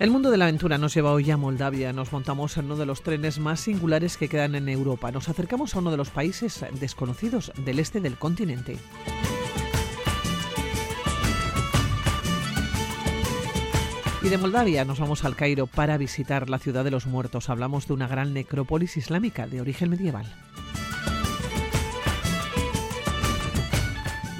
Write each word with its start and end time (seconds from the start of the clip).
El 0.00 0.10
mundo 0.10 0.30
de 0.30 0.38
la 0.38 0.46
aventura 0.46 0.78
nos 0.78 0.94
lleva 0.94 1.12
hoy 1.12 1.30
a 1.30 1.36
Moldavia. 1.36 1.92
Nos 1.92 2.10
montamos 2.10 2.56
en 2.56 2.64
uno 2.64 2.76
de 2.76 2.86
los 2.86 3.02
trenes 3.02 3.38
más 3.38 3.60
singulares 3.60 4.16
que 4.16 4.30
quedan 4.30 4.54
en 4.54 4.70
Europa. 4.70 5.12
Nos 5.12 5.28
acercamos 5.28 5.76
a 5.76 5.80
uno 5.80 5.90
de 5.90 5.98
los 5.98 6.08
países 6.08 6.64
desconocidos 6.80 7.52
del 7.66 7.78
este 7.78 8.00
del 8.00 8.16
continente. 8.16 8.78
Y 14.22 14.28
de 14.30 14.38
Moldavia 14.38 14.86
nos 14.86 15.00
vamos 15.00 15.26
al 15.26 15.36
Cairo 15.36 15.66
para 15.66 15.98
visitar 15.98 16.48
la 16.48 16.58
ciudad 16.58 16.82
de 16.82 16.90
los 16.90 17.04
muertos. 17.04 17.50
Hablamos 17.50 17.86
de 17.86 17.92
una 17.92 18.08
gran 18.08 18.32
necrópolis 18.32 18.96
islámica 18.96 19.46
de 19.46 19.60
origen 19.60 19.90
medieval. 19.90 20.24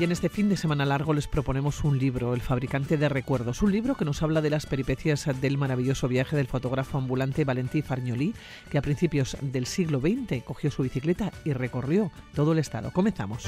Y 0.00 0.04
en 0.04 0.12
este 0.12 0.30
fin 0.30 0.48
de 0.48 0.56
semana 0.56 0.86
largo 0.86 1.12
les 1.12 1.28
proponemos 1.28 1.84
un 1.84 1.98
libro, 1.98 2.32
El 2.32 2.40
fabricante 2.40 2.96
de 2.96 3.10
recuerdos, 3.10 3.60
un 3.60 3.70
libro 3.70 3.96
que 3.96 4.06
nos 4.06 4.22
habla 4.22 4.40
de 4.40 4.48
las 4.48 4.64
peripecias 4.64 5.28
del 5.42 5.58
maravilloso 5.58 6.08
viaje 6.08 6.36
del 6.36 6.46
fotógrafo 6.46 6.96
ambulante 6.96 7.44
Valentí 7.44 7.82
Fargnoli, 7.82 8.32
que 8.70 8.78
a 8.78 8.82
principios 8.82 9.36
del 9.42 9.66
siglo 9.66 10.00
XX 10.00 10.42
cogió 10.42 10.70
su 10.70 10.84
bicicleta 10.84 11.32
y 11.44 11.52
recorrió 11.52 12.10
todo 12.34 12.52
el 12.52 12.60
estado. 12.60 12.94
Comenzamos. 12.94 13.44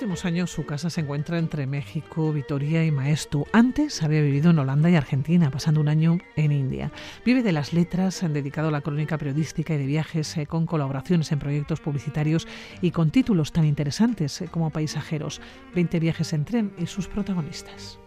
Últimos 0.00 0.24
años 0.24 0.50
su 0.50 0.64
casa 0.64 0.88
se 0.88 1.02
encuentra 1.02 1.36
entre 1.36 1.66
México, 1.66 2.32
Vitoria 2.32 2.82
y 2.86 2.90
Maestu. 2.90 3.44
Antes 3.52 4.02
había 4.02 4.22
vivido 4.22 4.50
en 4.50 4.58
Holanda 4.58 4.88
y 4.88 4.96
Argentina, 4.96 5.50
pasando 5.50 5.78
un 5.78 5.88
año 5.88 6.16
en 6.36 6.52
India. 6.52 6.90
Vive 7.22 7.42
de 7.42 7.52
las 7.52 7.74
letras, 7.74 8.22
han 8.22 8.32
dedicado 8.32 8.68
a 8.68 8.70
la 8.70 8.80
crónica 8.80 9.18
periodística 9.18 9.74
y 9.74 9.76
de 9.76 9.84
viajes 9.84 10.38
eh, 10.38 10.46
con 10.46 10.64
colaboraciones 10.64 11.30
en 11.32 11.38
proyectos 11.38 11.80
publicitarios 11.80 12.48
y 12.80 12.92
con 12.92 13.10
títulos 13.10 13.52
tan 13.52 13.66
interesantes 13.66 14.40
eh, 14.40 14.48
como 14.50 14.70
Paisajeros, 14.70 15.42
20 15.74 16.00
viajes 16.00 16.32
en 16.32 16.46
tren 16.46 16.72
y 16.78 16.86
sus 16.86 17.06
protagonistas. 17.06 17.98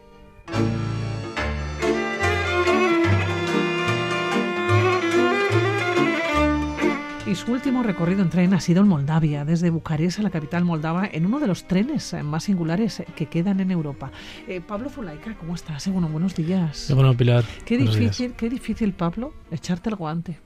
Y 7.33 7.35
su 7.35 7.51
último 7.51 7.81
recorrido 7.81 8.21
en 8.21 8.29
tren 8.29 8.53
ha 8.53 8.59
sido 8.59 8.83
en 8.83 8.87
Moldavia, 8.87 9.43
desde 9.43 9.71
Bucarest 9.71 10.19
a 10.19 10.21
la 10.21 10.29
capital 10.29 10.65
moldava, 10.65 11.09
en 11.11 11.25
uno 11.25 11.39
de 11.39 11.47
los 11.47 11.67
trenes 11.67 12.15
más 12.23 12.43
singulares 12.43 13.01
que 13.15 13.25
quedan 13.25 13.59
en 13.59 13.71
Europa. 13.71 14.11
Eh, 14.47 14.61
Pablo 14.61 14.87
Zulaika, 14.87 15.35
¿cómo 15.37 15.55
estás? 15.55 15.87
Bueno, 15.87 16.07
buenos 16.09 16.35
días. 16.35 16.91
Bueno, 16.93 17.17
Pilar. 17.17 17.43
Qué 17.65 17.79
difícil, 17.79 18.33
qué 18.33 18.51
difícil, 18.51 18.93
Pablo, 18.93 19.33
echarte 19.49 19.89
el 19.89 19.95
guante. 19.95 20.37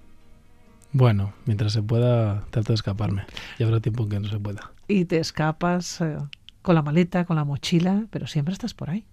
Bueno, 0.94 1.34
mientras 1.46 1.74
se 1.74 1.82
pueda, 1.82 2.46
trato 2.52 2.70
de 2.70 2.76
escaparme. 2.76 3.26
Y 3.60 3.64
habrá 3.64 3.82
tiempo 3.82 4.04
en 4.04 4.10
que 4.10 4.20
no 4.22 4.30
se 4.30 4.40
pueda. 4.40 4.72
Y 4.88 5.04
te 5.04 5.18
escapas 5.18 6.00
eh, 6.00 6.16
con 6.62 6.74
la 6.74 6.84
maleta, 6.84 7.26
con 7.26 7.36
la 7.36 7.44
mochila, 7.44 8.06
pero 8.12 8.28
siempre 8.28 8.54
estás 8.54 8.74
por 8.74 8.92
ahí. 8.92 9.06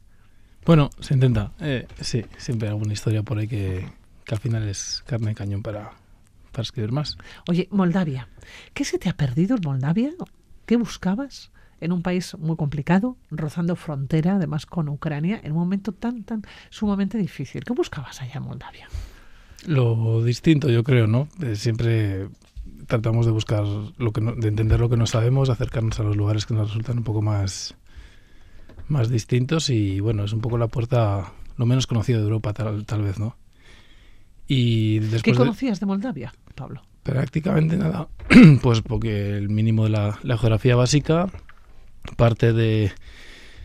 Bueno, 0.64 0.90
se 1.00 1.14
intenta. 1.14 1.50
Eh, 1.58 1.88
sí, 2.00 2.24
siempre 2.36 2.68
hay 2.68 2.74
alguna 2.74 2.92
historia 2.92 3.24
por 3.24 3.38
ahí 3.38 3.48
que, 3.48 3.84
que 4.24 4.32
al 4.32 4.40
final 4.40 4.62
es 4.68 5.02
carne 5.08 5.30
de 5.30 5.34
cañón 5.34 5.62
para, 5.62 5.90
para 6.54 6.62
escribir 6.62 6.92
más. 6.92 7.18
Oye, 7.48 7.68
Moldavia, 7.70 8.28
¿qué 8.72 8.84
se 8.84 8.98
te 8.98 9.10
ha 9.10 9.16
perdido 9.16 9.56
en 9.56 9.62
Moldavia? 9.62 10.10
¿Qué 10.64 10.76
buscabas? 10.76 11.50
En 11.80 11.92
un 11.92 12.02
país 12.02 12.34
muy 12.38 12.56
complicado, 12.56 13.18
rozando 13.30 13.76
frontera, 13.76 14.36
además 14.36 14.64
con 14.64 14.88
Ucrania, 14.88 15.40
en 15.42 15.52
un 15.52 15.58
momento 15.58 15.92
tan, 15.92 16.24
tan 16.24 16.42
sumamente 16.70 17.18
difícil. 17.18 17.64
¿Qué 17.64 17.74
buscabas 17.74 18.22
allá 18.22 18.36
en 18.36 18.44
Moldavia? 18.44 18.88
Lo 19.66 20.24
distinto, 20.24 20.70
yo 20.70 20.82
creo, 20.84 21.06
¿no? 21.06 21.28
Eh, 21.42 21.56
siempre 21.56 22.28
tratamos 22.86 23.26
de 23.26 23.32
buscar 23.32 23.64
lo 23.98 24.12
que 24.12 24.20
no, 24.20 24.34
de 24.34 24.48
entender 24.48 24.80
lo 24.80 24.88
que 24.88 24.96
no 24.96 25.06
sabemos, 25.06 25.50
acercarnos 25.50 25.98
a 26.00 26.04
los 26.04 26.16
lugares 26.16 26.46
que 26.46 26.54
nos 26.54 26.68
resultan 26.68 26.98
un 26.98 27.04
poco 27.04 27.20
más 27.20 27.74
más 28.88 29.08
distintos 29.08 29.70
y 29.70 30.00
bueno, 30.00 30.24
es 30.24 30.32
un 30.32 30.40
poco 30.40 30.58
la 30.58 30.68
puerta 30.68 31.32
lo 31.56 31.66
menos 31.66 31.86
conocida 31.86 32.18
de 32.18 32.24
Europa 32.24 32.52
tal, 32.52 32.84
tal 32.84 33.02
vez, 33.02 33.18
¿no? 33.18 33.36
Y 34.46 34.98
después 34.98 35.22
¿Qué 35.22 35.32
conocías 35.32 35.80
de, 35.80 35.84
de 35.84 35.86
Moldavia, 35.86 36.32
Pablo? 36.54 36.82
Prácticamente 37.02 37.76
nada, 37.76 38.08
pues 38.62 38.80
porque 38.80 39.36
el 39.36 39.50
mínimo 39.50 39.84
de 39.84 39.90
la, 39.90 40.18
la, 40.22 40.38
geografía 40.38 40.76
básica, 40.76 41.30
parte 42.16 42.52
de... 42.52 42.92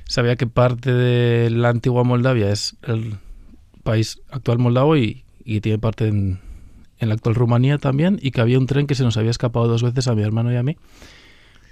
Sabía 0.06 0.36
que 0.36 0.48
parte 0.48 0.92
de 0.92 1.50
la 1.52 1.70
antigua 1.70 2.04
Moldavia 2.04 2.52
es 2.52 2.76
el 2.82 3.18
país 3.84 4.20
actual 4.32 4.58
moldavo 4.58 4.98
y, 4.98 5.24
y 5.46 5.62
tiene 5.62 5.78
parte 5.78 6.08
en, 6.08 6.40
en, 6.98 7.10
la 7.10 7.16
actual 7.16 7.36
Rumanía 7.36 7.78
también 7.78 8.18
y 8.22 8.32
que 8.32 8.42
había 8.42 8.58
un 8.58 8.66
tren 8.66 8.88
que 8.88 8.96
se 8.96 9.04
nos 9.04 9.18
había 9.18 9.30
escapado 9.30 9.68
dos 9.68 9.84
veces 9.84 10.08
a 10.08 10.16
mi 10.16 10.24
hermano 10.24 10.52
y 10.52 10.56
a 10.56 10.64
mí. 10.64 10.78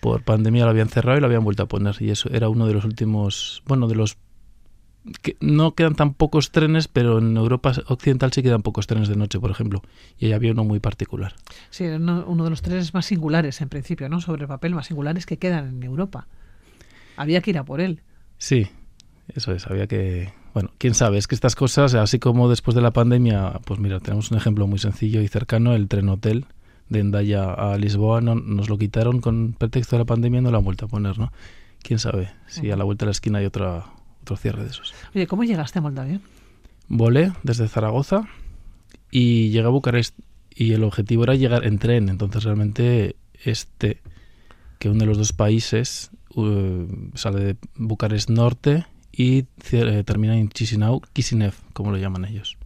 Por 0.01 0.23
pandemia 0.23 0.65
lo 0.65 0.69
habían 0.69 0.89
cerrado 0.89 1.17
y 1.17 1.21
lo 1.21 1.25
habían 1.25 1.43
vuelto 1.43 1.63
a 1.63 1.67
poner 1.67 1.95
y 1.99 2.11
eso 2.11 2.29
era 2.31 2.47
uno 2.47 2.67
de 2.67 2.73
los 2.73 2.85
últimos, 2.85 3.63
bueno, 3.65 3.87
de 3.87 3.95
los 3.95 4.17
que 5.21 5.37
no 5.39 5.73
quedan 5.73 5.95
tan 5.95 6.13
pocos 6.13 6.51
trenes, 6.51 6.87
pero 6.87 7.19
en 7.19 7.35
Europa 7.37 7.73
Occidental 7.87 8.31
sí 8.31 8.43
quedan 8.43 8.61
pocos 8.61 8.87
trenes 8.87 9.07
de 9.07 9.15
noche, 9.15 9.39
por 9.39 9.51
ejemplo, 9.51 9.81
y 10.17 10.27
ahí 10.27 10.33
había 10.33 10.51
uno 10.51 10.63
muy 10.63 10.79
particular. 10.79 11.33
Sí, 11.69 11.85
uno, 11.85 12.25
uno 12.27 12.43
de 12.43 12.49
los 12.49 12.61
trenes 12.61 12.93
más 12.93 13.05
singulares, 13.05 13.61
en 13.61 13.69
principio, 13.69 14.09
¿no? 14.09 14.21
Sobre 14.21 14.43
el 14.43 14.47
papel, 14.47 14.75
más 14.75 14.87
singulares 14.87 15.25
que 15.25 15.37
quedan 15.37 15.67
en 15.67 15.83
Europa. 15.83 16.27
Había 17.15 17.41
que 17.41 17.51
ir 17.51 17.57
a 17.57 17.65
por 17.65 17.81
él. 17.81 18.01
Sí, 18.37 18.67
eso 19.33 19.51
es, 19.51 19.67
había 19.67 19.87
que... 19.87 20.31
Bueno, 20.53 20.71
quién 20.77 20.95
sabe, 20.95 21.17
es 21.17 21.27
que 21.27 21.35
estas 21.35 21.55
cosas, 21.55 21.93
así 21.93 22.17
como 22.17 22.49
después 22.49 22.73
de 22.73 22.81
la 22.81 22.91
pandemia, 22.91 23.59
pues 23.65 23.79
mira, 23.79 23.99
tenemos 23.99 24.31
un 24.31 24.37
ejemplo 24.37 24.65
muy 24.65 24.79
sencillo 24.79 25.21
y 25.21 25.27
cercano, 25.27 25.73
el 25.73 25.87
tren 25.87 26.09
hotel 26.09 26.45
de 26.89 26.99
Endaya 26.99 27.53
a 27.53 27.77
Lisboa, 27.77 28.21
no, 28.21 28.35
nos 28.35 28.69
lo 28.69 28.77
quitaron 28.77 29.21
con 29.21 29.53
pretexto 29.53 29.95
de 29.95 29.99
la 29.99 30.05
pandemia 30.05 30.39
y 30.39 30.43
no 30.43 30.51
lo 30.51 30.57
han 30.57 30.63
vuelto 30.63 30.85
a 30.85 30.87
poner, 30.87 31.19
¿no? 31.19 31.31
Quién 31.83 31.99
sabe, 31.99 32.31
si 32.47 32.71
a 32.71 32.75
la 32.75 32.85
vuelta 32.85 33.05
de 33.05 33.07
la 33.07 33.11
esquina 33.11 33.39
hay 33.39 33.45
otra 33.45 33.85
otro 34.27 34.37
cierre 34.37 34.63
de 34.63 34.69
esos. 34.69 34.93
Oye, 35.15 35.25
¿cómo 35.25 35.45
llegaste 35.45 35.79
a 35.79 35.81
Moldavia? 35.81 36.19
Volé 36.89 37.31
desde 37.43 37.67
Zaragoza 37.67 38.27
y 39.09 39.49
llegué 39.49 39.65
a 39.65 39.69
Bucarest 39.69 40.17
y 40.53 40.73
el 40.73 40.83
objetivo 40.83 41.23
era 41.23 41.35
llegar 41.35 41.65
en 41.65 41.79
tren, 41.79 42.09
entonces 42.09 42.43
realmente 42.43 43.15
este, 43.43 44.01
que 44.79 44.89
une 44.89 45.05
los 45.05 45.17
dos 45.17 45.31
países, 45.31 46.11
uh, 46.35 46.87
sale 47.13 47.39
de 47.43 47.57
Bucarest 47.75 48.29
Norte 48.29 48.85
y 49.11 49.45
eh, 49.71 50.03
termina 50.03 50.37
en 50.37 50.49
Chisinau, 50.49 51.01
Kishinev, 51.13 51.53
como 51.73 51.91
lo 51.91 51.97
llaman 51.97 52.25
ellos. 52.25 52.57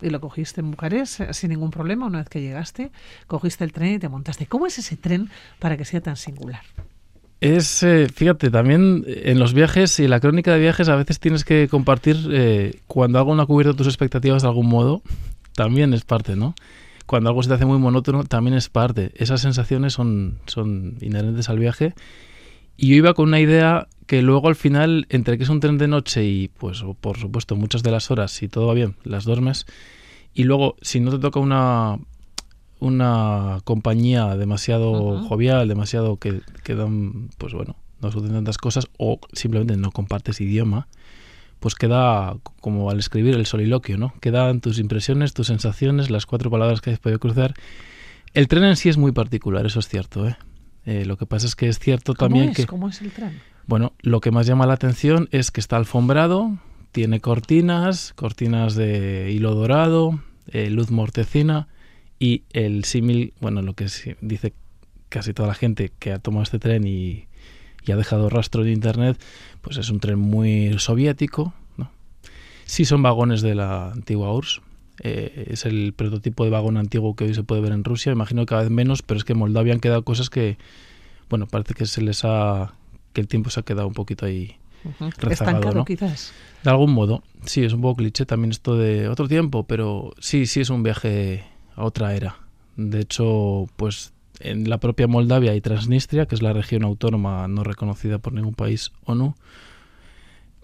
Y 0.00 0.10
lo 0.10 0.20
cogiste 0.20 0.60
en 0.60 0.70
Bucarest 0.70 1.20
eh, 1.20 1.34
sin 1.34 1.50
ningún 1.50 1.70
problema 1.70 2.06
una 2.06 2.18
vez 2.18 2.28
que 2.28 2.40
llegaste, 2.40 2.90
cogiste 3.26 3.64
el 3.64 3.72
tren 3.72 3.94
y 3.94 3.98
te 3.98 4.08
montaste. 4.08 4.46
¿Cómo 4.46 4.66
es 4.66 4.78
ese 4.78 4.96
tren 4.96 5.30
para 5.58 5.76
que 5.76 5.84
sea 5.84 6.00
tan 6.00 6.16
singular? 6.16 6.62
Es, 7.40 7.84
eh, 7.84 8.08
fíjate, 8.12 8.50
también 8.50 9.04
en 9.06 9.38
los 9.38 9.54
viajes 9.54 10.00
y 10.00 10.08
la 10.08 10.18
crónica 10.18 10.52
de 10.52 10.58
viajes 10.58 10.88
a 10.88 10.96
veces 10.96 11.20
tienes 11.20 11.44
que 11.44 11.68
compartir 11.68 12.16
eh, 12.32 12.80
cuando 12.88 13.18
algo 13.18 13.34
no 13.34 13.42
ha 13.42 13.46
cubierto 13.46 13.74
tus 13.74 13.86
expectativas 13.86 14.42
de 14.42 14.48
algún 14.48 14.68
modo, 14.68 15.02
también 15.54 15.94
es 15.94 16.04
parte, 16.04 16.34
¿no? 16.34 16.54
Cuando 17.06 17.30
algo 17.30 17.42
se 17.42 17.48
te 17.48 17.54
hace 17.54 17.64
muy 17.64 17.78
monótono, 17.78 18.24
también 18.24 18.56
es 18.56 18.68
parte. 18.68 19.12
Esas 19.14 19.40
sensaciones 19.40 19.92
son, 19.92 20.38
son 20.46 20.98
inherentes 21.00 21.48
al 21.48 21.58
viaje. 21.58 21.94
Y 22.76 22.88
yo 22.88 22.96
iba 22.96 23.14
con 23.14 23.28
una 23.28 23.40
idea 23.40 23.88
que 24.06 24.20
luego 24.20 24.48
al 24.48 24.56
final, 24.56 25.06
entre 25.08 25.38
que 25.38 25.44
es 25.44 25.48
un 25.48 25.60
tren 25.60 25.78
de 25.78 25.88
noche 25.88 26.24
y, 26.24 26.48
pues, 26.48 26.84
por 27.00 27.18
supuesto, 27.18 27.56
muchas 27.56 27.82
de 27.82 27.90
las 27.92 28.10
horas, 28.10 28.32
si 28.32 28.48
todo 28.48 28.66
va 28.66 28.74
bien, 28.74 28.96
las 29.04 29.24
duermes. 29.24 29.64
Y 30.34 30.44
luego, 30.44 30.76
si 30.82 31.00
no 31.00 31.10
te 31.10 31.18
toca 31.18 31.40
una, 31.40 31.98
una 32.80 33.58
compañía 33.64 34.36
demasiado 34.36 35.22
jovial, 35.24 35.68
demasiado 35.68 36.16
que, 36.16 36.40
que, 36.64 36.74
dan, 36.74 37.30
pues 37.38 37.52
bueno, 37.52 37.76
no 38.00 38.10
suceden 38.12 38.34
tantas 38.34 38.58
cosas, 38.58 38.88
o 38.98 39.18
simplemente 39.32 39.76
no 39.76 39.90
compartes 39.90 40.40
idioma, 40.40 40.88
pues 41.60 41.74
queda 41.74 42.36
como 42.60 42.90
al 42.90 42.98
escribir 42.98 43.34
el 43.34 43.46
soliloquio, 43.46 43.98
¿no? 43.98 44.14
Quedan 44.20 44.60
tus 44.60 44.78
impresiones, 44.78 45.34
tus 45.34 45.48
sensaciones, 45.48 46.10
las 46.10 46.26
cuatro 46.26 46.50
palabras 46.50 46.80
que 46.80 46.90
has 46.90 46.98
podido 46.98 47.18
cruzar. 47.18 47.54
El 48.34 48.46
tren 48.46 48.64
en 48.64 48.76
sí 48.76 48.88
es 48.88 48.96
muy 48.96 49.12
particular, 49.12 49.66
eso 49.66 49.80
es 49.80 49.88
cierto, 49.88 50.28
¿eh? 50.28 50.36
eh 50.84 51.04
lo 51.04 51.16
que 51.16 51.26
pasa 51.26 51.46
es 51.46 51.56
que 51.56 51.68
es 51.68 51.78
cierto 51.78 52.14
también 52.14 52.52
que... 52.52 52.66
¿Cómo 52.66 52.88
es 52.88 53.00
el 53.00 53.10
tren? 53.10 53.40
Bueno, 53.66 53.92
lo 54.00 54.20
que 54.20 54.30
más 54.30 54.46
llama 54.46 54.66
la 54.66 54.74
atención 54.74 55.28
es 55.32 55.50
que 55.50 55.60
está 55.60 55.76
alfombrado, 55.76 56.56
tiene 56.92 57.20
cortinas, 57.20 58.12
cortinas 58.14 58.74
de 58.76 59.30
hilo 59.32 59.54
dorado, 59.54 60.20
eh, 60.46 60.70
luz 60.70 60.90
mortecina, 60.90 61.68
y 62.18 62.42
el 62.52 62.84
símil, 62.84 63.32
bueno, 63.40 63.62
lo 63.62 63.74
que 63.74 63.86
dice 64.20 64.52
casi 65.08 65.32
toda 65.32 65.48
la 65.48 65.54
gente 65.54 65.92
que 65.98 66.12
ha 66.12 66.18
tomado 66.18 66.42
este 66.42 66.58
tren 66.58 66.86
y, 66.86 67.24
ha 67.90 67.96
dejado 67.96 68.28
rastro 68.28 68.64
de 68.64 68.72
internet, 68.72 69.18
pues 69.62 69.78
es 69.78 69.88
un 69.88 69.98
tren 69.98 70.18
muy 70.18 70.78
soviético, 70.78 71.54
¿no? 71.78 71.90
Sí 72.66 72.84
son 72.84 73.00
vagones 73.00 73.40
de 73.40 73.54
la 73.54 73.92
antigua 73.92 74.30
URSS, 74.34 74.60
eh, 75.02 75.46
es 75.48 75.64
el 75.64 75.94
prototipo 75.94 76.44
de 76.44 76.50
vagón 76.50 76.76
antiguo 76.76 77.16
que 77.16 77.24
hoy 77.24 77.32
se 77.32 77.44
puede 77.44 77.62
ver 77.62 77.72
en 77.72 77.84
Rusia, 77.84 78.12
imagino 78.12 78.42
que 78.42 78.50
cada 78.50 78.60
vez 78.60 78.70
menos, 78.70 79.00
pero 79.00 79.16
es 79.16 79.24
que 79.24 79.32
en 79.32 79.38
Moldavia 79.38 79.72
han 79.72 79.80
quedado 79.80 80.04
cosas 80.04 80.28
que, 80.28 80.58
bueno, 81.30 81.46
parece 81.46 81.72
que 81.72 81.86
se 81.86 82.02
les 82.02 82.26
ha, 82.26 82.74
que 83.14 83.22
el 83.22 83.26
tiempo 83.26 83.48
se 83.48 83.60
ha 83.60 83.62
quedado 83.62 83.88
un 83.88 83.94
poquito 83.94 84.26
ahí 84.26 84.58
Estancado, 85.30 85.84
quizás. 85.84 86.32
De 86.62 86.70
algún 86.70 86.92
modo, 86.92 87.22
sí, 87.44 87.64
es 87.64 87.72
un 87.72 87.80
poco 87.80 87.96
cliché 87.96 88.26
también 88.26 88.50
esto 88.50 88.76
de 88.76 89.08
otro 89.08 89.28
tiempo, 89.28 89.64
pero 89.64 90.12
sí, 90.18 90.46
sí 90.46 90.60
es 90.60 90.70
un 90.70 90.82
viaje 90.82 91.44
a 91.78 91.84
otra 91.84 92.14
era. 92.14 92.36
De 92.76 93.00
hecho, 93.00 93.66
pues 93.76 94.12
en 94.40 94.68
la 94.68 94.78
propia 94.78 95.06
Moldavia 95.06 95.54
y 95.54 95.60
Transnistria, 95.60 96.26
que 96.26 96.34
es 96.34 96.42
la 96.42 96.52
región 96.52 96.84
autónoma 96.84 97.48
no 97.48 97.64
reconocida 97.64 98.18
por 98.18 98.32
ningún 98.32 98.54
país 98.54 98.92
ONU, 99.04 99.34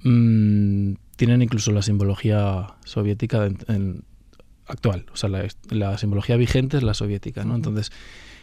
mmm, 0.02 0.94
tienen 1.16 1.42
incluso 1.42 1.72
la 1.72 1.82
simbología 1.82 2.74
soviética 2.84 3.46
en, 3.46 4.02
actual, 4.66 5.06
o 5.12 5.16
sea, 5.16 5.30
la, 5.70 5.98
simbología 5.98 6.36
vigente 6.36 6.76
es 6.76 6.82
la 6.82 6.94
soviética, 6.94 7.44
¿no? 7.44 7.54
Entonces, 7.54 7.92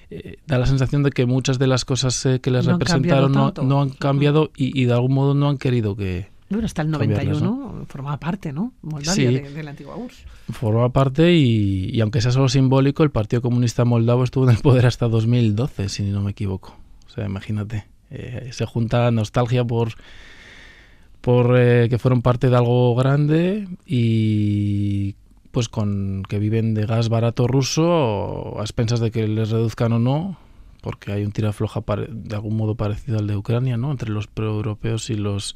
eh, 0.10 0.38
da 0.48 0.58
la 0.58 0.66
sensación 0.66 1.04
de 1.04 1.12
que 1.12 1.26
muchas 1.26 1.60
de 1.60 1.68
las 1.68 1.84
cosas 1.84 2.26
eh, 2.26 2.40
que 2.40 2.52
les 2.52 2.66
representaron 2.66 3.32
no, 3.32 3.54
no, 3.64 3.82
han 3.82 3.90
cambiado 3.90 4.52
y, 4.56 4.80
y, 4.80 4.86
de 4.86 4.94
algún 4.94 5.14
modo 5.14 5.34
no 5.34 5.50
han 5.50 5.58
querido 5.58 5.96
que, 5.96 6.31
bueno, 6.56 6.66
hasta 6.66 6.82
el 6.82 6.92
91 6.92 7.86
formaba 7.88 8.20
parte, 8.20 8.52
¿no? 8.52 8.74
Moldavia 8.82 9.32
de, 9.32 9.64
la 9.64 9.72
antigua 9.72 9.96
URSS. 9.96 10.26
Formaba 10.52 10.90
parte 10.90 11.34
y, 11.34 12.00
aunque 12.02 12.22
sea 12.22 12.32
solo 12.32 12.50
simbólico, 12.50 13.04
el 13.04 13.12
Partido 13.12 13.42
Comunista 13.42 13.86
Moldavo 13.86 14.24
estuvo 14.24 14.46
en 14.46 14.56
el 14.56 14.62
poder 14.62 14.86
hasta 14.86 15.08
2012, 15.08 15.90
si 15.90 16.04
no 16.04 16.22
me 16.22 16.32
equivoco. 16.32 16.76
O 17.08 17.10
sea, 17.10 17.26
imagínate. 17.26 17.88
Eh, 18.10 18.50
se 18.52 18.66
junta 18.66 19.10
nostalgia 19.12 19.64
por 19.64 19.94
por 21.22 21.56
eh, 21.58 21.88
que 21.88 22.00
fueron 22.00 22.24
parte 22.24 22.50
de 22.50 22.58
algo 22.58 22.96
grande 22.96 23.68
y 23.86 25.16
pues 25.52 25.70
con 25.70 26.24
que 26.28 26.40
viven 26.40 26.74
de 26.74 26.86
gas 26.86 27.10
barato 27.10 27.48
ruso 27.48 28.60
a 28.60 28.64
expensas 28.64 29.00
de 29.00 29.12
que 29.12 29.28
les 29.28 29.52
reduzcan 29.52 29.94
o 29.94 30.00
no 30.00 30.38
porque 30.82 31.12
hay 31.12 31.24
un 31.24 31.32
tira 31.32 31.54
floja 31.54 31.82
de 32.10 32.36
algún 32.36 32.58
modo 32.58 32.76
parecido 32.76 33.20
al 33.20 33.28
de 33.28 33.38
Ucrania, 33.38 33.78
¿no? 33.78 33.92
Entre 33.92 34.10
los 34.10 34.28
proeuropeos 34.28 35.10
y 35.10 35.16
los 35.16 35.56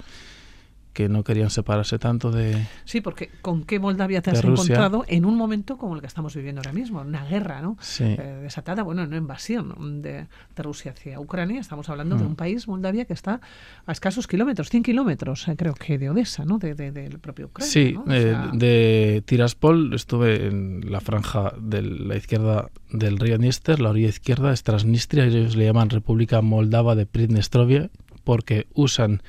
que 0.96 1.10
no 1.10 1.26
querían 1.26 1.50
separarse 1.50 2.00
tanto 2.00 2.32
de 2.32 2.66
Sí, 2.86 3.02
porque 3.02 3.30
¿con 3.42 3.66
qué 3.66 3.80
Moldavia 3.80 4.22
te 4.22 4.32
has 4.32 4.42
encontrado 4.42 5.04
en 5.10 5.26
un 5.26 5.36
momento 5.36 5.78
como 5.78 5.94
el 5.94 6.00
que 6.00 6.08
estamos 6.08 6.34
viviendo 6.34 6.62
ahora 6.62 6.72
mismo? 6.72 7.02
Una 7.02 7.26
guerra, 7.26 7.62
¿no? 7.62 7.78
Eh, 8.00 8.40
desatada, 8.42 8.82
bueno, 8.82 9.04
una 9.04 9.18
invasión 9.18 10.02
de, 10.02 10.28
Rusia 10.56 10.92
hacia 10.92 11.20
Ucrania. 11.20 11.60
Estamos 11.60 11.90
hablando 11.90 12.16
de 12.16 12.24
mm. 12.24 12.28
un 12.28 12.36
país, 12.38 12.70
Moldavia, 12.70 13.04
que 13.04 13.12
está 13.12 13.42
a 13.86 13.92
escasos 13.92 14.26
kilómetros, 14.26 14.70
100 14.70 14.84
kilómetros, 14.84 15.50
eh, 15.50 15.56
creo 15.58 15.74
que 15.74 15.98
de 15.98 16.10
Odessa, 16.10 16.46
¿no? 16.46 16.60
Del 16.60 16.78
de, 16.78 17.18
propio 17.22 17.48
Ucrania. 17.48 17.70
Sí, 17.70 18.00
eh, 18.08 18.38
de 18.54 19.22
Tiraspol 19.26 19.94
estuve 19.94 20.48
en 20.48 20.90
la 20.90 21.02
franja 21.02 21.52
de 21.60 21.82
la 21.82 22.16
izquierda 22.16 22.70
del 22.90 23.20
río 23.20 23.38
Dniester, 23.38 23.82
la 23.82 23.90
orilla 23.90 24.08
izquierda 24.08 24.54
es 24.54 24.64
Transnistria, 24.64 25.26
ellos 25.26 25.58
le 25.58 25.66
llaman 25.66 25.90
República 25.90 26.42
Moldava 26.42 26.96
de 26.96 27.06
Pridnestrovia, 27.06 27.90
porque 28.26 28.68
usan 28.74 29.22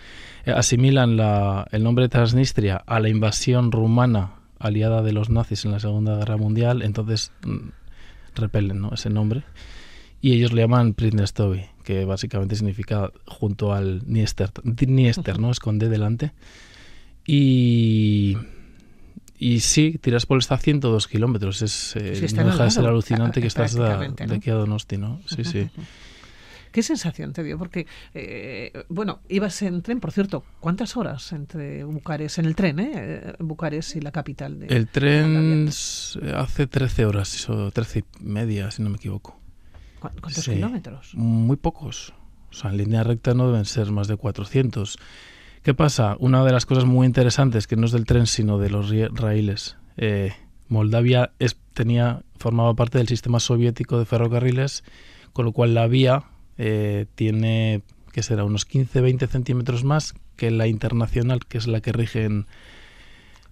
eh, 0.45 0.51
asimilan 0.51 1.17
la, 1.17 1.69
el 1.71 1.85
nombre 1.85 2.07
de 2.07 2.09
Transnistria 2.09 2.83
a 2.87 2.99
la 2.99 3.09
invasión 3.09 3.71
rumana 3.71 4.33
aliada 4.59 5.03
de 5.03 5.13
los 5.13 5.31
nazis 5.31 5.65
en 5.65 5.73
la 5.73 5.81
Segunda 5.81 6.17
Guerra 6.17 6.37
Mundial, 6.37 6.83
entonces 6.83 7.33
mm, 7.45 7.69
repelen 8.35 8.81
¿no? 8.81 8.93
ese 8.93 9.11
nombre. 9.11 9.45
Y 10.21 10.33
ellos 10.33 10.53
le 10.53 10.63
llaman 10.63 10.95
Pridnestovi, 10.95 11.67
que 11.85 12.05
básicamente 12.05 12.57
significa 12.57 13.13
junto 13.27 13.73
al 13.73 14.01
Dniester, 14.01 14.51
Dniester 14.65 15.39
¿no? 15.39 15.51
Esconde 15.51 15.89
delante. 15.89 16.33
Y, 17.27 18.37
y 19.39 19.61
sí, 19.61 19.99
Tiraspol 20.01 20.39
está 20.39 20.55
a 20.55 20.59
102 20.59 21.07
kilómetros. 21.07 21.61
Es, 21.63 21.95
eh, 21.97 22.27
no 22.35 22.47
deja 22.47 22.65
de 22.65 22.71
ser 22.71 22.87
alucinante 22.87 23.41
que 23.41 23.47
estás 23.47 23.75
de, 23.77 24.15
aquí 24.35 24.51
a 24.51 24.55
Donosti, 24.55 24.97
¿no? 24.97 25.21
Sí, 25.27 25.45
sí. 25.45 25.69
¿Qué 26.77 26.83
sensación 26.83 27.33
te 27.33 27.43
dio? 27.43 27.57
Porque, 27.57 27.87
eh, 28.13 28.85
bueno, 28.91 29.21
ibas 29.31 29.63
en 29.63 29.81
tren, 29.81 29.99
por 29.99 30.13
cierto, 30.13 30.45
¿cuántas 30.61 30.99
horas 30.99 31.33
entre 31.33 31.85
Bucarest, 31.85 32.39
en 32.39 32.45
el 32.45 32.55
tren, 32.55 32.79
eh? 32.81 33.33
Bucarest 33.39 33.97
y 33.97 34.03
la 34.03 34.13
capital? 34.13 34.59
De, 34.59 34.67
el 34.67 34.87
tren 34.87 35.71
hace 36.35 36.67
13 36.67 37.07
horas, 37.07 37.49
o 37.49 37.71
13 37.71 38.01
y 38.01 38.25
media, 38.25 38.71
si 38.71 38.83
no 38.83 38.91
me 38.91 38.97
equivoco. 38.97 39.41
¿Cuántos 40.01 40.45
kilómetros? 40.45 41.15
Muy 41.15 41.57
pocos. 41.57 42.13
O 42.51 42.53
sea, 42.53 42.71
en 42.71 42.77
línea 42.77 43.03
recta 43.03 43.33
no 43.33 43.47
deben 43.51 43.65
ser 43.65 43.91
más 43.91 44.07
de 44.07 44.19
400. 44.19 44.99
¿Qué 45.63 45.73
pasa? 45.73 46.19
Una 46.21 46.45
de 46.45 46.53
las 46.53 46.67
cosas 46.67 46.85
muy 46.85 47.07
interesantes, 47.07 47.67
que 47.67 47.77
no 47.77 47.87
es 47.87 47.93
del 47.93 48.05
tren, 48.05 48.27
sino 48.27 48.59
de 48.59 48.69
los 48.69 48.93
raíles. 49.15 49.79
Eh, 49.97 50.35
Moldavia 50.69 51.33
es, 51.39 51.57
tenía, 51.73 52.23
formaba 52.39 52.75
parte 52.75 52.99
del 52.99 53.09
sistema 53.09 53.41
soviético 53.41 53.99
de 53.99 54.05
ferrocarriles, 54.05 54.85
con 55.33 55.47
lo 55.47 55.53
cual 55.53 55.73
la 55.73 55.87
vía 55.87 56.25
eh, 56.59 57.07
tiene, 57.15 57.83
que 58.13 58.23
será? 58.23 58.45
Unos 58.45 58.69
15-20 58.69 59.29
centímetros 59.29 59.85
más 59.85 60.15
que 60.37 60.51
la 60.51 60.67
internacional, 60.67 61.47
que 61.47 61.59
es 61.59 61.67
la 61.67 61.81
que 61.81 61.93
rige 61.93 62.25
en, 62.25 62.47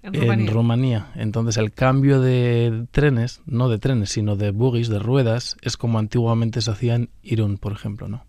en, 0.02 0.46
Rumanía. 0.46 1.08
Entonces 1.14 1.56
el 1.56 1.72
cambio 1.72 2.20
de 2.20 2.86
trenes, 2.90 3.40
no 3.46 3.68
de 3.68 3.78
trenes, 3.78 4.10
sino 4.10 4.36
de 4.36 4.50
buggies, 4.50 4.88
de 4.88 4.98
ruedas, 4.98 5.56
es 5.62 5.76
como 5.76 5.98
antiguamente 5.98 6.60
se 6.60 6.70
hacía 6.70 6.94
en 6.94 7.10
Irún, 7.22 7.58
por 7.58 7.72
ejemplo, 7.72 8.08
¿no? 8.08 8.24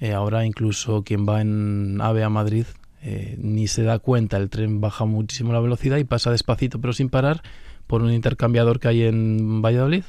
Eh, 0.00 0.12
ahora 0.12 0.44
incluso 0.44 1.04
quien 1.04 1.28
va 1.28 1.40
en 1.40 2.00
AVE 2.00 2.24
a 2.24 2.28
Madrid 2.28 2.64
eh, 3.04 3.36
ni 3.38 3.68
se 3.68 3.82
da 3.82 3.98
cuenta, 3.98 4.36
el 4.36 4.48
tren 4.48 4.80
baja 4.80 5.04
muchísimo 5.04 5.52
la 5.52 5.60
velocidad 5.60 5.96
y 5.96 6.04
pasa 6.04 6.30
despacito 6.30 6.80
pero 6.80 6.92
sin 6.92 7.08
parar 7.08 7.42
por 7.86 8.02
un 8.02 8.12
intercambiador 8.12 8.80
que 8.80 8.88
hay 8.88 9.02
en 9.02 9.60
Valladolid, 9.60 10.04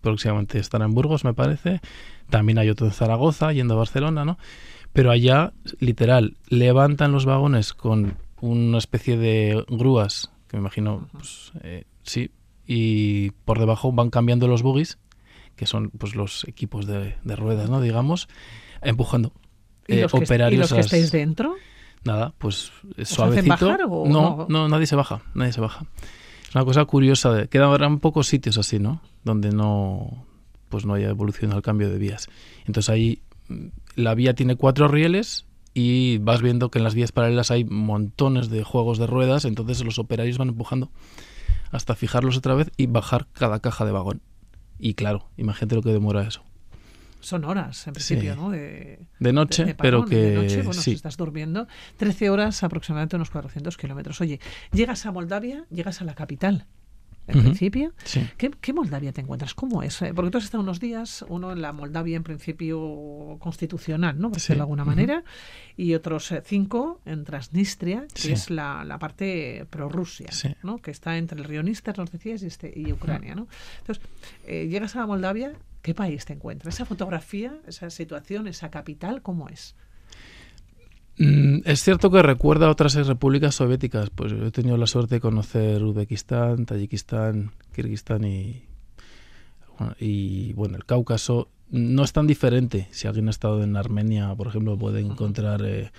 próximamente 0.00 0.58
estará 0.58 0.84
en 0.84 0.94
Burgos, 0.94 1.24
me 1.24 1.34
parece. 1.34 1.80
También 2.30 2.58
hay 2.58 2.68
otro 2.68 2.86
en 2.86 2.92
Zaragoza, 2.92 3.52
yendo 3.52 3.74
a 3.74 3.78
Barcelona, 3.78 4.24
¿no? 4.24 4.38
Pero 4.92 5.10
allá, 5.10 5.52
literal, 5.78 6.36
levantan 6.48 7.12
los 7.12 7.24
vagones 7.24 7.72
con 7.72 8.16
una 8.40 8.78
especie 8.78 9.16
de 9.16 9.64
grúas, 9.68 10.30
que 10.48 10.56
me 10.56 10.62
imagino, 10.62 11.08
pues, 11.12 11.52
eh, 11.62 11.84
sí, 12.02 12.30
y 12.66 13.30
por 13.44 13.58
debajo 13.58 13.92
van 13.92 14.10
cambiando 14.10 14.48
los 14.48 14.62
buggies, 14.62 14.98
que 15.56 15.66
son 15.66 15.90
pues 15.90 16.14
los 16.14 16.44
equipos 16.44 16.86
de, 16.86 17.14
ruedas, 17.24 17.68
¿no? 17.68 17.80
Digamos, 17.80 18.28
empujando. 18.82 19.32
¿Y, 19.86 20.00
los, 20.00 20.12
que, 20.12 20.18
operarios 20.18 20.70
¿y 20.72 20.78
estáis 20.78 21.10
dentro? 21.10 21.56
Nada, 22.04 22.32
pues 22.38 22.70
suavecito. 23.02 23.76
no, 23.88 24.06
no, 24.06 24.46
no, 24.48 24.68
nadie 24.68 24.86
se 24.86 24.96
baja, 24.96 25.22
nadie 25.34 25.52
se 25.52 25.60
baja. 25.60 25.86
Es 26.48 26.54
una 26.54 26.64
cosa 26.64 26.84
curiosa. 26.86 27.46
Quedan 27.46 27.98
pocos 27.98 28.26
sitios 28.26 28.56
así, 28.56 28.78
¿no? 28.78 29.02
Donde 29.22 29.50
no, 29.50 30.24
pues 30.70 30.86
no 30.86 30.94
haya 30.94 31.10
evolución 31.10 31.52
al 31.52 31.60
cambio 31.60 31.90
de 31.90 31.98
vías. 31.98 32.28
Entonces 32.66 32.88
ahí 32.88 33.22
mm, 33.48 33.66
la 33.96 34.14
vía 34.14 34.34
tiene 34.34 34.56
cuatro 34.56 34.88
rieles 34.88 35.44
y 35.74 36.18
vas 36.18 36.40
viendo 36.40 36.70
que 36.70 36.78
en 36.78 36.84
las 36.84 36.94
vías 36.94 37.12
paralelas 37.12 37.50
hay 37.50 37.64
montones 37.64 38.48
de 38.48 38.64
juegos 38.64 38.98
de 38.98 39.06
ruedas, 39.06 39.44
entonces 39.44 39.84
los 39.84 39.98
operarios 39.98 40.38
van 40.38 40.48
empujando 40.48 40.90
hasta 41.70 41.94
fijarlos 41.94 42.38
otra 42.38 42.54
vez 42.54 42.70
y 42.76 42.86
bajar 42.86 43.26
cada 43.32 43.60
caja 43.60 43.84
de 43.84 43.92
vagón. 43.92 44.22
Y 44.78 44.94
claro, 44.94 45.28
imagínate 45.36 45.74
lo 45.74 45.82
que 45.82 45.92
demora 45.92 46.26
eso 46.26 46.47
son 47.20 47.44
horas, 47.44 47.86
en 47.86 47.94
principio, 47.94 48.36
¿no? 48.36 48.50
De, 48.50 48.98
noche, 49.18 49.74
pero 49.74 50.04
que... 50.04 50.16
De 50.16 50.34
noche, 50.34 50.62
bueno, 50.62 50.80
si 50.80 50.92
estás 50.92 51.16
durmiendo, 51.16 51.66
13 51.96 52.30
horas, 52.30 52.62
aproximadamente 52.62 53.16
unos 53.16 53.30
400 53.30 53.76
kilómetros. 53.76 54.20
Oye, 54.20 54.40
llegas 54.72 55.06
a 55.06 55.12
Moldavia, 55.12 55.64
llegas 55.70 56.00
a 56.00 56.04
la 56.04 56.14
capital, 56.14 56.66
en 57.28 57.42
principio. 57.42 57.92
¿Qué, 58.36 58.72
Moldavia 58.72 59.12
te 59.12 59.20
encuentras? 59.20 59.54
¿Cómo 59.54 59.82
es? 59.82 60.00
Eh, 60.02 60.12
porque 60.14 60.30
tú 60.30 60.38
has 60.38 60.44
estado 60.44 60.62
unos 60.62 60.80
días, 60.80 61.24
uno 61.28 61.52
en 61.52 61.60
la 61.60 61.72
Moldavia 61.72 62.16
en 62.16 62.22
principio 62.22 63.36
constitucional, 63.38 64.18
¿no? 64.18 64.28
Por 64.28 64.38
decirlo 64.38 64.60
de 64.60 64.62
alguna 64.62 64.84
manera, 64.84 65.24
y 65.76 65.94
otros 65.94 66.32
eh, 66.32 66.42
cinco 66.44 67.00
en 67.04 67.24
Transnistria, 67.24 68.06
que 68.14 68.32
es 68.32 68.50
la, 68.50 68.84
la 68.84 68.98
parte 68.98 69.66
prorrusia, 69.70 70.30
¿no? 70.62 70.78
Que 70.78 70.90
está 70.90 71.18
entre 71.18 71.38
el 71.38 71.44
río 71.44 71.62
Níster, 71.62 71.98
nos 71.98 72.10
decías, 72.10 72.42
y, 72.42 72.46
este, 72.46 72.72
y 72.74 72.92
Ucrania, 72.92 73.34
¿no? 73.34 73.48
Entonces, 73.80 74.04
eh, 74.46 74.68
llegas 74.68 74.96
a 74.96 75.06
Moldavia, 75.06 75.52
¿qué 75.82 75.94
país 75.94 76.24
te 76.24 76.32
encuentras? 76.34 76.74
Esa 76.74 76.84
fotografía, 76.84 77.58
esa 77.66 77.90
situación, 77.90 78.46
esa 78.46 78.70
capital, 78.70 79.22
¿cómo 79.22 79.48
es? 79.48 79.74
Mm, 81.18 81.62
es 81.64 81.82
cierto 81.82 82.10
que 82.10 82.22
recuerda 82.22 82.66
a 82.66 82.70
otras 82.70 82.94
repúblicas 82.94 83.56
soviéticas. 83.56 84.10
Pues 84.10 84.32
he 84.32 84.50
tenido 84.50 84.76
la 84.76 84.86
suerte 84.86 85.16
de 85.16 85.20
conocer 85.20 85.82
Uzbekistán, 85.82 86.64
Tayikistán, 86.64 87.50
Kirguistán 87.74 88.24
y, 88.24 88.62
y 89.98 90.52
bueno, 90.54 90.76
el 90.76 90.84
Cáucaso. 90.84 91.48
No 91.70 92.02
es 92.02 92.12
tan 92.12 92.26
diferente. 92.26 92.88
Si 92.92 93.08
alguien 93.08 93.26
ha 93.28 93.30
estado 93.30 93.62
en 93.62 93.76
Armenia, 93.76 94.34
por 94.34 94.46
ejemplo, 94.46 94.78
puede 94.78 95.00
encontrar 95.00 95.60
eh, 95.66 95.90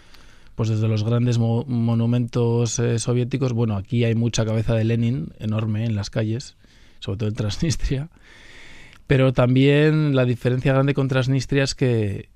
pues 0.56 0.70
desde 0.70 0.88
los 0.88 1.04
grandes 1.04 1.38
monumentos 1.38 2.80
eh, 2.80 2.98
soviéticos. 2.98 3.54
Bueno, 3.54 3.76
aquí 3.76 4.04
hay 4.04 4.16
mucha 4.16 4.46
cabeza 4.46 4.74
de 4.74 4.84
Lenin 4.84 5.32
enorme 5.38 5.86
en 5.86 5.96
las 5.96 6.10
calles, 6.10 6.58
sobre 7.00 7.20
todo 7.20 7.30
en 7.30 7.36
Transnistria. 7.36 8.10
Pero 9.10 9.34
también 9.34 10.16
la 10.16 10.24
diferencia 10.24 10.72
grande 10.72 10.94
con 10.94 11.08
Transnistria 11.08 11.64
es 11.64 11.74
que 11.74 12.30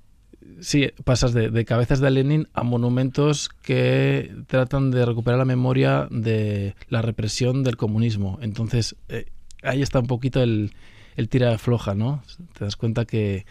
sí, 0.58 0.90
pasas 1.04 1.32
de, 1.32 1.64
cabezas 1.64 2.00
de 2.00 2.10
Lenin 2.10 2.48
a 2.52 2.64
monumentos 2.64 3.48
que 3.48 4.34
tratan 4.48 4.90
de 4.90 5.06
recuperar 5.06 5.38
la 5.38 5.44
memoria 5.44 6.08
de 6.10 6.74
la 6.88 7.00
represión 7.00 7.62
del 7.62 7.76
comunismo. 7.76 8.40
Entonces, 8.42 8.96
eh, 9.08 9.26
ahí 9.62 9.82
está 9.82 10.00
un 10.00 10.08
poquito 10.08 10.42
el, 10.42 10.72
el 11.14 11.28
tira 11.28 11.56
floja, 11.58 11.94
¿no? 11.94 12.24
Te 12.58 12.64
das 12.64 12.74
cuenta 12.74 13.04
que, 13.04 13.46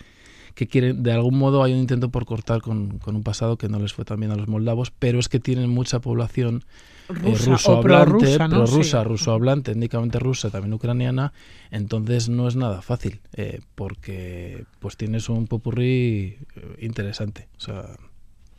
que 0.55 0.67
quieren, 0.67 1.03
de 1.03 1.12
algún 1.12 1.38
modo 1.38 1.63
hay 1.63 1.74
un 1.74 1.79
intento 1.79 2.10
por 2.10 2.25
cortar 2.25 2.62
con, 2.62 3.00
con 3.00 3.15
un 3.15 3.24
pasado 3.24 3.57
que 3.57 3.69
no 3.69 3.79
les 3.79 3.93
fue 3.93 4.05
tan 4.05 4.19
bien 4.19 4.31
a 4.31 4.36
los 4.36 4.48
moldavos, 4.48 4.91
pero 4.91 5.19
es 5.19 5.29
que 5.29 5.39
tienen 5.39 5.69
mucha 5.69 6.00
población 6.00 6.63
Rusa, 7.10 7.51
ruso 7.51 7.74
o 7.74 7.77
hablante, 7.77 8.39
prorrusa, 8.39 8.48
¿no? 8.48 8.67
Sí. 8.67 9.03
ruso 9.03 9.31
hablante, 9.31 9.72
étnicamente 9.72 10.19
rusa, 10.19 10.50
también 10.50 10.74
ucraniana, 10.74 11.33
entonces 11.69 12.29
no 12.29 12.48
es 12.48 12.55
nada 12.55 12.81
fácil, 12.81 13.19
eh, 13.33 13.62
porque 13.75 14.65
pues 14.79 14.95
tienes 14.95 15.29
un 15.29 15.48
popurrí 15.48 16.38
eh, 16.55 16.77
interesante. 16.79 17.50
O 17.57 17.62
sea, 17.62 17.89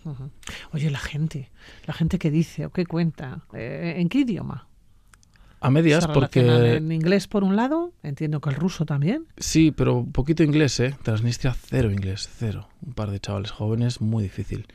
Ujú. 0.04 0.30
Oye, 0.72 0.90
la 0.90 0.98
gente, 0.98 1.50
la 1.86 1.94
gente 1.94 2.18
que 2.18 2.30
dice 2.30 2.66
o 2.66 2.70
que 2.70 2.84
cuenta, 2.84 3.46
eh, 3.54 3.94
¿en 3.96 4.08
qué 4.08 4.18
idioma? 4.18 4.68
A 5.64 5.70
medias, 5.70 6.04
¿Se 6.04 6.08
relacionan 6.08 6.58
porque 6.58 6.76
en 6.76 6.92
inglés 6.92 7.26
por 7.26 7.42
un 7.42 7.56
lado, 7.56 7.92
entiendo 8.02 8.40
que 8.40 8.50
el 8.50 8.56
ruso 8.56 8.84
también. 8.84 9.26
sí, 9.38 9.70
pero 9.70 10.06
poquito 10.12 10.42
inglés, 10.42 10.78
¿eh? 10.80 10.94
Transnistria 11.02 11.54
cero 11.54 11.90
inglés, 11.90 12.28
cero. 12.38 12.68
Un 12.86 12.92
par 12.92 13.10
de 13.10 13.18
chavales 13.18 13.50
jóvenes, 13.50 14.00
muy 14.00 14.22
difícil. 14.22 14.66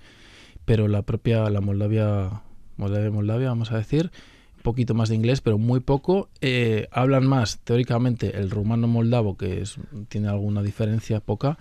Pero 0.65 0.87
la 0.87 1.03
propia, 1.03 1.49
la 1.49 1.61
Moldavia, 1.61 2.41
Moldavia, 2.77 3.11
Moldavia, 3.11 3.49
vamos 3.49 3.71
a 3.71 3.77
decir, 3.77 4.11
un 4.57 4.63
poquito 4.63 4.93
más 4.95 5.09
de 5.09 5.15
inglés, 5.15 5.41
pero 5.41 5.57
muy 5.57 5.79
poco. 5.79 6.29
Eh, 6.41 6.87
hablan 6.91 7.27
más, 7.27 7.59
teóricamente, 7.59 8.37
el 8.37 8.49
rumano 8.49 8.87
moldavo, 8.87 9.37
que 9.37 9.61
es, 9.61 9.77
tiene 10.09 10.27
alguna 10.27 10.63
diferencia 10.63 11.19
poca, 11.19 11.57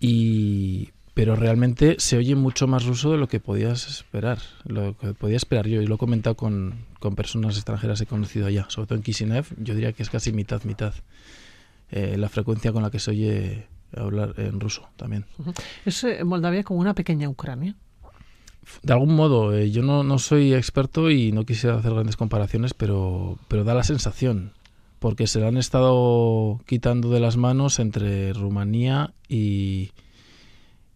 y 0.00 0.90
pero 1.14 1.36
realmente 1.36 1.96
se 1.98 2.16
oye 2.16 2.34
mucho 2.34 2.66
más 2.66 2.86
ruso 2.86 3.12
de 3.12 3.18
lo 3.18 3.28
que 3.28 3.38
podías 3.38 3.86
esperar, 3.88 4.38
lo 4.64 4.96
que 4.96 5.12
podía 5.12 5.36
esperar 5.36 5.66
yo, 5.66 5.82
y 5.82 5.86
lo 5.86 5.96
he 5.96 5.98
comentado 5.98 6.36
con, 6.36 6.86
con 7.00 7.14
personas 7.14 7.56
extranjeras 7.56 7.98
que 7.98 8.04
he 8.04 8.06
conocido 8.06 8.46
allá, 8.46 8.66
sobre 8.68 8.86
todo 8.86 8.96
en 8.96 9.02
Kishinev, 9.02 9.46
yo 9.58 9.74
diría 9.74 9.92
que 9.92 10.02
es 10.02 10.10
casi 10.10 10.32
mitad, 10.32 10.62
mitad, 10.64 10.94
eh, 11.90 12.16
la 12.16 12.28
frecuencia 12.28 12.72
con 12.72 12.82
la 12.82 12.90
que 12.90 12.98
se 12.98 13.10
oye 13.10 13.66
hablar 13.94 14.34
en 14.38 14.58
ruso 14.58 14.88
también. 14.96 15.26
Es 15.84 16.02
eh, 16.04 16.24
Moldavia 16.24 16.62
como 16.62 16.80
una 16.80 16.94
pequeña 16.94 17.28
Ucrania. 17.28 17.76
De 18.82 18.92
algún 18.92 19.14
modo, 19.14 19.52
eh, 19.54 19.70
yo 19.70 19.82
no, 19.82 20.04
no 20.04 20.18
soy 20.18 20.54
experto 20.54 21.10
y 21.10 21.32
no 21.32 21.44
quisiera 21.44 21.76
hacer 21.76 21.92
grandes 21.92 22.16
comparaciones, 22.16 22.72
pero, 22.74 23.36
pero 23.48 23.64
da 23.64 23.74
la 23.74 23.82
sensación, 23.82 24.52
porque 24.98 25.26
se 25.26 25.40
la 25.40 25.48
han 25.48 25.58
estado 25.58 26.60
quitando 26.64 27.10
de 27.10 27.20
las 27.20 27.36
manos 27.36 27.80
entre 27.80 28.32
Rumanía 28.32 29.12
y, 29.28 29.90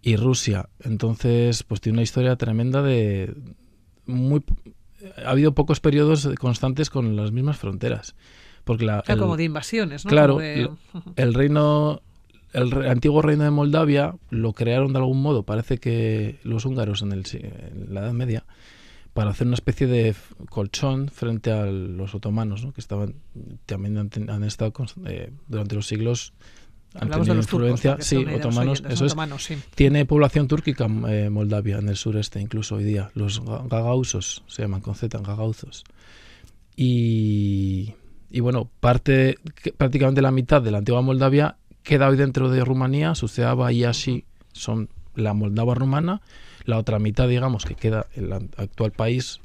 y 0.06 0.14
Rusia. 0.16 0.68
Entonces, 0.84 1.64
pues 1.64 1.80
tiene 1.80 1.96
una 1.96 2.02
historia 2.02 2.36
tremenda 2.36 2.80
de 2.80 3.34
muy 4.06 4.42
ha 5.24 5.30
habido 5.30 5.52
pocos 5.52 5.80
periodos 5.80 6.28
constantes 6.38 6.90
con 6.90 7.16
las 7.16 7.32
mismas 7.32 7.58
fronteras. 7.58 8.14
Porque 8.64 8.84
la, 8.84 9.02
el- 9.08 9.18
como 9.18 9.36
de 9.36 9.44
invasiones, 9.44 10.04
¿no? 10.04 10.08
claro, 10.10 10.36
de- 10.38 10.70
el 11.16 11.34
reino 11.34 12.02
el 12.52 12.72
antiguo 12.86 13.20
reino 13.20 13.42
de 13.44 13.50
Moldavia 13.50 14.14
lo 14.30 14.52
crearon 14.52 14.92
de 14.92 14.98
algún 15.00 15.20
modo, 15.20 15.42
parece 15.42 15.78
que 15.78 16.38
los 16.44 16.64
húngaros 16.64 17.02
en, 17.02 17.12
el, 17.12 17.24
en 17.32 17.92
la 17.92 18.00
Edad 18.00 18.12
Media, 18.12 18.46
para 19.12 19.30
hacer 19.30 19.46
una 19.48 19.54
especie 19.54 19.86
de 19.88 20.14
colchón 20.50 21.08
frente 21.08 21.50
a 21.50 21.66
los 21.66 22.14
otomanos, 22.14 22.64
¿no? 22.64 22.72
que 22.72 22.80
estaban 22.80 23.16
también 23.66 23.98
han, 23.98 24.44
estado 24.44 24.72
eh, 25.06 25.32
durante 25.48 25.74
los 25.74 25.86
siglos 25.86 26.32
Hablamos 27.00 27.26
de 27.26 27.34
los 27.34 27.44
influencia, 27.46 27.96
se 27.98 28.02
sí, 28.02 28.16
otomanos, 28.24 28.80
oyentes, 28.80 28.92
eso 28.94 29.06
es, 29.06 29.12
otomanos, 29.12 29.44
sí. 29.44 29.56
tiene 29.74 30.04
población 30.06 30.48
túrquica 30.48 30.86
eh, 31.08 31.28
Moldavia 31.30 31.78
en 31.78 31.88
el 31.88 31.96
sureste, 31.96 32.40
incluso 32.40 32.76
hoy 32.76 32.84
día. 32.84 33.10
Los 33.14 33.42
ga- 33.42 33.68
gagausos 33.68 34.42
se 34.46 34.62
llaman 34.62 34.80
con 34.80 34.94
Z, 34.94 35.18
gagauzos. 35.18 35.84
Y, 36.76 37.94
y 38.30 38.40
bueno, 38.40 38.68
parte, 38.80 39.36
que 39.62 39.72
prácticamente 39.72 40.20
la 40.22 40.30
mitad 40.30 40.60
de 40.62 40.70
la 40.70 40.78
antigua 40.78 41.00
Moldavia 41.02 41.56
queda 41.82 42.08
hoy 42.08 42.16
dentro 42.16 42.50
de 42.50 42.64
Rumanía. 42.64 43.14
Suceaba 43.14 43.72
y 43.72 43.84
así 43.84 44.24
son 44.52 44.88
la 45.14 45.32
Moldava 45.34 45.74
rumana. 45.74 46.20
La 46.64 46.78
otra 46.78 46.98
mitad, 46.98 47.28
digamos, 47.28 47.64
que 47.64 47.74
queda 47.74 48.06
el 48.14 48.32
an- 48.32 48.50
actual 48.56 48.92
país 48.92 49.40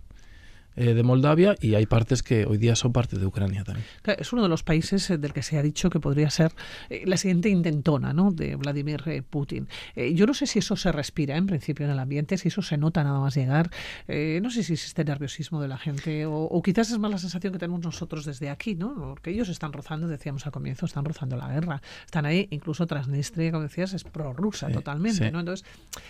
eh, 0.75 0.93
de 0.93 1.03
Moldavia. 1.03 1.55
Y 1.61 1.75
hay 1.75 1.85
partes 1.85 2.23
que 2.23 2.45
hoy 2.45 2.57
día 2.57 2.75
son 2.75 2.93
parte 2.93 3.17
de 3.17 3.25
Ucrania 3.25 3.63
también. 3.63 3.85
Es 4.17 4.33
uno 4.33 4.43
de 4.43 4.49
los 4.49 4.63
países 4.63 5.09
eh, 5.09 5.17
del 5.17 5.33
que 5.33 5.41
se 5.43 5.57
ha 5.57 5.61
dicho 5.63 5.89
que 5.89 5.99
podría 5.99 6.29
ser 6.29 6.51
eh, 6.89 7.03
la 7.05 7.17
siguiente 7.17 7.49
intentona 7.49 8.13
¿no? 8.13 8.31
de 8.31 8.55
Vladimir 8.55 9.03
eh, 9.07 9.21
Putin. 9.21 9.67
Eh, 9.95 10.13
yo 10.13 10.25
no 10.25 10.33
sé 10.33 10.45
si 10.47 10.59
eso 10.59 10.75
se 10.75 10.91
respira 10.91 11.37
en 11.37 11.45
principio 11.47 11.85
en 11.85 11.91
el 11.91 11.99
ambiente, 11.99 12.37
si 12.37 12.47
eso 12.49 12.61
se 12.61 12.77
nota 12.77 13.03
nada 13.03 13.19
más 13.19 13.35
llegar. 13.35 13.69
No 14.07 14.49
sé 14.49 14.63
si 14.63 14.73
existe 14.73 15.03
nerviosismo 15.03 15.61
de 15.61 15.67
la 15.67 15.77
gente 15.77 16.25
o, 16.25 16.33
o 16.43 16.61
quizás 16.61 16.91
es 16.91 16.99
más 16.99 17.11
la 17.11 17.17
sensación 17.17 17.53
que 17.53 17.59
tenemos 17.59 17.81
nosotros 17.81 18.25
desde 18.25 18.49
aquí, 18.49 18.75
¿no? 18.75 18.93
porque 18.95 19.31
ellos 19.31 19.49
están 19.49 19.73
rozando, 19.73 20.07
decíamos 20.07 20.45
al 20.45 20.51
comienzo, 20.51 20.85
están 20.85 21.05
rozando 21.05 21.35
la 21.37 21.47
guerra. 21.47 21.81
Están 22.05 22.25
ahí, 22.25 22.47
incluso 22.51 22.85
Transnistria, 22.87 23.51
como 23.51 23.63
decías, 23.63 23.93
es 23.93 24.03
prorrusa 24.03 24.67
Sí, 24.67 24.73
totalmente. 24.73 25.25
sí. 25.25 25.31
¿no? 25.31 25.39
Entonces, 25.39 25.65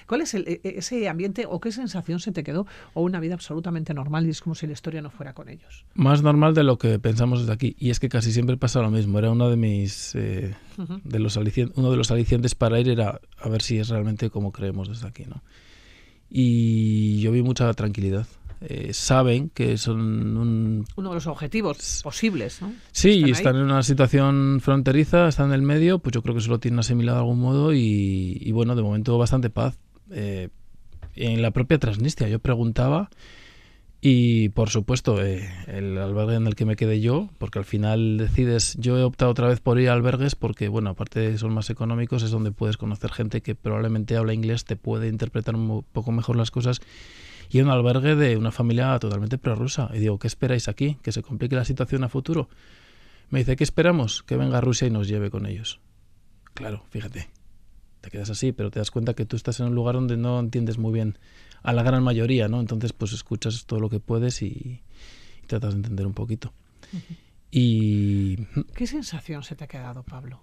¿cuál 0.07 0.21
es 0.21 0.33
el- 0.33 0.47
e- 0.47 0.61
e- 0.63 0.77
ese 0.77 1.07
ambiente 1.09 1.45
o 1.47 1.59
qué 1.59 1.71
sensación 1.71 2.19
se 2.19 2.31
te 2.31 2.43
quedó 2.43 2.65
o 2.93 3.01
una 3.01 3.19
vida 3.19 3.33
absolutamente 3.35 3.93
normal 3.93 4.25
y 4.25 4.29
como 4.51 4.55
si 4.59 4.67
la 4.67 4.73
historia 4.73 5.01
no 5.01 5.09
fuera 5.09 5.33
con 5.33 5.47
ellos? 5.47 5.85
Más 5.93 6.23
normal 6.23 6.53
de 6.53 6.65
lo 6.65 6.77
que 6.77 6.99
pensamos 6.99 7.39
desde 7.39 7.53
aquí. 7.53 7.73
Y 7.79 7.89
es 7.89 8.01
que 8.01 8.09
casi 8.09 8.33
siempre 8.33 8.57
pasa 8.57 8.81
lo 8.81 8.91
mismo. 8.91 9.17
Era 9.17 9.31
uno 9.31 9.49
de 9.49 9.55
mis... 9.55 10.13
eh, 10.15 10.53
Ujú. 10.77 10.99
de 11.05 11.19
los 11.19 11.37
uno 11.37 11.89
de 11.91 11.95
los 11.95 12.11
alicientes 12.11 12.53
para 12.53 12.77
ir 12.77 12.89
era 12.89 13.21
a 13.39 13.47
ver 13.47 13.61
si 13.61 13.77
es 13.77 13.87
realmente 13.87 14.29
como 14.29 14.51
creemos 14.51 14.89
desde 14.89 15.07
aquí, 15.07 15.23
¿no? 15.25 15.41
Y 16.29 17.21
yo 17.21 17.31
vi 17.31 17.41
mucha 17.43 17.73
tranquilidad. 17.75 18.27
Eh, 18.59 18.91
saben 18.91 19.49
que 19.51 19.77
son 19.77 20.01
un... 20.35 20.85
Uno 20.97 21.09
de 21.09 21.15
los 21.15 21.27
objetivos 21.27 22.01
posibles, 22.03 22.61
¿no? 22.61 22.73
Sí, 22.91 23.19
Están 23.19 23.29
están 23.31 23.55
en 23.55 23.61
una 23.61 23.83
situación 23.83 24.59
fronteriza, 24.61 25.29
están 25.29 25.47
en 25.47 25.53
el 25.53 25.61
medio, 25.61 25.99
pues 25.99 26.13
yo 26.13 26.21
creo 26.21 26.35
que 26.35 26.41
se 26.41 26.49
lo 26.49 26.59
tienen 26.59 26.79
asimilado 26.79 27.19
de 27.19 27.21
algún 27.21 27.39
modo 27.39 27.73
y, 27.73 28.37
y 28.41 28.51
bueno, 28.51 28.75
de 28.75 28.81
momento 28.81 29.17
bastante 29.17 29.49
paz. 29.49 29.79
Eh, 30.09 30.49
en 31.15 31.41
la 31.41 31.51
propia 31.51 31.79
Transnistria 31.79 32.27
yo 32.27 32.39
preguntaba 32.39 33.09
y 34.01 34.49
por 34.49 34.71
supuesto 34.71 35.23
eh, 35.23 35.47
el 35.67 35.95
albergue 35.99 36.35
en 36.35 36.47
el 36.47 36.55
que 36.55 36.65
me 36.65 36.75
quedé 36.75 36.99
yo, 36.99 37.29
porque 37.37 37.59
al 37.59 37.65
final 37.65 38.17
decides, 38.17 38.75
yo 38.79 38.97
he 38.97 39.03
optado 39.03 39.29
otra 39.29 39.47
vez 39.47 39.59
por 39.59 39.79
ir 39.79 39.89
a 39.89 39.93
albergues 39.93 40.33
porque 40.33 40.67
bueno, 40.67 40.89
aparte 40.89 41.19
de 41.19 41.37
son 41.37 41.53
más 41.53 41.69
económicos, 41.69 42.23
es 42.23 42.31
donde 42.31 42.51
puedes 42.51 42.77
conocer 42.77 43.11
gente 43.11 43.41
que 43.41 43.53
probablemente 43.53 44.17
habla 44.17 44.33
inglés, 44.33 44.65
te 44.65 44.75
puede 44.75 45.07
interpretar 45.07 45.55
un 45.55 45.83
poco 45.83 46.11
mejor 46.11 46.35
las 46.35 46.49
cosas 46.49 46.81
y 47.51 47.61
un 47.61 47.69
albergue 47.69 48.15
de 48.15 48.37
una 48.37 48.51
familia 48.51 48.97
totalmente 48.97 49.37
prorrusa. 49.37 49.91
Y 49.93 49.99
digo, 49.99 50.17
¿qué 50.17 50.27
esperáis 50.27 50.67
aquí? 50.67 50.97
¿Que 51.03 51.11
se 51.11 51.21
complique 51.21 51.55
la 51.55 51.65
situación 51.65 52.03
a 52.03 52.09
futuro? 52.09 52.49
Me 53.29 53.39
dice, 53.39 53.55
¿qué 53.55 53.63
esperamos? 53.63 54.23
Que 54.23 54.37
venga 54.37 54.61
Rusia 54.61 54.87
y 54.87 54.89
nos 54.89 55.07
lleve 55.07 55.29
con 55.29 55.45
ellos. 55.45 55.79
Claro, 56.53 56.83
fíjate. 56.89 57.29
Te 57.99 58.09
quedas 58.09 58.29
así, 58.29 58.51
pero 58.51 58.71
te 58.71 58.79
das 58.79 58.89
cuenta 58.89 59.13
que 59.13 59.25
tú 59.25 59.35
estás 59.35 59.59
en 59.59 59.67
un 59.67 59.75
lugar 59.75 59.95
donde 59.95 60.17
no 60.17 60.39
entiendes 60.39 60.77
muy 60.77 60.91
bien 60.91 61.19
a 61.63 61.73
la 61.73 61.83
gran 61.83 62.03
mayoría, 62.03 62.47
¿no? 62.47 62.59
Entonces, 62.59 62.93
pues 62.93 63.13
escuchas 63.13 63.65
todo 63.65 63.79
lo 63.79 63.89
que 63.89 63.99
puedes 63.99 64.41
y, 64.41 64.81
y 65.43 65.47
tratas 65.47 65.71
de 65.71 65.77
entender 65.77 66.05
un 66.07 66.13
poquito. 66.13 66.53
Y 67.51 68.37
¿Qué 68.73 68.87
sensación 68.87 69.43
se 69.43 69.55
te 69.55 69.65
ha 69.65 69.67
quedado, 69.67 70.03
Pablo? 70.03 70.41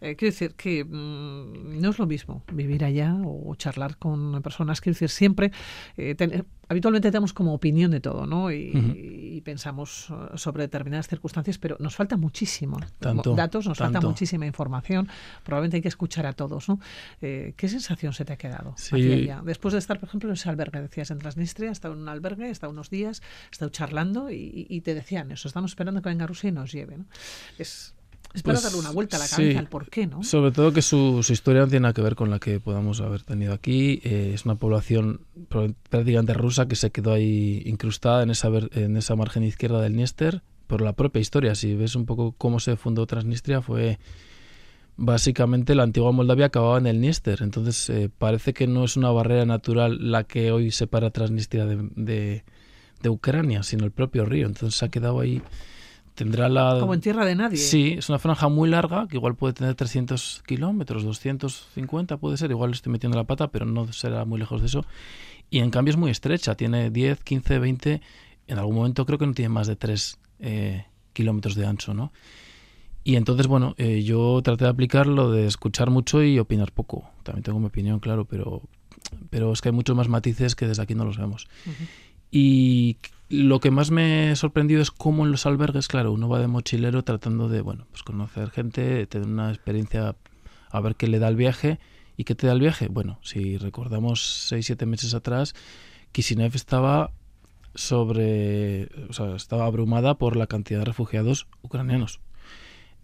Eh, 0.00 0.14
quiero 0.16 0.32
decir 0.32 0.54
que 0.54 0.84
mm, 0.84 1.80
no 1.80 1.90
es 1.90 1.98
lo 1.98 2.06
mismo 2.06 2.42
vivir 2.52 2.84
allá 2.84 3.14
o 3.24 3.54
charlar 3.56 3.96
con 3.96 4.40
personas. 4.42 4.80
Quiero 4.80 4.94
decir, 4.94 5.08
siempre, 5.08 5.52
eh, 5.96 6.14
ten- 6.14 6.44
habitualmente 6.68 7.10
tenemos 7.10 7.32
como 7.32 7.54
opinión 7.54 7.90
de 7.92 8.00
todo, 8.00 8.26
¿no? 8.26 8.50
Y, 8.52 8.72
y 9.36 9.40
pensamos 9.40 10.08
eh, 10.10 10.36
sobre 10.36 10.64
determinadas 10.64 11.08
circunstancias, 11.08 11.58
pero 11.58 11.76
nos 11.80 11.94
falta 11.96 12.16
muchísimo. 12.16 12.78
Tanto, 12.98 13.34
datos, 13.34 13.66
nos 13.66 13.78
falta 13.78 14.00
muchísima 14.00 14.46
información. 14.46 15.08
Probablemente 15.44 15.76
hay 15.76 15.82
que 15.82 15.88
escuchar 15.88 16.26
a 16.26 16.32
todos, 16.34 16.68
¿no? 16.68 16.78
Eh, 17.22 17.54
¿Qué 17.56 17.68
sensación 17.68 18.12
se 18.12 18.24
te 18.24 18.32
ha 18.34 18.36
quedado 18.36 18.74
Sí. 18.76 18.96
hacia 18.96 19.14
allá? 19.14 19.42
Después 19.44 19.72
de 19.72 19.78
estar, 19.78 19.98
por 19.98 20.08
ejemplo, 20.08 20.28
en 20.28 20.34
ese 20.34 20.48
albergue, 20.50 20.80
decías 20.82 21.10
en 21.10 21.18
Transnistria, 21.18 21.70
he 21.70 21.72
estado 21.72 21.94
en 21.94 22.00
un 22.00 22.08
albergue, 22.08 22.48
he 22.48 22.50
estado 22.50 22.72
unos 22.72 22.90
días, 22.90 23.22
he 23.46 23.52
estado 23.52 23.70
charlando 23.70 24.30
y, 24.30 24.66
y 24.68 24.80
te 24.82 24.94
decían 24.94 25.30
eso, 25.32 25.48
estamos 25.48 25.70
esperando 25.70 26.02
que 26.02 26.08
venga 26.10 26.26
Rusia 26.26 26.48
y 26.48 26.52
nos 26.52 26.70
lleve, 26.72 26.98
¿no? 26.98 27.06
Es, 27.58 27.94
es 28.36 28.42
para 28.42 28.54
Pues, 28.54 28.62
darle 28.64 28.78
una 28.78 28.90
vuelta 28.92 29.16
a 29.16 29.18
la 29.20 29.26
sí. 29.26 29.36
cabeza 29.36 29.58
al 29.58 29.68
por 29.68 29.88
qué, 29.90 30.06
¿no? 30.06 30.22
Sobre 30.22 30.52
todo 30.52 30.72
que 30.72 30.82
su, 30.82 31.22
su 31.22 31.32
historia 31.32 31.62
no 31.62 31.66
tiene 31.68 31.80
nada 31.80 31.94
que 31.94 32.02
ver 32.02 32.14
con 32.14 32.30
la 32.30 32.38
que 32.38 32.60
podamos 32.60 33.00
haber 33.00 33.22
tenido 33.22 33.52
aquí. 33.52 34.00
Eh, 34.04 34.30
es 34.34 34.44
una 34.44 34.54
población 34.54 35.22
prácticamente 35.90 36.34
rusa 36.34 36.68
que 36.68 36.76
se 36.76 36.90
quedó 36.90 37.12
ahí 37.12 37.62
incrustada 37.66 38.22
en 38.22 38.30
esa, 38.30 38.48
en 38.72 38.96
esa 38.96 39.16
margen 39.16 39.42
izquierda 39.42 39.80
del 39.80 39.94
Dniester 39.94 40.42
por 40.66 40.80
la 40.82 40.92
propia 40.92 41.20
historia. 41.20 41.54
Si 41.54 41.74
ves 41.74 41.96
un 41.96 42.06
poco 42.06 42.32
cómo 42.38 42.60
se 42.60 42.76
fundó 42.76 43.06
Transnistria, 43.06 43.62
fue 43.62 43.98
básicamente 44.96 45.74
la 45.74 45.82
antigua 45.82 46.12
Moldavia 46.12 46.46
acababa 46.46 46.78
en 46.78 46.86
el 46.86 46.98
Dniester. 46.98 47.42
Entonces 47.42 47.88
eh, 47.90 48.10
parece 48.16 48.52
que 48.54 48.66
no 48.66 48.84
es 48.84 48.96
una 48.96 49.10
barrera 49.10 49.44
natural 49.44 50.10
la 50.10 50.24
que 50.24 50.52
hoy 50.52 50.70
separa 50.70 51.10
Transnistria 51.10 51.66
de, 51.66 51.76
de, 51.96 52.44
de 53.02 53.08
Ucrania, 53.08 53.62
sino 53.62 53.84
el 53.84 53.90
propio 53.92 54.24
río. 54.24 54.46
Entonces 54.46 54.78
se 54.78 54.84
ha 54.84 54.88
quedado 54.88 55.20
ahí. 55.20 55.42
Tendrá 56.16 56.48
la. 56.48 56.78
Como 56.80 56.94
en 56.94 57.00
tierra 57.00 57.24
de 57.26 57.36
nadie. 57.36 57.58
Sí, 57.58 57.94
es 57.98 58.08
una 58.08 58.18
franja 58.18 58.48
muy 58.48 58.70
larga, 58.70 59.06
que 59.06 59.18
igual 59.18 59.36
puede 59.36 59.52
tener 59.52 59.74
300 59.74 60.42
kilómetros, 60.46 61.04
250 61.04 62.16
puede 62.16 62.38
ser, 62.38 62.50
igual 62.50 62.72
estoy 62.72 62.90
metiendo 62.90 63.18
la 63.18 63.24
pata, 63.24 63.48
pero 63.48 63.66
no 63.66 63.92
será 63.92 64.24
muy 64.24 64.40
lejos 64.40 64.62
de 64.62 64.66
eso. 64.66 64.86
Y 65.50 65.58
en 65.58 65.70
cambio 65.70 65.90
es 65.90 65.98
muy 65.98 66.10
estrecha, 66.10 66.54
tiene 66.54 66.90
10, 66.90 67.22
15, 67.22 67.58
20, 67.58 68.00
en 68.48 68.58
algún 68.58 68.74
momento 68.74 69.04
creo 69.04 69.18
que 69.18 69.26
no 69.26 69.34
tiene 69.34 69.50
más 69.50 69.66
de 69.66 69.76
3 69.76 70.18
kilómetros 71.12 71.54
de 71.54 71.66
ancho, 71.66 71.92
¿no? 71.94 72.12
Y 73.04 73.14
entonces, 73.14 73.46
bueno, 73.46 73.74
eh, 73.78 74.02
yo 74.02 74.40
traté 74.42 74.64
de 74.64 74.70
aplicar 74.70 75.06
lo 75.06 75.30
de 75.30 75.46
escuchar 75.46 75.90
mucho 75.90 76.24
y 76.24 76.40
opinar 76.40 76.72
poco. 76.72 77.08
También 77.22 77.44
tengo 77.44 77.60
mi 77.60 77.66
opinión, 77.66 78.00
claro, 78.00 78.24
pero, 78.24 78.62
pero 79.30 79.52
es 79.52 79.60
que 79.60 79.68
hay 79.68 79.74
muchos 79.74 79.94
más 79.94 80.08
matices 80.08 80.56
que 80.56 80.66
desde 80.66 80.82
aquí 80.82 80.96
no 80.96 81.04
los 81.04 81.16
vemos. 81.16 81.46
Y 82.30 82.98
lo 83.28 83.60
que 83.60 83.70
más 83.70 83.90
me 83.90 84.30
ha 84.30 84.36
sorprendido 84.36 84.82
es 84.82 84.90
cómo 84.90 85.24
en 85.24 85.32
los 85.32 85.46
albergues, 85.46 85.88
claro, 85.88 86.12
uno 86.12 86.28
va 86.28 86.40
de 86.40 86.48
mochilero 86.48 87.02
tratando 87.02 87.48
de, 87.48 87.60
bueno, 87.60 87.86
pues 87.90 88.02
conocer 88.02 88.50
gente, 88.50 89.06
tener 89.06 89.28
una 89.28 89.50
experiencia, 89.50 90.16
a 90.70 90.80
ver 90.80 90.96
qué 90.96 91.08
le 91.08 91.18
da 91.18 91.28
el 91.28 91.36
viaje. 91.36 91.78
¿Y 92.18 92.24
qué 92.24 92.34
te 92.34 92.46
da 92.46 92.54
el 92.54 92.60
viaje? 92.60 92.88
Bueno, 92.88 93.18
si 93.22 93.58
recordamos 93.58 94.50
6-7 94.50 94.86
meses 94.86 95.12
atrás, 95.12 95.54
Kishinev 96.12 96.54
estaba 96.54 97.12
sobre, 97.74 98.88
o 99.10 99.12
sea, 99.12 99.36
estaba 99.36 99.66
abrumada 99.66 100.14
por 100.14 100.34
la 100.36 100.46
cantidad 100.46 100.78
de 100.78 100.86
refugiados 100.86 101.46
ucranianos 101.60 102.20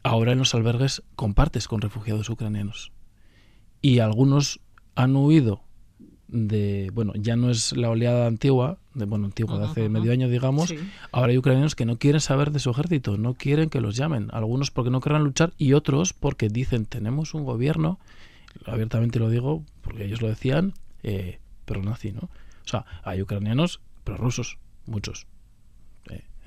ahora 0.02 0.32
en 0.32 0.38
los 0.38 0.54
albergues 0.54 1.02
compartes 1.16 1.68
con 1.68 1.80
refugiados 1.80 2.28
ucranianos. 2.28 2.92
Y 3.80 3.98
algunos 3.98 4.60
han 4.94 5.16
huido 5.16 5.62
de, 6.32 6.90
bueno, 6.94 7.12
ya 7.14 7.36
no 7.36 7.50
es 7.50 7.76
la 7.76 7.90
oleada 7.90 8.26
antigua, 8.26 8.78
de, 8.94 9.04
bueno, 9.04 9.26
antigua 9.26 9.58
de 9.58 9.66
hace 9.66 9.88
medio 9.88 10.12
año, 10.12 10.28
digamos, 10.28 10.74
ahora 11.12 11.30
hay 11.30 11.38
ucranianos 11.38 11.74
que 11.74 11.84
no 11.84 11.98
quieren 11.98 12.20
saber 12.20 12.50
de 12.50 12.58
su 12.58 12.70
ejército, 12.70 13.18
no 13.18 13.34
quieren 13.34 13.68
que 13.68 13.80
los 13.80 13.96
llamen, 13.96 14.28
algunos 14.32 14.70
porque 14.70 14.90
no 14.90 15.00
querrán 15.00 15.24
luchar 15.24 15.52
y 15.58 15.74
otros 15.74 16.14
porque 16.14 16.48
dicen, 16.48 16.86
tenemos 16.86 17.34
un 17.34 17.44
gobierno, 17.44 18.00
abiertamente 18.64 19.18
lo 19.18 19.28
digo, 19.28 19.62
porque 19.82 20.06
ellos 20.06 20.22
lo 20.22 20.28
decían, 20.28 20.72
eh, 21.02 21.38
pero 21.66 21.82
nazi, 21.82 22.12
¿no? 22.12 22.22
O 22.64 22.68
sea, 22.68 22.86
hay 23.04 23.20
ucranianos, 23.20 23.80
pero 24.02 24.16
rusos, 24.16 24.58
muchos. 24.86 25.26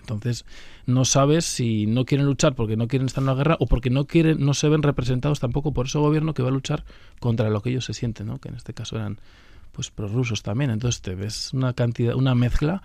Entonces, 0.06 0.46
no 0.86 1.04
sabes 1.04 1.46
si 1.46 1.88
no 1.88 2.06
quieren 2.06 2.28
luchar 2.28 2.54
porque 2.54 2.78
no 2.78 2.88
quieren 2.88 3.08
estar 3.08 3.24
en 3.24 3.26
la 3.26 3.34
guerra 3.34 3.58
o 3.60 3.66
porque 3.66 3.90
no 3.90 4.06
quieren, 4.06 4.46
no 4.46 4.54
se 4.54 4.70
ven 4.70 4.84
representados 4.84 5.40
tampoco 5.40 5.74
por 5.74 5.88
ese 5.88 5.98
gobierno 5.98 6.36
que 6.36 6.44
va 6.44 6.50
a 6.50 6.52
luchar 6.52 6.86
contra 7.20 7.50
lo 7.50 7.62
que 7.62 7.72
ellos 7.72 7.86
se 7.86 7.96
sienten, 7.96 8.28
¿no? 8.28 8.40
Que 8.40 8.50
en 8.50 8.56
este 8.56 8.76
caso 8.76 8.98
eran 8.98 9.20
pues 9.72 9.92
prorrusos 9.92 10.44
también. 10.44 10.72
Entonces 10.72 11.02
te 11.02 11.16
ves 11.16 11.54
una 11.54 11.74
cantidad, 11.74 12.16
una 12.16 12.36
mezcla 12.36 12.82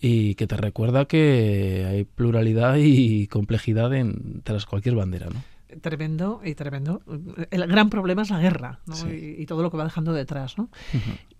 y 0.00 0.34
que 0.34 0.46
te 0.46 0.56
recuerda 0.56 1.06
que 1.06 1.86
hay 1.88 2.04
pluralidad 2.04 2.76
y 2.78 3.26
complejidad 3.28 3.94
en, 3.94 4.42
tras 4.42 4.66
cualquier 4.66 4.94
bandera, 4.96 5.28
¿no? 5.30 5.42
tremendo 5.80 6.40
y 6.44 6.54
tremendo. 6.54 7.02
El 7.50 7.66
gran 7.66 7.90
problema 7.90 8.22
es 8.22 8.30
la 8.30 8.40
guerra 8.40 8.80
y, 9.10 9.44
todo 9.46 9.62
lo 9.62 9.70
que 9.70 9.76
va 9.76 9.84
dejando 9.84 10.12
detrás. 10.12 10.58
¿no? 10.58 10.68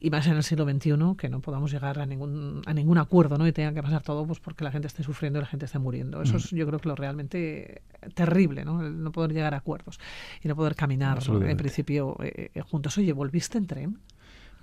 Y 0.00 0.10
más 0.10 0.26
en 0.26 0.34
el 0.34 0.42
siglo 0.42 0.64
XXI, 0.64 1.16
que 1.16 1.28
no 1.28 1.40
podamos 1.40 1.72
llegar 1.72 1.98
a 1.98 2.06
ningún, 2.06 2.62
a 2.66 2.74
ningún 2.74 2.98
acuerdo 2.98 3.38
¿no? 3.38 3.46
y 3.46 3.52
tenga 3.52 3.72
que 3.72 3.82
pasar 3.82 4.02
todo 4.02 4.26
pues 4.26 4.40
porque 4.40 4.64
la 4.64 4.70
gente 4.70 4.88
esté 4.88 5.02
sufriendo 5.02 5.38
y 5.38 5.42
la 5.42 5.48
gente 5.48 5.66
esté 5.66 5.78
muriendo. 5.78 6.22
Eso 6.22 6.36
es 6.36 6.50
yo 6.50 6.66
creo 6.66 6.78
que 6.78 6.88
lo 6.88 6.96
realmente 6.96 7.82
terrible, 8.14 8.64
¿no? 8.64 8.84
El 8.84 9.02
no 9.02 9.12
poder 9.12 9.32
llegar 9.32 9.54
a 9.54 9.58
acuerdos 9.58 9.98
y 10.42 10.48
no 10.48 10.56
poder 10.56 10.74
caminar 10.74 11.18
en 11.26 11.56
principio 11.56 12.16
eh, 12.22 12.50
eh, 12.54 12.60
juntos. 12.60 12.98
Oye, 12.98 13.12
¿volviste 13.12 13.58
en 13.58 13.66
tren? 13.66 13.98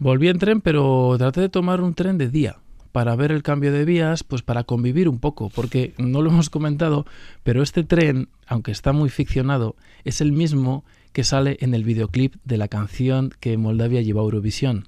Volví 0.02 0.30
en 0.30 0.40
tren, 0.40 0.62
pero 0.62 1.14
traté 1.20 1.42
de 1.42 1.50
tomar 1.50 1.80
un 1.80 1.94
tren 1.94 2.18
de 2.18 2.28
día 2.28 2.58
para 2.92 3.16
ver 3.16 3.32
el 3.32 3.44
cambio 3.44 3.72
de 3.72 3.86
vías, 3.86 4.24
pues 4.24 4.42
para 4.42 4.64
convivir 4.64 5.08
un 5.08 5.20
poco, 5.20 5.52
porque 5.52 5.94
no 6.00 6.24
lo 6.24 6.30
hemos 6.32 6.50
comentado, 6.50 7.06
pero 7.44 7.62
este 7.62 7.84
tren, 7.84 8.28
aunque 8.48 8.72
está 8.72 8.94
muy 8.94 9.12
ficcionado, 9.12 9.76
es 10.04 10.20
el 10.20 10.32
mismo 10.32 10.84
que 11.14 11.24
sale 11.24 11.58
en 11.62 11.76
el 11.76 11.84
videoclip 11.84 12.34
de 12.44 12.58
la 12.58 12.68
canción 12.68 13.32
que 13.40 13.58
Moldavia 13.58 14.02
llevó 14.02 14.22
a 14.22 14.24
Eurovisión 14.24 14.88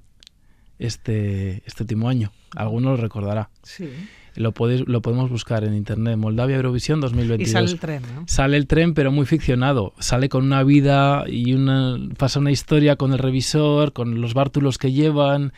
este, 0.80 1.62
este 1.68 1.84
último 1.84 2.10
año. 2.10 2.32
Alguno 2.56 2.90
lo 2.90 2.98
recordará. 2.98 3.52
Sí. 3.62 3.92
Lo, 4.36 4.52
podéis, 4.52 4.88
lo 4.88 5.02
podemos 5.02 5.30
buscar 5.30 5.64
en 5.64 5.76
internet, 5.76 6.18
Moldavia 6.18 6.56
Eurovisión 6.56 7.00
2022. 7.02 7.50
Y 7.50 7.52
sale 7.52 7.72
el 7.72 7.80
tren, 7.80 8.02
¿no? 8.16 8.24
Sale 8.28 8.58
el 8.58 8.68
tren, 8.68 8.94
pero 8.94 9.12
muy 9.12 9.26
ficcionado. 9.26 9.94
Sale 10.00 10.30
con 10.30 10.44
una 10.44 10.64
vida 10.64 11.26
y 11.28 11.54
una, 11.54 11.98
pasa 12.18 12.40
una 12.40 12.52
historia 12.52 12.96
con 12.96 13.14
el 13.14 13.20
revisor, 13.20 13.94
con 13.94 14.22
los 14.22 14.34
bártulos 14.34 14.78
que 14.78 14.92
llevan, 14.92 15.54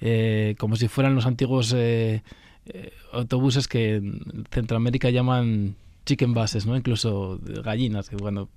eh, 0.00 0.54
como 0.58 0.76
si 0.76 0.88
fueran 0.88 1.14
los 1.14 1.26
antiguos 1.26 1.72
eh, 1.74 2.22
eh, 2.66 2.92
autobuses 3.12 3.66
que 3.66 3.96
en 3.96 4.44
Centroamérica 4.50 5.10
llaman 5.10 5.76
chicken 6.04 6.34
buses, 6.34 6.66
¿no? 6.66 6.76
Incluso 6.76 7.40
gallinas, 7.64 8.08
que 8.08 8.16
cuando 8.16 8.48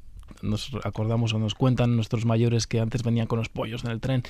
nos 0.41 0.72
acordamos 0.84 1.34
o 1.34 1.39
nos 1.39 1.56
cuentan 1.56 1.95
nuestros 1.95 2.26
mayores 2.26 2.67
que 2.67 2.80
antes 2.80 3.04
venían 3.04 3.28
con 3.28 3.39
los 3.39 3.50
pollos 3.50 3.84
en 3.84 3.91
el 3.91 4.00
tren. 4.00 4.24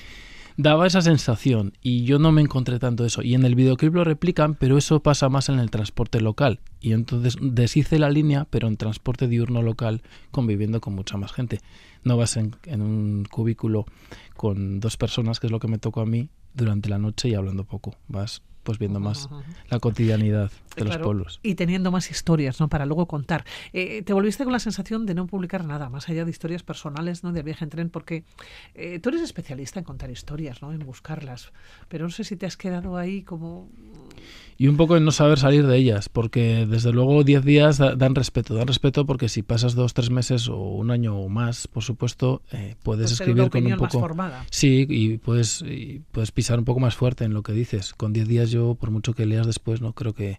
Daba 0.57 0.87
esa 0.87 1.01
sensación 1.01 1.73
y 1.81 2.03
yo 2.03 2.19
no 2.19 2.31
me 2.31 2.41
encontré 2.41 2.79
tanto 2.79 3.05
eso. 3.05 3.21
Y 3.21 3.33
en 3.33 3.45
el 3.45 3.55
videoclip 3.55 3.93
lo 3.93 4.03
replican, 4.03 4.55
pero 4.55 4.77
eso 4.77 5.01
pasa 5.01 5.29
más 5.29 5.49
en 5.49 5.59
el 5.59 5.71
transporte 5.71 6.21
local. 6.21 6.59
Y 6.79 6.93
entonces 6.93 7.37
deshice 7.41 7.99
la 7.99 8.09
línea, 8.09 8.45
pero 8.49 8.67
en 8.67 8.77
transporte 8.77 9.27
diurno 9.27 9.61
local, 9.61 10.01
conviviendo 10.31 10.81
con 10.81 10.93
mucha 10.93 11.17
más 11.17 11.31
gente. 11.31 11.59
No 12.03 12.17
vas 12.17 12.37
en 12.37 12.81
un 12.81 13.25
cubículo 13.29 13.85
con 14.35 14.79
dos 14.79 14.97
personas, 14.97 15.39
que 15.39 15.47
es 15.47 15.51
lo 15.51 15.59
que 15.59 15.67
me 15.67 15.77
tocó 15.77 16.01
a 16.01 16.05
mí, 16.05 16.29
durante 16.53 16.89
la 16.89 16.97
noche 16.97 17.29
y 17.29 17.35
hablando 17.35 17.63
poco. 17.63 17.95
Vas 18.07 18.41
pues 18.63 18.79
viendo 18.79 18.99
más 18.99 19.29
la 19.69 19.79
cotidianidad 19.79 20.51
de 20.75 20.85
los 20.85 20.97
pueblos. 20.97 21.39
Y 21.43 21.55
teniendo 21.55 21.91
más 21.91 22.11
historias, 22.11 22.59
¿no? 22.59 22.69
Para 22.69 22.85
luego 22.85 23.07
contar. 23.07 23.45
Eh, 23.73 24.03
te 24.03 24.13
volviste 24.13 24.43
con 24.43 24.53
la 24.53 24.59
sensación 24.59 25.05
de 25.05 25.15
no 25.15 25.27
publicar 25.27 25.65
nada, 25.65 25.89
más 25.89 26.09
allá 26.09 26.25
de 26.25 26.31
historias 26.31 26.63
personales, 26.63 27.23
¿no? 27.23 27.31
De 27.31 27.43
viaje 27.43 27.63
en 27.63 27.69
tren, 27.69 27.89
porque 27.89 28.23
eh, 28.75 28.99
tú 28.99 29.09
eres 29.09 29.21
especialista 29.21 29.79
en 29.79 29.85
contar 29.85 30.11
historias, 30.11 30.61
¿no? 30.61 30.71
En 30.71 30.79
buscarlas. 30.79 31.51
Pero 31.87 32.05
no 32.05 32.11
sé 32.11 32.23
si 32.23 32.35
te 32.35 32.45
has 32.45 32.57
quedado 32.57 32.97
ahí 32.97 33.23
como 33.23 33.69
y 34.61 34.67
un 34.67 34.77
poco 34.77 34.95
en 34.95 35.03
no 35.03 35.11
saber 35.11 35.39
salir 35.39 35.65
de 35.65 35.75
ellas, 35.75 36.07
porque 36.07 36.67
desde 36.67 36.91
luego 36.91 37.23
10 37.23 37.43
días 37.43 37.79
dan 37.79 38.13
respeto, 38.13 38.53
dan 38.53 38.67
respeto 38.67 39.07
porque 39.07 39.27
si 39.27 39.41
pasas 39.41 39.73
dos, 39.73 39.95
tres 39.95 40.11
meses 40.11 40.49
o 40.49 40.55
un 40.55 40.91
año 40.91 41.17
o 41.17 41.29
más, 41.29 41.67
por 41.67 41.81
supuesto, 41.81 42.43
eh, 42.51 42.75
puedes 42.83 43.11
escribir 43.11 43.49
con 43.49 43.65
un 43.65 43.77
poco... 43.77 44.07
Sí, 44.51 44.85
y 44.87 45.17
puedes, 45.17 45.63
y 45.63 46.03
puedes 46.11 46.31
pisar 46.31 46.59
un 46.59 46.65
poco 46.65 46.79
más 46.79 46.95
fuerte 46.95 47.23
en 47.23 47.33
lo 47.33 47.41
que 47.41 47.53
dices. 47.53 47.95
Con 47.95 48.13
10 48.13 48.27
días 48.27 48.51
yo, 48.51 48.75
por 48.75 48.91
mucho 48.91 49.15
que 49.15 49.25
leas 49.25 49.47
después, 49.47 49.81
no 49.81 49.93
creo 49.93 50.13
que, 50.13 50.37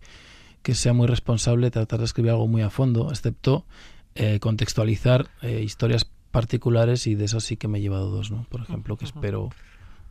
que 0.63 0.77
sea 0.77 0.93
muy 0.93 1.09
responsable 1.09 1.73
tratar 1.73 1.99
de 1.99 2.05
escribir 2.05 2.31
algo 2.31 2.47
muy 2.47 2.63
a 2.63 2.71
fondo, 2.71 3.11
excepto 3.11 3.67
eh, 4.15 4.39
contextualizar 4.39 5.31
eh, 5.41 5.63
historias 5.65 6.09
particulares 6.31 7.09
y 7.09 7.17
de 7.17 7.25
esas 7.25 7.43
sí 7.43 7.57
que 7.57 7.67
me 7.67 7.79
he 7.79 7.81
llevado 7.81 8.09
dos, 8.09 8.31
¿no? 8.31 8.47
Por 8.51 8.61
ejemplo, 8.61 8.97
que 8.97 9.05
espero 9.05 9.51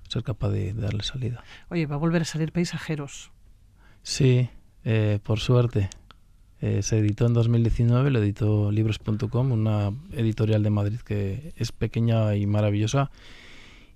ser 0.10 0.24
capaz 0.24 0.50
de, 0.50 0.74
de 0.74 0.82
darle 0.82 1.04
salida. 1.04 1.46
Oye, 1.70 1.86
va 1.86 1.96
a 1.96 1.98
volver 1.98 2.24
a 2.24 2.26
salir 2.26 2.52
Paisajeros. 2.52 3.32
Sí, 4.04 4.50
eh, 4.84 5.20
por 5.24 5.40
suerte. 5.40 5.90
Eh, 6.62 6.84
se 6.84 7.00
editó 7.00 7.26
en 7.26 7.34
2019, 7.34 8.12
lo 8.12 8.20
editó 8.20 8.72
libros.com, 8.72 9.52
una 9.52 9.92
editorial 10.12 10.62
de 10.62 10.70
Madrid 10.70 11.00
que 11.00 11.54
es 11.58 11.72
pequeña 11.72 12.36
y 12.36 12.46
maravillosa. 12.46 13.10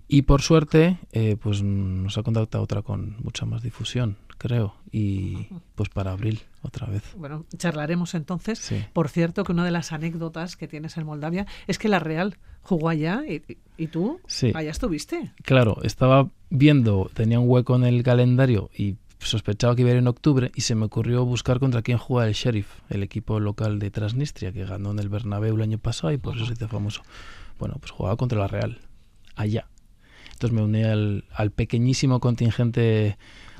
Y 0.08 0.24
por 0.24 0.42
suerte, 0.42 1.00
eh, 1.12 1.36
pues 1.42 1.64
nos 1.64 2.18
ha 2.18 2.24
contactado 2.24 2.64
otra 2.64 2.82
con 2.82 3.18
mucha 3.24 3.46
más 3.46 3.64
difusión, 3.64 4.18
creo. 4.38 4.76
Y 4.92 5.48
pues 5.74 5.90
para 5.90 6.12
abril, 6.12 6.42
otra 6.62 6.88
vez. 6.88 7.04
Bueno, 7.18 7.46
charlaremos 7.58 8.14
entonces. 8.14 8.72
Por 8.94 9.10
cierto, 9.10 9.44
que 9.44 9.52
una 9.52 9.66
de 9.66 9.72
las 9.72 9.92
anécdotas 9.92 10.58
que 10.58 10.68
tienes 10.68 10.98
en 10.98 11.06
Moldavia 11.06 11.48
es 11.68 11.80
que 11.80 11.90
la 11.90 12.00
Real 12.00 12.38
jugó 12.62 12.90
allá 12.90 13.24
y, 13.28 13.88
tú 13.88 14.20
allá 14.54 14.72
estuviste. 14.72 15.34
Claro, 15.44 15.78
estaba 15.84 16.30
viendo, 16.50 17.10
tenía 17.14 17.40
un 17.40 17.50
hueco 17.50 17.76
en 17.76 17.84
el 17.84 18.04
calendario 18.04 18.70
y 18.76 18.98
sospechaba 19.28 19.76
que 19.76 19.82
iba 19.82 19.90
a 19.90 19.94
ir 19.94 20.00
en 20.00 20.08
octubre 20.08 20.52
y 20.56 20.62
se 20.62 20.76
me 20.76 20.86
ocurrió 20.86 21.26
buscar 21.26 21.60
contra 21.60 21.82
quién 21.82 21.98
juega 21.98 22.28
el 22.28 22.34
Sheriff, 22.34 22.68
el 22.90 23.04
equipo 23.04 23.40
local 23.40 23.80
de 23.80 23.92
Transnistria, 23.92 24.52
que 24.52 24.66
ganó 24.66 24.92
en 24.92 25.00
el 25.00 25.10
Bernabéu 25.10 25.56
el 25.56 25.62
año 25.62 25.78
pasado 25.78 26.14
y 26.14 26.18
por 26.18 26.36
eso 26.36 26.46
se 26.46 26.54
hizo 26.54 26.68
famoso. 26.68 27.02
Bueno, 27.60 27.76
pues 27.80 27.92
jugaba 27.92 28.18
contra 28.18 28.40
la 28.40 28.48
Real, 28.48 28.80
allá. 29.36 29.68
Entonces 30.34 30.56
me 30.56 30.64
uní 30.64 30.84
al, 30.84 31.52
pequeñísimo 31.56 32.20
contingente 32.20 33.18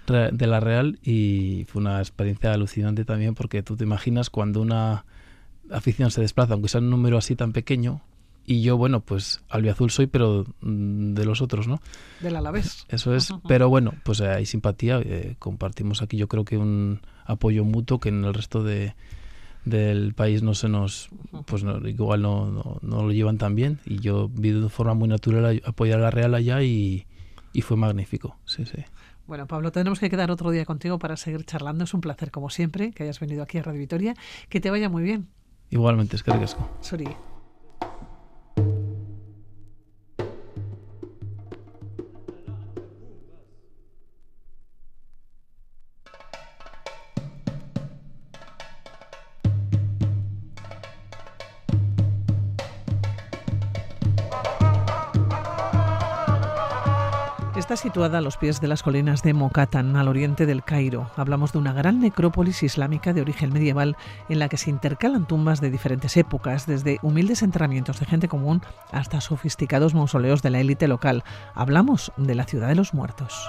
de 0.08 0.48
la 0.48 0.60
Real 0.60 1.00
y 1.04 1.66
fue 1.68 1.82
una 1.82 2.00
experiencia 2.00 2.52
alucinante 2.54 3.06
también 3.06 3.34
porque 3.34 3.64
tú 3.64 3.76
te 3.76 3.86
imaginas 3.86 4.30
cuando 4.30 4.62
una 4.62 5.06
afición 5.72 6.12
se 6.12 6.22
desplaza, 6.22 6.54
aunque 6.54 6.70
sea 6.70 6.82
un 6.82 6.90
número 6.90 7.18
así 7.18 7.36
tan 7.36 7.54
pequeño, 7.54 8.02
y 8.46 8.62
yo, 8.62 8.78
bueno, 8.78 9.02
pues 9.02 9.42
albiazul 9.50 9.90
soy, 9.90 10.08
pero 10.08 10.46
mm, 10.62 11.14
de 11.14 11.26
los 11.26 11.42
otros, 11.42 11.68
¿no? 11.68 11.82
Del 12.20 12.36
Alavés. 12.36 12.86
Eso 12.90 13.16
es. 13.16 13.34
Pero 13.48 13.70
bueno, 13.70 13.94
pues 14.04 14.20
eh, 14.20 14.28
hay 14.28 14.46
simpatía. 14.46 15.00
Eh, 15.00 15.36
compartimos 15.40 16.02
aquí, 16.02 16.18
yo 16.18 16.28
creo 16.28 16.46
que 16.46 16.58
un 16.58 17.02
apoyo 17.26 17.64
mutuo 17.64 18.00
que 18.00 18.10
en 18.10 18.24
el 18.24 18.34
resto 18.34 18.64
de, 18.64 18.94
del 19.66 20.14
país 20.14 20.44
no 20.44 20.54
se 20.54 20.70
nos, 20.70 21.10
pues 21.46 21.66
igual 21.86 22.22
no, 22.22 22.80
no, 22.82 23.04
lo 23.04 23.12
llevan 23.12 23.38
tan 23.38 23.56
bien. 23.56 23.80
Y 23.86 24.00
yo 24.00 24.30
vi 24.30 24.52
de 24.52 24.70
forma 24.70 24.94
muy 24.94 25.08
natural 25.08 25.62
apoyar 25.66 26.00
a 26.00 26.04
la 26.04 26.12
Real 26.12 26.36
allá 26.36 26.62
y, 26.62 27.08
y 27.52 27.62
fue 27.62 27.78
magnífico. 27.78 28.38
Sí, 28.46 28.66
sí. 28.66 28.84
Bueno, 29.26 29.48
Pablo, 29.48 29.72
tenemos 29.72 30.00
que 30.00 30.10
quedar 30.10 30.30
otro 30.30 30.52
día 30.52 30.66
contigo 30.66 31.00
para 31.00 31.18
seguir 31.18 31.46
charlando. 31.46 31.84
Es 31.84 31.96
un 31.96 32.02
placer, 32.02 32.30
como 32.30 32.52
siempre, 32.52 32.92
que 32.92 33.04
hayas 33.04 33.20
venido 33.20 33.42
aquí 33.42 33.58
a 33.58 33.64
Radio 33.64 33.80
Vitoria. 33.80 34.14
Que 34.50 34.62
te 34.62 34.70
vaya 34.70 34.88
muy 34.88 35.02
bien. 35.02 35.30
Igualmente, 35.72 36.16
es 36.16 36.22
que 36.22 36.32
ricasco. 36.32 36.70
Suri. 36.82 37.08
Está 57.66 57.78
situada 57.78 58.20
a 58.20 58.22
los 58.22 58.38
pies 58.38 58.62
de 58.62 58.68
las 58.68 58.84
colinas 58.84 59.24
de 59.24 59.34
Mokatan, 59.34 59.96
al 59.96 60.08
oriente 60.08 60.46
del 60.46 60.64
Cairo. 60.64 61.10
Hablamos 61.16 61.52
de 61.52 61.58
una 61.58 61.74
gran 61.74 62.00
necrópolis 62.00 62.62
islámica 62.62 63.12
de 63.12 63.22
origen 63.22 63.52
medieval 63.52 63.98
en 64.30 64.38
la 64.38 64.50
que 64.50 64.58
se 64.58 64.70
intercalan 64.70 65.26
tumbas 65.26 65.62
de 65.62 65.72
diferentes 65.72 66.16
épocas, 66.16 66.68
desde 66.68 67.00
humildes 67.02 67.42
enterramientos 67.42 68.00
de 68.00 68.06
gente 68.06 68.28
común 68.28 68.62
hasta 68.92 69.20
sofisticados 69.20 69.96
mausoleos 69.96 70.44
de 70.44 70.52
la 70.52 70.60
élite 70.60 70.88
local. 70.88 71.24
Hablamos 71.56 72.12
de 72.18 72.36
la 72.36 72.44
ciudad 72.44 72.68
de 72.68 72.76
los 72.76 72.94
muertos. 72.94 73.48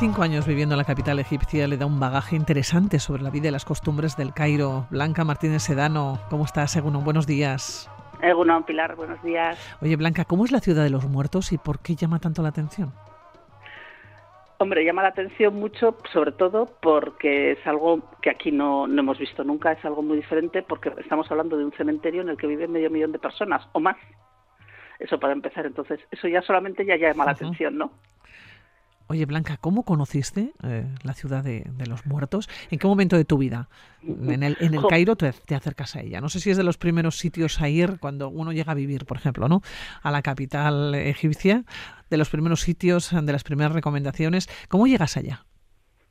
Cinco 0.00 0.22
años 0.22 0.46
viviendo 0.46 0.74
en 0.74 0.78
la 0.78 0.84
capital 0.84 1.18
egipcia 1.18 1.68
le 1.68 1.76
da 1.76 1.84
un 1.84 2.00
bagaje 2.00 2.34
interesante 2.34 2.98
sobre 2.98 3.22
la 3.22 3.28
vida 3.28 3.48
y 3.48 3.50
las 3.50 3.66
costumbres 3.66 4.16
del 4.16 4.32
Cairo. 4.32 4.86
Blanca 4.88 5.24
Martínez 5.24 5.64
Sedano, 5.64 6.18
¿cómo 6.30 6.46
estás, 6.46 6.70
Según 6.70 7.04
Buenos 7.04 7.26
días. 7.26 7.90
Egunon, 8.22 8.64
Pilar, 8.64 8.96
buenos 8.96 9.22
días. 9.22 9.58
Oye, 9.82 9.96
Blanca, 9.96 10.24
¿cómo 10.24 10.46
es 10.46 10.52
la 10.52 10.60
ciudad 10.60 10.84
de 10.84 10.88
los 10.88 11.04
muertos 11.04 11.52
y 11.52 11.58
por 11.58 11.80
qué 11.80 11.96
llama 11.96 12.18
tanto 12.18 12.40
la 12.40 12.48
atención? 12.48 12.94
Hombre, 14.56 14.86
llama 14.86 15.02
la 15.02 15.08
atención 15.08 15.54
mucho, 15.56 15.98
sobre 16.10 16.32
todo 16.32 16.64
porque 16.80 17.52
es 17.52 17.66
algo 17.66 18.00
que 18.22 18.30
aquí 18.30 18.52
no, 18.52 18.86
no, 18.86 19.02
hemos 19.02 19.18
visto 19.18 19.44
nunca, 19.44 19.72
es 19.72 19.84
algo 19.84 20.00
muy 20.00 20.16
diferente 20.16 20.62
porque 20.62 20.94
estamos 20.96 21.30
hablando 21.30 21.58
de 21.58 21.66
un 21.66 21.72
cementerio 21.72 22.22
en 22.22 22.30
el 22.30 22.38
que 22.38 22.46
vive 22.46 22.66
medio 22.68 22.88
millón 22.88 23.12
de 23.12 23.18
personas 23.18 23.68
o 23.72 23.80
más. 23.80 23.98
Eso 24.98 25.20
para 25.20 25.34
empezar, 25.34 25.66
entonces, 25.66 26.00
eso 26.10 26.26
ya 26.26 26.40
solamente 26.40 26.86
ya 26.86 26.96
llama 26.96 27.26
la 27.26 27.32
atención, 27.32 27.76
¿no? 27.76 27.90
Oye, 29.10 29.26
Blanca, 29.26 29.56
¿cómo 29.60 29.84
conociste 29.84 30.52
eh, 30.62 30.84
la 31.02 31.14
ciudad 31.14 31.42
de, 31.42 31.64
los 31.88 32.06
muertos? 32.06 32.48
¿En 32.70 32.78
qué 32.78 32.86
momento 32.86 33.16
de 33.16 33.24
tu 33.24 33.38
vida? 33.38 33.68
En 34.04 34.44
el, 34.44 34.56
en 34.60 34.72
el 34.72 34.82
Cairo 34.88 35.16
te, 35.16 35.26
acercas 35.52 35.96
a 35.96 36.00
ella. 36.00 36.20
No 36.20 36.28
sé 36.28 36.38
si 36.38 36.48
es 36.50 36.56
de 36.56 36.62
los 36.62 36.78
primeros 36.78 37.18
sitios 37.18 37.60
a 37.60 37.68
ir 37.68 37.98
cuando 37.98 38.28
uno 38.28 38.52
llega 38.52 38.70
a 38.70 38.76
vivir, 38.76 39.06
por 39.06 39.16
ejemplo, 39.16 39.48
¿no? 39.48 39.62
A 40.04 40.12
la 40.12 40.22
capital 40.22 40.94
egipcia, 40.94 41.64
de 42.08 42.16
los 42.18 42.30
primeros 42.30 42.60
sitios, 42.60 43.10
de 43.10 43.32
las 43.32 43.42
primeras 43.42 43.72
recomendaciones. 43.72 44.48
¿Cómo 44.68 44.86
llegas 44.86 45.16
allá? 45.16 45.44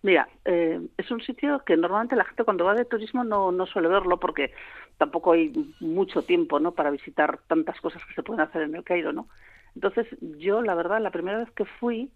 Mira, 0.01 0.27
eh, 0.43 0.81
es 0.97 1.09
un 1.09 1.21
sitio 1.21 1.63
que 1.65 1.77
normalmente 1.77 2.17
la 2.17 2.25
gente 2.25 2.43
cuando 2.43 2.65
va 2.65 2.73
de 2.73 2.83
turismo 2.83 3.23
no, 3.23 3.53
no 3.53 3.65
suele 3.65 3.87
verlo 3.87 4.19
porque 4.19 4.51
tampoco 4.97 5.31
hay 5.31 5.53
mucho 5.79 6.23
tiempo, 6.23 6.59
¿no? 6.59 6.73
Para 6.73 6.91
visitar 6.91 7.39
tantas 7.47 7.79
cosas 7.79 8.03
que 8.05 8.13
se 8.13 8.23
pueden 8.23 8.41
hacer 8.41 8.63
en 8.63 8.75
el 8.75 8.83
Cairo, 8.83 9.13
¿no? 9.13 9.29
Entonces, 9.73 10.05
yo, 10.37 10.61
la 10.61 10.75
verdad, 10.75 10.99
la 10.99 11.11
primera 11.11 11.37
vez 11.37 11.51
que 11.51 11.63
fui, 11.63 12.11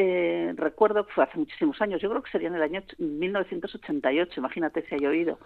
eh, 0.00 0.54
recuerdo 0.56 1.04
que 1.04 1.12
fue 1.12 1.24
hace 1.24 1.38
muchísimos 1.38 1.82
años, 1.82 2.00
yo 2.00 2.08
creo 2.08 2.22
que 2.22 2.30
sería 2.30 2.46
en 2.46 2.54
el 2.54 2.62
año 2.62 2.84
1988, 2.98 4.38
imagínate 4.38 4.82
si 4.82 4.94
ha 4.94 4.98
llovido. 4.98 5.40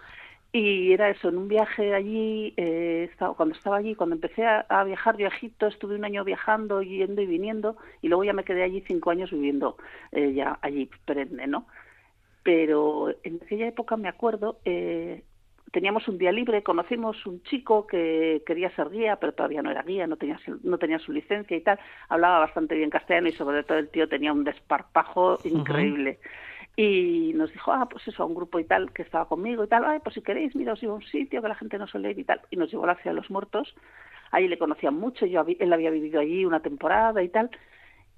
Y 0.52 0.92
era 0.92 1.08
eso, 1.08 1.30
en 1.30 1.38
un 1.38 1.48
viaje 1.48 1.94
allí, 1.94 2.52
eh, 2.58 3.10
cuando 3.34 3.54
estaba 3.54 3.78
allí, 3.78 3.94
cuando 3.94 4.16
empecé 4.16 4.44
a, 4.44 4.84
viajar 4.84 5.16
yo 5.16 5.28
estuve 5.66 5.94
un 5.94 6.04
año 6.04 6.22
viajando, 6.22 6.82
yendo 6.82 7.22
y 7.22 7.26
viniendo, 7.26 7.78
y 8.02 8.08
luego 8.08 8.24
ya 8.24 8.34
me 8.34 8.44
quedé 8.44 8.62
allí 8.62 8.84
cinco 8.86 9.10
años 9.10 9.30
viviendo 9.30 9.78
eh, 10.10 10.34
ya 10.34 10.58
allí, 10.60 10.90
perenne, 11.06 11.46
¿no? 11.46 11.66
Pero 12.42 13.08
en 13.22 13.40
aquella 13.42 13.68
época 13.68 13.96
me 13.96 14.08
acuerdo, 14.08 14.58
eh, 14.66 15.22
teníamos 15.72 16.06
un 16.06 16.18
día 16.18 16.30
libre, 16.30 16.62
conocimos 16.62 17.26
un 17.26 17.42
chico 17.42 17.86
que 17.86 18.42
quería 18.46 18.70
ser 18.76 18.90
guía, 18.90 19.16
pero 19.16 19.32
todavía 19.32 19.62
no 19.62 19.70
era 19.70 19.82
guía, 19.82 20.06
no 20.06 20.16
tenía, 20.16 20.38
no 20.62 20.78
tenía 20.78 20.98
su 20.98 21.12
licencia 21.12 21.56
y 21.56 21.62
tal, 21.62 21.80
hablaba 22.08 22.40
bastante 22.40 22.74
bien 22.76 22.90
castellano 22.90 23.28
y 23.28 23.32
sobre 23.32 23.64
todo 23.64 23.78
el 23.78 23.88
tío 23.88 24.08
tenía 24.08 24.32
un 24.32 24.44
desparpajo 24.44 25.38
increíble. 25.44 26.18
Y 26.76 27.32
nos 27.34 27.52
dijo, 27.52 27.72
ah, 27.72 27.86
pues 27.90 28.06
eso, 28.08 28.22
a 28.22 28.26
un 28.26 28.34
grupo 28.34 28.58
y 28.58 28.64
tal 28.64 28.92
que 28.92 29.02
estaba 29.02 29.28
conmigo 29.28 29.64
y 29.64 29.68
tal, 29.68 29.84
ay, 29.84 30.00
pues 30.02 30.14
si 30.14 30.22
queréis, 30.22 30.54
mira, 30.54 30.74
os 30.74 30.80
llevo 30.80 30.94
a 30.94 30.96
un 30.96 31.02
sitio 31.02 31.42
que 31.42 31.48
la 31.48 31.54
gente 31.54 31.78
no 31.78 31.86
suele 31.86 32.10
ir 32.10 32.18
y 32.18 32.24
tal. 32.24 32.40
Y 32.50 32.56
nos 32.56 32.70
llevó 32.70 32.84
a 32.84 32.88
la 32.88 32.94
ciudad 32.96 33.14
de 33.14 33.20
los 33.20 33.30
muertos, 33.30 33.74
ahí 34.30 34.48
le 34.48 34.58
conocían 34.58 34.94
mucho, 34.94 35.26
yo 35.26 35.44
él 35.58 35.72
había 35.72 35.90
vivido 35.90 36.20
allí 36.20 36.44
una 36.44 36.60
temporada 36.60 37.22
y 37.22 37.28
tal, 37.28 37.50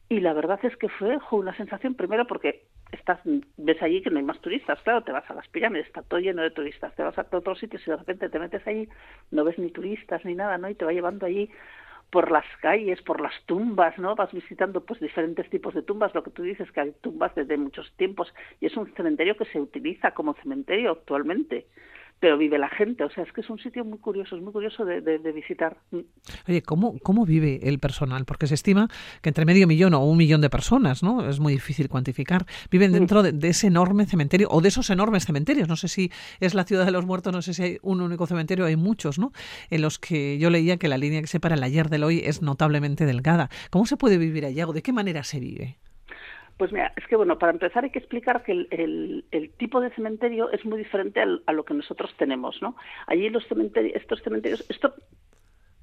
y 0.09 0.21
la 0.21 0.33
verdad 0.33 0.61
es 0.65 0.77
que 0.77 0.89
fue 0.89 1.19
una 1.31 1.57
sensación, 1.57 1.95
primero 1.95 2.27
porque 2.27 2.67
estás 2.93 3.21
ves 3.57 3.83
allí 3.83 4.03
que 4.03 4.11
no 4.11 4.19
hay 4.19 4.25
más 4.25 4.41
turistas, 4.41 4.81
claro, 4.83 5.03
te 5.03 5.13
vas 5.13 5.29
a 5.31 5.35
las 5.35 5.49
pirámides, 5.49 5.87
está 5.87 6.03
todo 6.03 6.21
lleno 6.21 6.43
de 6.43 6.51
turistas, 6.51 6.95
te 6.95 7.03
vas 7.03 7.19
a 7.19 7.27
otros 7.33 7.59
sitios 7.59 7.83
y 7.87 7.91
de 7.91 7.97
repente 7.97 8.29
te 8.29 8.39
metes 8.39 8.67
allí, 8.67 8.89
no 9.31 9.45
ves 9.45 9.59
ni 9.59 9.71
turistas 9.71 10.25
ni 10.25 10.35
nada, 10.35 10.59
¿no? 10.59 10.69
Y 10.69 10.75
te 10.75 10.85
va 10.85 10.93
llevando 10.93 11.27
allí 11.27 11.51
por 12.11 12.31
las 12.31 12.45
calles, 12.61 13.03
por 13.03 13.21
las 13.21 13.35
tumbas, 13.47 13.99
¿no? 13.99 14.15
Vas 14.15 14.33
visitando 14.33 14.85
pues 14.85 15.01
diferentes 15.01 15.51
tipos 15.51 15.75
de 15.75 15.83
tumbas, 15.83 16.15
lo 16.15 16.23
que 16.23 16.31
tú 16.31 16.43
dices 16.43 16.71
que 16.71 16.81
hay 16.81 16.93
tumbas 17.01 17.35
desde 17.35 17.57
muchos 17.57 17.91
tiempos. 17.97 18.33
Y 18.61 18.67
es 18.67 18.77
un 18.77 18.93
cementerio 18.95 19.37
que 19.37 19.47
se 19.47 19.61
utiliza 19.61 20.13
como 20.13 20.35
cementerio 20.35 20.93
actualmente 20.93 21.67
pero 22.21 22.39
vive 22.39 22.59
la 22.59 22.69
gente. 22.69 23.05
O 23.05 23.11
sea, 23.11 23.25
es 23.25 23.33
que 23.33 23.43
es 23.43 23.51
un 23.51 23.59
sitio 23.59 23.85
muy 23.85 23.99
curioso, 23.99 24.37
es 24.37 24.43
muy 24.43 24.53
curioso 24.53 24.85
de, 24.85 25.19
visitar. 25.33 25.77
Mm. 25.91 25.99
Oye, 26.49 26.63
¿cómo, 26.63 26.99
¿cómo 27.01 27.27
vive 27.27 27.61
el 27.63 27.79
personal? 27.79 28.25
Porque 28.25 28.47
se 28.47 28.55
estima 28.55 28.89
que 29.21 29.31
entre 29.31 29.45
medio 29.45 29.67
millón 29.67 29.95
o 29.95 30.05
un 30.05 30.17
millón 30.17 30.41
de 30.41 30.51
personas, 30.51 31.03
¿no? 31.03 31.29
Es 31.29 31.41
muy 31.41 31.53
difícil 31.53 31.89
cuantificar. 31.89 32.47
Viven 32.71 32.93
dentro 32.93 33.23
de, 33.23 33.49
ese 33.49 33.67
enorme 33.67 34.07
cementerio 34.07 34.49
o 34.51 34.61
de 34.61 34.69
esos 34.69 34.91
enormes 34.91 35.27
cementerios. 35.27 35.69
No 35.69 35.77
sé 35.77 35.89
si 35.89 36.11
es 36.41 36.55
la 36.55 36.65
ciudad 36.65 36.87
de 36.87 36.93
los 36.93 37.05
muertos, 37.05 37.33
no 37.33 37.43
sé 37.43 37.55
si 37.55 37.63
hay 37.63 37.79
un 37.83 38.01
único 38.01 38.27
cementerio, 38.27 38.65
hay 38.65 38.77
muchos, 38.77 39.19
¿no? 39.19 39.33
En 39.71 39.83
los 39.83 39.99
que 39.99 40.39
yo 40.39 40.51
leía 40.51 40.79
que 40.79 40.89
la 40.89 40.99
línea 40.99 41.21
que 41.21 41.27
separa 41.27 41.57
el 41.57 41.63
ayer 41.63 41.91
del 41.91 42.05
hoy 42.05 42.23
es 42.25 42.43
notablemente 42.43 43.07
delgada. 43.07 43.51
¿Cómo 43.71 43.87
se 43.87 43.97
puede 43.97 44.19
vivir 44.19 44.47
allá 44.47 44.67
o 44.67 44.73
de 44.73 44.83
qué 44.83 44.93
manera 44.93 45.25
se 45.25 45.41
vive? 45.41 45.79
Pues 46.57 46.71
mira, 46.73 46.93
es 46.97 47.07
que 47.09 47.17
bueno, 47.17 47.39
para 47.39 47.53
empezar 47.53 47.85
hay 47.85 47.91
que 47.91 47.99
explicar 47.99 48.45
que 48.45 48.53
el, 48.53 49.53
tipo 49.59 49.81
de 49.81 49.91
cementerio 49.91 50.51
es 50.51 50.65
muy 50.65 50.79
diferente 50.79 51.21
a 51.21 51.53
lo 51.53 51.65
que 51.65 51.75
nosotros 51.75 52.15
tenemos, 52.17 52.63
¿no? 52.63 52.77
Allí 53.07 53.29
los 53.29 53.47
cementerios, 53.47 53.97
estos 53.97 54.23
cementerios, 54.23 54.65
esto 54.69 54.95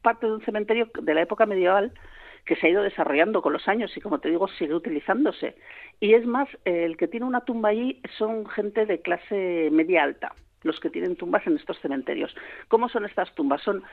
parte 0.02 0.26
de 0.26 0.34
un 0.34 0.42
cementerio 0.42 0.90
de 1.02 1.14
la 1.14 1.22
época 1.22 1.46
medieval 1.46 1.94
que 2.46 2.56
se 2.56 2.68
ha 2.68 2.70
ido 2.70 2.84
desarrollando 2.84 3.42
con 3.42 3.54
los 3.54 3.68
años 3.68 3.96
y 3.96 4.02
como 4.02 4.20
te 4.20 4.30
digo 4.30 4.48
sigue 4.48 4.74
utilizándose. 4.74 5.56
Y 6.00 6.14
es 6.14 6.26
más, 6.26 6.50
el 6.66 6.98
que 6.98 7.08
tiene 7.08 7.26
una 7.26 7.42
tumba 7.42 7.70
allí 7.70 8.02
son 8.18 8.48
gente 8.48 8.86
de 8.86 9.02
clase 9.02 9.70
media 9.72 10.04
alta, 10.04 10.34
los 10.64 10.80
que 10.80 10.90
tienen 10.90 11.16
tumbas 11.16 11.46
en 11.46 11.58
estos 11.58 11.80
cementerios. 11.80 12.36
¿Cómo 12.68 12.90
son 12.90 13.06
estas 13.06 13.34
tumbas? 13.36 13.62
Son 13.62 13.84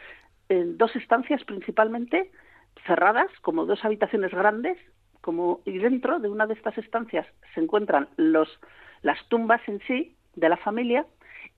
eh, 0.49 0.65
dos 0.65 0.95
estancias 0.97 1.45
principalmente 1.45 2.31
cerradas, 2.87 3.31
como 3.43 3.67
dos 3.67 3.85
habitaciones 3.85 4.31
grandes, 4.31 4.79
como 5.21 5.61
y 5.65 5.79
dentro 5.79 6.19
de 6.19 6.29
una 6.29 6.47
de 6.47 6.55
estas 6.55 6.77
estancias 6.79 7.27
se 7.55 7.61
encuentran 7.61 8.09
los 8.17 8.49
las 9.03 9.19
tumbas 9.29 9.61
en 9.69 9.81
sí 9.87 10.17
de 10.35 10.49
la 10.49 10.57
familia 10.57 11.07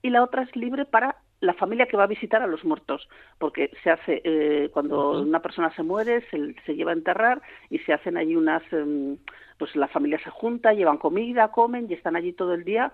y 0.01 0.09
la 0.09 0.23
otra 0.23 0.43
es 0.43 0.55
libre 0.55 0.85
para 0.85 1.17
la 1.41 1.53
familia 1.55 1.87
que 1.87 1.97
va 1.97 2.03
a 2.03 2.07
visitar 2.07 2.41
a 2.43 2.47
los 2.47 2.63
muertos, 2.63 3.09
porque 3.39 3.71
se 3.83 3.89
hace 3.89 4.21
eh, 4.23 4.69
cuando 4.71 5.21
una 5.21 5.41
persona 5.41 5.73
se 5.75 5.81
muere, 5.81 6.21
se, 6.29 6.55
se, 6.65 6.75
lleva 6.75 6.91
a 6.91 6.95
enterrar 6.95 7.41
y 7.69 7.79
se 7.79 7.93
hacen 7.93 8.15
allí 8.15 8.35
unas, 8.35 8.61
em, 8.71 9.17
pues 9.57 9.75
la 9.75 9.87
familia 9.87 10.19
se 10.23 10.29
junta, 10.29 10.73
llevan 10.73 10.99
comida, 10.99 11.51
comen 11.51 11.87
y 11.89 11.95
están 11.95 12.15
allí 12.15 12.31
todo 12.33 12.53
el 12.53 12.63
día, 12.63 12.93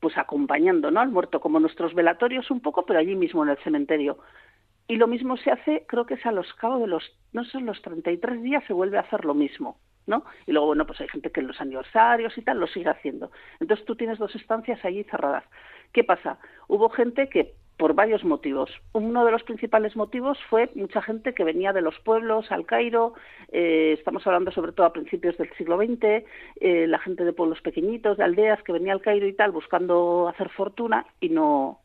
pues 0.00 0.16
acompañando, 0.16 0.90
¿no? 0.90 1.00
Al 1.00 1.10
muerto, 1.10 1.40
como 1.40 1.60
nuestros 1.60 1.94
velatorios 1.94 2.50
un 2.50 2.60
poco, 2.60 2.86
pero 2.86 2.98
allí 2.98 3.14
mismo 3.16 3.44
en 3.44 3.50
el 3.50 3.58
cementerio. 3.58 4.18
Y 4.88 4.96
lo 4.96 5.06
mismo 5.06 5.36
se 5.36 5.50
hace, 5.50 5.84
creo 5.86 6.06
que 6.06 6.14
es 6.14 6.26
a 6.26 6.32
los 6.32 6.52
cabos 6.54 6.80
de 6.80 6.86
los, 6.86 7.04
no 7.32 7.44
sé, 7.44 7.60
los 7.60 7.80
33 7.82 8.42
días 8.42 8.64
se 8.66 8.72
vuelve 8.72 8.96
a 8.96 9.02
hacer 9.02 9.26
lo 9.26 9.34
mismo. 9.34 9.78
¿No? 10.06 10.24
Y 10.46 10.52
luego, 10.52 10.68
bueno, 10.68 10.86
pues 10.86 11.00
hay 11.00 11.08
gente 11.08 11.30
que 11.30 11.40
en 11.40 11.48
los 11.48 11.60
aniversarios 11.60 12.36
y 12.36 12.42
tal 12.42 12.58
lo 12.58 12.66
sigue 12.66 12.90
haciendo. 12.90 13.30
Entonces 13.60 13.84
tú 13.86 13.96
tienes 13.96 14.18
dos 14.18 14.34
estancias 14.34 14.84
allí 14.84 15.04
cerradas. 15.04 15.44
¿Qué 15.92 16.04
pasa? 16.04 16.38
Hubo 16.68 16.90
gente 16.90 17.28
que 17.28 17.54
por 17.76 17.94
varios 17.94 18.24
motivos. 18.24 18.70
Uno 18.92 19.24
de 19.24 19.32
los 19.32 19.42
principales 19.42 19.96
motivos 19.96 20.38
fue 20.48 20.70
mucha 20.74 21.02
gente 21.02 21.34
que 21.34 21.44
venía 21.44 21.72
de 21.72 21.82
los 21.82 21.98
pueblos 22.00 22.50
al 22.52 22.66
Cairo, 22.66 23.14
eh, 23.50 23.94
estamos 23.98 24.26
hablando 24.26 24.52
sobre 24.52 24.72
todo 24.72 24.86
a 24.86 24.92
principios 24.92 25.36
del 25.38 25.52
siglo 25.54 25.76
XX, 25.76 26.24
eh, 26.60 26.86
la 26.86 26.98
gente 27.00 27.24
de 27.24 27.32
pueblos 27.32 27.60
pequeñitos, 27.62 28.16
de 28.16 28.24
aldeas 28.24 28.62
que 28.62 28.72
venía 28.72 28.92
al 28.92 29.00
Cairo 29.00 29.26
y 29.26 29.32
tal 29.32 29.50
buscando 29.50 30.28
hacer 30.28 30.50
fortuna 30.50 31.06
y 31.20 31.30
no, 31.30 31.80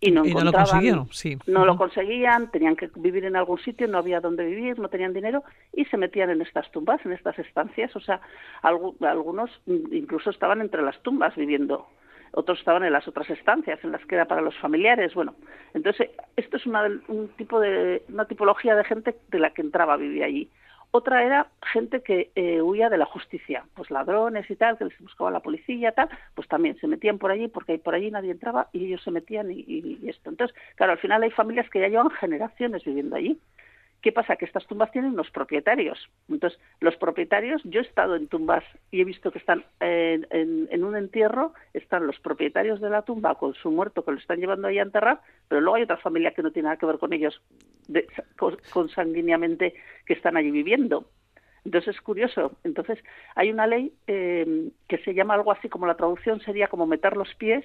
y 0.00 0.12
no, 0.12 0.22
lo 0.22 0.52
consiguieron, 0.52 1.08
sí. 1.10 1.36
No 1.46 1.64
lo 1.64 1.76
conseguían, 1.76 2.50
tenían 2.50 2.76
que 2.76 2.88
vivir 2.94 3.24
en 3.24 3.34
algún 3.34 3.58
sitio, 3.58 3.88
no 3.88 3.98
había 3.98 4.20
dónde 4.20 4.44
vivir, 4.44 4.78
no 4.78 4.88
tenían 4.88 5.12
dinero 5.12 5.42
y 5.72 5.86
se 5.86 5.96
metían 5.96 6.30
en 6.30 6.40
estas 6.40 6.70
tumbas, 6.70 7.04
en 7.04 7.12
estas 7.12 7.38
estancias. 7.38 7.94
O 7.96 8.00
sea, 8.00 8.20
algunos 8.62 9.50
incluso 9.66 10.30
estaban 10.30 10.60
entre 10.60 10.82
las 10.82 11.02
tumbas 11.02 11.34
viviendo, 11.34 11.88
otros 12.30 12.60
estaban 12.60 12.84
en 12.84 12.92
las 12.92 13.08
otras 13.08 13.28
estancias, 13.30 13.82
en 13.82 13.90
las 13.90 14.04
que 14.04 14.14
era 14.14 14.26
para 14.26 14.40
los 14.40 14.56
familiares. 14.58 15.14
Bueno, 15.14 15.34
entonces 15.74 16.10
esto 16.36 16.58
es 16.58 16.66
una, 16.66 16.84
un 17.08 17.28
tipo 17.36 17.58
de, 17.58 18.04
una 18.08 18.26
tipología 18.26 18.76
de 18.76 18.84
gente 18.84 19.16
de 19.28 19.38
la 19.40 19.50
que 19.50 19.62
entraba 19.62 19.94
a 19.94 19.98
vivir 19.98 20.22
allí. 20.22 20.48
Otra 20.90 21.22
era 21.22 21.48
gente 21.62 22.02
que 22.02 22.30
eh, 22.34 22.62
huía 22.62 22.88
de 22.88 22.96
la 22.96 23.04
justicia, 23.04 23.64
pues 23.74 23.90
ladrones 23.90 24.50
y 24.50 24.56
tal, 24.56 24.78
que 24.78 24.86
les 24.86 24.98
buscaba 24.98 25.30
la 25.30 25.40
policía, 25.40 25.92
tal, 25.92 26.08
pues 26.34 26.48
también 26.48 26.78
se 26.78 26.86
metían 26.86 27.18
por 27.18 27.30
allí 27.30 27.48
porque 27.48 27.78
por 27.78 27.94
allí 27.94 28.10
nadie 28.10 28.30
entraba 28.30 28.68
y 28.72 28.86
ellos 28.86 29.02
se 29.02 29.10
metían 29.10 29.50
y, 29.50 29.98
esto. 30.08 30.30
Entonces, 30.30 30.56
claro, 30.76 30.92
al 30.92 30.98
final 30.98 31.22
hay 31.22 31.30
familias 31.30 31.68
que 31.68 31.80
ya 31.80 31.88
llevan 31.88 32.10
generaciones 32.10 32.84
viviendo 32.84 33.16
allí 33.16 33.38
¿Qué 34.00 34.12
pasa? 34.12 34.36
Que 34.36 34.44
estas 34.44 34.66
tumbas 34.66 34.92
tienen 34.92 35.12
unos 35.12 35.30
propietarios. 35.30 35.98
Entonces, 36.28 36.58
los 36.80 36.96
propietarios, 36.96 37.60
yo 37.64 37.80
he 37.80 37.82
estado 37.82 38.14
en 38.14 38.28
tumbas 38.28 38.62
y 38.92 39.00
he 39.00 39.04
visto 39.04 39.32
que 39.32 39.38
están 39.38 39.64
en, 39.80 40.26
en, 40.30 40.84
un 40.84 40.96
entierro, 40.96 41.52
están 41.74 42.06
los 42.06 42.18
propietarios 42.20 42.80
de 42.80 42.90
la 42.90 43.02
tumba 43.02 43.34
con 43.34 43.54
su 43.54 43.72
muerto 43.72 44.04
que 44.04 44.12
lo 44.12 44.18
están 44.18 44.38
llevando 44.38 44.68
ahí 44.68 44.78
a 44.78 44.82
enterrar, 44.82 45.20
pero 45.48 45.60
luego 45.60 45.76
hay 45.76 45.82
otra 45.82 45.96
familia 45.96 46.32
que 46.32 46.42
no 46.42 46.52
tiene 46.52 46.68
nada 46.68 46.76
que 46.76 46.86
ver 46.86 46.98
con 46.98 47.12
ellos 47.12 47.42
consanguíneamente 48.70 49.74
que 50.06 50.12
están 50.12 50.36
allí 50.36 50.52
viviendo. 50.52 51.10
Entonces 51.64 51.96
es 51.96 52.00
curioso. 52.00 52.52
Entonces 52.64 52.98
hay 53.34 53.50
una 53.50 53.66
ley 53.66 53.92
eh, 54.06 54.70
que 54.86 54.98
se 54.98 55.12
llama 55.12 55.34
algo 55.34 55.52
así 55.52 55.68
como 55.68 55.86
la 55.86 55.96
traducción 55.96 56.40
sería 56.40 56.68
como 56.68 56.86
meter 56.86 57.16
los 57.16 57.34
pies 57.34 57.64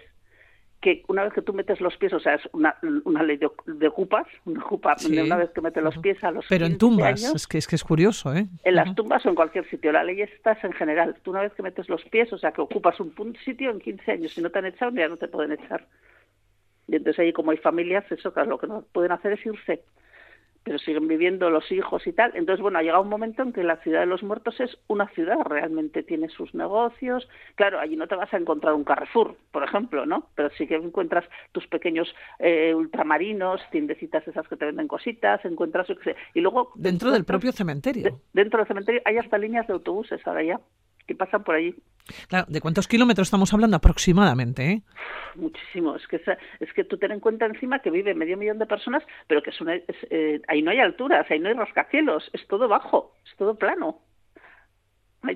que 0.84 1.02
una 1.08 1.24
vez 1.24 1.34
que 1.34 1.42
tú 1.42 1.54
metes 1.54 1.80
los 1.80 1.96
pies, 1.96 2.12
o 2.12 2.20
sea, 2.20 2.36
es 2.36 2.42
una, 2.52 2.76
una 3.06 3.24
ley 3.24 3.38
de, 3.38 3.50
de 3.66 3.88
ocupas, 3.88 4.28
una 4.44 4.62
ocupa, 4.64 4.98
una 5.10 5.38
vez 5.38 5.50
que 5.52 5.62
metes 5.62 5.82
los 5.82 5.98
pies 6.00 6.22
a 6.24 6.32
los 6.32 6.46
Pero 6.50 6.66
en 6.66 6.78
tumbas, 6.78 7.24
es, 7.24 7.48
que, 7.48 7.58
es 7.58 7.68
que 7.68 7.78
es 7.78 7.84
curioso, 7.86 8.36
¿eh? 8.36 8.48
En 8.66 8.76
las 8.76 8.94
tumbas 8.94 9.26
o 9.26 9.30
en 9.30 9.36
cualquier 9.36 9.68
sitio, 9.70 9.94
la 9.94 10.04
ley 10.04 10.22
está 10.22 10.58
en 10.62 10.74
general. 10.74 11.16
Tú 11.24 11.32
una 11.32 11.42
vez 11.42 11.54
que 11.54 11.64
metes 11.64 11.88
los 11.88 12.04
pies, 12.04 12.34
o 12.34 12.38
sea, 12.38 12.52
que 12.52 12.60
ocupas 12.60 13.00
un 13.00 13.14
sitio 13.46 13.72
en 13.72 13.80
15 13.80 14.12
años, 14.12 14.34
si 14.34 14.42
no 14.42 14.50
te 14.50 14.60
han 14.60 14.66
echado, 14.66 14.92
ya 14.92 15.08
no 15.08 15.16
te 15.16 15.30
pueden 15.30 15.54
echar. 15.54 15.88
Y 16.90 16.98
entonces 16.98 17.20
ahí 17.20 17.32
como 17.32 17.52
hay 17.52 17.58
familias, 17.58 18.04
eso, 18.12 18.34
claro, 18.34 18.50
lo 18.50 18.58
que 18.60 18.68
no 18.68 18.84
pueden 18.92 19.14
hacer 19.14 19.32
es 19.32 19.46
irse 19.46 19.84
pero 20.64 20.80
siguen 20.80 21.08
viviendo 21.08 21.50
los 21.50 21.72
hijos 21.72 22.06
y 22.08 22.14
tal. 22.14 22.32
Entonces, 22.36 22.62
bueno, 22.62 22.80
ha 22.80 22.82
llegado 22.82 23.04
un 23.04 23.10
momento 23.10 23.44
en 23.44 23.54
que 23.54 23.64
la 23.64 23.78
ciudad 23.78 24.02
de 24.02 24.06
los 24.06 24.24
muertos 24.24 24.60
es 24.60 24.78
una 24.88 25.08
ciudad, 25.10 25.38
realmente 25.46 26.04
tiene 26.04 26.30
sus 26.30 26.54
negocios. 26.54 27.28
Claro, 27.56 27.80
allí 27.80 27.96
no 27.96 28.08
te 28.08 28.16
vas 28.16 28.34
a 28.34 28.38
encontrar 28.38 28.74
un 28.74 28.84
Carrefour, 28.84 29.36
por 29.52 29.64
ejemplo, 29.64 30.06
¿no? 30.06 30.30
Pero 30.36 30.50
sí 30.58 30.68
que 30.68 30.76
encuentras 30.76 31.26
tus 31.52 31.68
pequeños 31.68 32.14
eh, 32.40 32.74
ultramarinos, 32.74 33.62
tiendecitas 33.72 34.28
esas 34.28 34.48
que 34.48 34.56
te 34.56 34.66
venden 34.66 34.88
cositas, 34.88 35.44
encuentras... 35.46 35.88
Y 36.34 36.42
luego... 36.42 36.72
Dentro 36.76 37.12
del 37.12 37.26
propio 37.26 37.52
cementerio. 37.52 38.20
dentro 38.34 38.60
del 38.60 38.68
cementerio 38.68 39.02
hay 39.06 39.18
hasta 39.18 39.38
líneas 39.38 39.68
de 39.68 39.74
autobuses 39.74 40.26
ahora 40.26 40.44
ya 40.44 40.60
que 41.08 41.16
pasan 41.16 41.44
por 41.44 41.56
allí. 41.56 41.76
Claro, 42.28 42.46
¿de 42.50 42.60
cuántos 42.60 42.88
kilómetros 42.88 43.28
estamos 43.28 43.54
hablando 43.54 43.78
aproximadamente? 43.78 44.72
Eh? 44.72 44.82
Muchísimo. 45.36 45.96
Es 45.96 46.06
que, 46.08 46.22
es 46.60 46.74
que 46.74 46.84
tú 46.84 46.98
ten 46.98 47.12
en 47.12 47.20
cuenta 47.20 47.46
encima 47.46 47.80
que 47.80 47.92
vive 47.92 48.14
medio 48.14 48.38
millón 48.38 48.60
de 48.60 48.66
personas, 48.66 49.04
pero 49.28 49.42
que 49.42 49.52
es 49.52 49.58
eh, 50.10 50.42
ahí 50.48 50.62
no 50.62 50.72
hay 50.72 50.80
alturas, 50.80 51.26
ahí 51.30 51.40
no 51.40 51.50
hay 51.50 51.56
rascacielos, 51.56 52.30
es 52.34 52.46
todo 52.48 52.68
bajo, 52.68 53.14
es 53.26 53.36
todo 53.38 53.56
plano 53.56 54.02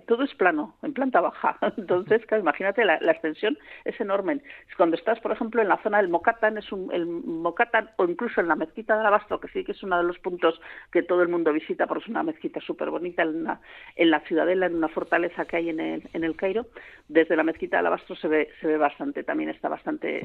todo 0.06 0.24
es 0.24 0.34
plano, 0.36 0.76
en 0.84 0.94
planta 0.94 1.22
baja. 1.22 1.58
Entonces, 1.78 2.22
imagínate, 2.32 2.86
la, 2.86 2.96
extensión 2.96 3.58
es 3.86 4.00
enorme. 4.00 4.42
Cuando 4.76 4.96
estás, 4.96 5.20
por 5.20 5.32
ejemplo, 5.32 5.62
en 5.62 5.70
la 5.70 5.82
zona 5.82 5.98
del 5.98 6.10
Mocatán, 6.10 6.58
es 6.58 6.72
un, 6.72 6.92
el 6.94 7.06
Mocatán, 7.06 7.90
o 7.98 8.06
incluso 8.06 8.42
en 8.42 8.48
la 8.48 8.56
mezquita 8.56 8.96
de 8.96 9.02
Alabastro, 9.02 9.40
que 9.40 9.48
sí 9.50 9.64
que 9.64 9.72
es 9.72 9.84
uno 9.84 9.98
de 9.98 10.04
los 10.04 10.20
puntos 10.20 10.60
que 10.92 11.04
todo 11.04 11.22
el 11.22 11.30
mundo 11.30 11.54
visita, 11.54 11.88
porque 11.88 12.04
es 12.04 12.10
una 12.10 12.24
mezquita 12.24 12.60
súper 12.62 12.90
bonita 12.90 13.24
en, 13.24 13.48
en 13.96 14.12
la 14.12 14.20
ciudadela, 14.22 14.66
en 14.66 14.76
una 14.76 14.90
fortaleza 14.90 15.46
que 15.46 15.58
hay 15.58 15.70
en 15.70 15.80
el, 15.80 16.10
en 16.14 16.24
el 16.24 16.36
Cairo, 16.36 16.68
desde 17.08 17.36
la 17.36 17.44
mezquita 17.44 17.78
de 17.78 17.80
Alabastro 17.80 18.16
se 18.16 18.28
ve, 18.28 18.50
se 18.62 18.68
ve 18.68 18.78
bastante, 18.78 19.24
también 19.24 19.50
está 19.50 19.70
bastante 19.70 20.22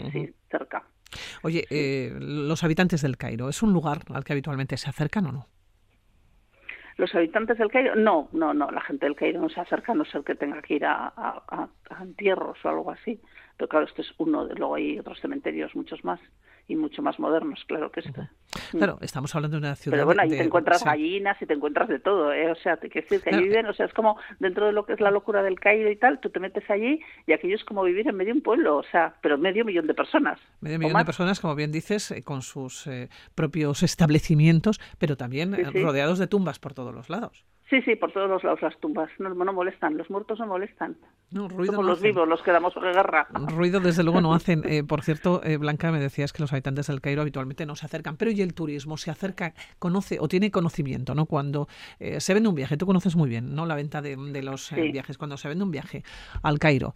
cerca. 0.50 0.84
Oye, 1.42 1.64
eh, 1.70 2.12
los 2.18 2.64
habitantes 2.64 3.02
del 3.02 3.16
Cairo, 3.16 3.48
¿es 3.48 3.62
un 3.62 3.72
lugar 3.72 3.98
al 4.12 4.24
que 4.24 4.32
habitualmente 4.32 4.76
se 4.76 4.88
acercan 4.88 5.26
o 5.26 5.32
no? 5.32 5.46
Los 6.96 7.14
habitantes 7.14 7.58
del 7.58 7.70
Cairo, 7.70 7.94
no, 7.94 8.28
no, 8.32 8.52
no, 8.54 8.70
la 8.70 8.80
gente 8.80 9.06
del 9.06 9.16
Cairo 9.16 9.40
no 9.40 9.48
se 9.48 9.60
acerca, 9.60 9.92
a 9.92 9.94
no 9.94 10.04
ser 10.04 10.22
que 10.22 10.34
tenga 10.34 10.60
que 10.62 10.74
ir 10.74 10.84
a, 10.84 11.12
a, 11.16 11.68
a 11.90 12.02
entierros 12.02 12.58
o 12.64 12.68
algo 12.68 12.90
así. 12.90 13.20
Pero 13.56 13.68
claro, 13.68 13.86
este 13.86 14.02
es 14.02 14.12
uno, 14.18 14.46
de, 14.46 14.54
luego 14.54 14.74
hay 14.74 14.98
otros 14.98 15.20
cementerios, 15.20 15.74
muchos 15.74 16.04
más 16.04 16.20
y 16.68 16.76
mucho 16.76 17.02
más 17.02 17.18
modernos, 17.18 17.64
claro 17.66 17.90
que 17.90 18.00
este. 18.00 18.28
Claro, 18.70 18.98
estamos 19.00 19.34
hablando 19.34 19.58
de 19.58 19.66
una 19.66 19.76
ciudad. 19.76 19.96
Pero 19.96 20.06
bueno, 20.06 20.22
ahí 20.22 20.28
te 20.28 20.42
encuentras 20.42 20.84
gallinas 20.84 21.40
y 21.40 21.46
te 21.46 21.54
encuentras 21.54 21.88
de 21.88 21.98
todo, 21.98 22.32
¿eh? 22.32 22.50
O 22.50 22.54
sea, 22.56 22.76
te 22.76 22.88
quiero 22.88 23.06
decir 23.06 23.22
que 23.22 23.34
allí 23.34 23.44
viven, 23.44 23.66
o 23.66 23.72
sea, 23.72 23.86
es 23.86 23.94
como 23.94 24.18
dentro 24.40 24.66
de 24.66 24.72
lo 24.72 24.84
que 24.84 24.92
es 24.92 25.00
la 25.00 25.10
locura 25.10 25.42
del 25.42 25.58
Cairo 25.58 25.90
y 25.90 25.96
tal, 25.96 26.20
tú 26.20 26.30
te 26.30 26.40
metes 26.40 26.68
allí 26.70 27.00
y 27.26 27.32
aquello 27.32 27.56
es 27.56 27.64
como 27.64 27.82
vivir 27.82 28.08
en 28.08 28.16
medio 28.16 28.32
de 28.32 28.38
un 28.38 28.42
pueblo, 28.42 28.76
o 28.76 28.84
sea, 28.84 29.14
pero 29.22 29.38
medio 29.38 29.64
millón 29.64 29.86
de 29.86 29.94
personas. 29.94 30.38
Medio 30.60 30.78
millón 30.78 30.98
de 30.98 31.04
personas, 31.04 31.40
como 31.40 31.54
bien 31.54 31.72
dices, 31.72 32.10
eh, 32.10 32.22
con 32.22 32.42
sus 32.42 32.86
eh, 32.86 33.08
propios 33.34 33.82
establecimientos, 33.82 34.80
pero 34.98 35.16
también 35.16 35.54
eh, 35.54 35.64
rodeados 35.82 36.18
de 36.18 36.26
tumbas 36.26 36.58
por 36.58 36.74
todos 36.74 36.94
los 36.94 37.08
lados. 37.08 37.44
Sí, 37.72 37.80
sí, 37.80 37.96
por 37.96 38.12
todos 38.12 38.28
los 38.28 38.44
lados 38.44 38.60
las 38.60 38.78
tumbas. 38.80 39.08
No, 39.18 39.30
no 39.30 39.52
molestan, 39.54 39.96
los 39.96 40.10
muertos 40.10 40.38
no 40.38 40.46
molestan. 40.46 40.94
No, 41.30 41.48
ruido 41.48 41.72
Somos 41.72 41.86
los 41.86 42.02
vivos 42.02 42.28
los 42.28 42.42
que 42.42 42.52
damos 42.52 42.74
guerra. 42.74 43.26
Ruido 43.32 43.80
desde 43.80 44.02
luego 44.02 44.20
no 44.20 44.34
hacen. 44.34 44.62
Eh, 44.66 44.84
por 44.84 45.00
cierto, 45.00 45.40
eh, 45.42 45.56
Blanca, 45.56 45.90
me 45.90 45.98
decías 45.98 46.34
que 46.34 46.42
los 46.42 46.52
habitantes 46.52 46.88
del 46.88 47.00
Cairo 47.00 47.22
habitualmente 47.22 47.64
no 47.64 47.74
se 47.74 47.86
acercan, 47.86 48.18
pero 48.18 48.30
¿y 48.30 48.42
el 48.42 48.52
turismo? 48.52 48.98
¿Se 48.98 49.10
acerca, 49.10 49.54
conoce 49.78 50.18
o 50.20 50.28
tiene 50.28 50.50
conocimiento, 50.50 51.14
no? 51.14 51.24
Cuando 51.24 51.66
eh, 51.98 52.20
se 52.20 52.34
vende 52.34 52.50
un 52.50 52.54
viaje, 52.54 52.76
tú 52.76 52.84
conoces 52.84 53.16
muy 53.16 53.30
bien, 53.30 53.54
¿no? 53.54 53.64
La 53.64 53.74
venta 53.74 54.02
de, 54.02 54.16
los 54.42 54.70
viajes. 54.72 55.16
Cuando 55.16 55.38
se 55.38 55.48
vende 55.48 55.64
un 55.64 55.70
viaje 55.70 56.02
al 56.42 56.58
Cairo, 56.58 56.94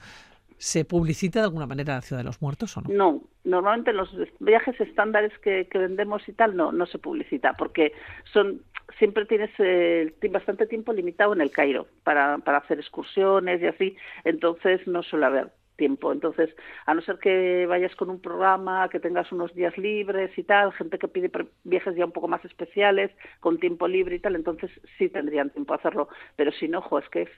¿Se 0.58 0.84
publicita 0.84 1.40
de 1.40 1.44
alguna 1.46 1.66
manera 1.66 1.94
la 1.94 2.02
ciudad 2.02 2.20
de 2.20 2.24
los 2.24 2.40
muertos 2.40 2.76
o 2.76 2.80
no? 2.80 2.88
No, 2.88 3.22
normalmente 3.44 3.92
los 3.92 4.10
viajes 4.40 4.80
estándares 4.80 5.32
que, 5.40 5.68
vendemos 5.72 6.26
y 6.28 6.32
tal 6.32 6.56
no, 6.56 6.72
no 6.72 6.86
se 6.86 6.98
publicita 6.98 7.54
porque 7.54 7.92
son 8.32 8.62
siempre 8.98 9.26
tienes 9.26 9.50
eh, 9.58 10.14
bastante 10.30 10.66
tiempo 10.66 10.92
limitado 10.92 11.34
en 11.34 11.40
el 11.40 11.50
Cairo 11.50 11.86
para, 12.04 12.38
para 12.38 12.58
hacer 12.58 12.78
excursiones 12.78 13.60
y 13.60 13.66
así, 13.66 13.96
entonces 14.24 14.86
no 14.86 15.02
suele 15.02 15.26
haber 15.26 15.50
tiempo. 15.76 16.12
Entonces, 16.12 16.50
a 16.86 16.94
no 16.94 17.02
ser 17.02 17.18
que 17.18 17.66
vayas 17.66 17.94
con 17.96 18.10
un 18.10 18.20
programa, 18.20 18.88
que 18.88 19.00
tengas 19.00 19.30
unos 19.32 19.54
días 19.54 19.76
libres 19.78 20.36
y 20.36 20.42
tal, 20.42 20.72
gente 20.72 20.98
que 20.98 21.08
pide 21.08 21.30
viajes 21.64 21.94
ya 21.94 22.04
un 22.04 22.12
poco 22.12 22.28
más 22.28 22.44
especiales, 22.44 23.10
con 23.40 23.58
tiempo 23.58 23.86
libre 23.86 24.16
y 24.16 24.20
tal, 24.20 24.34
entonces 24.34 24.70
sí 24.98 25.08
tendrían 25.08 25.50
tiempo 25.50 25.72
a 25.74 25.76
hacerlo. 25.76 26.08
Pero 26.36 26.52
si 26.52 26.68
no, 26.68 26.78
ojo, 26.78 26.98
es 26.98 27.08
que 27.08 27.22
es 27.22 27.30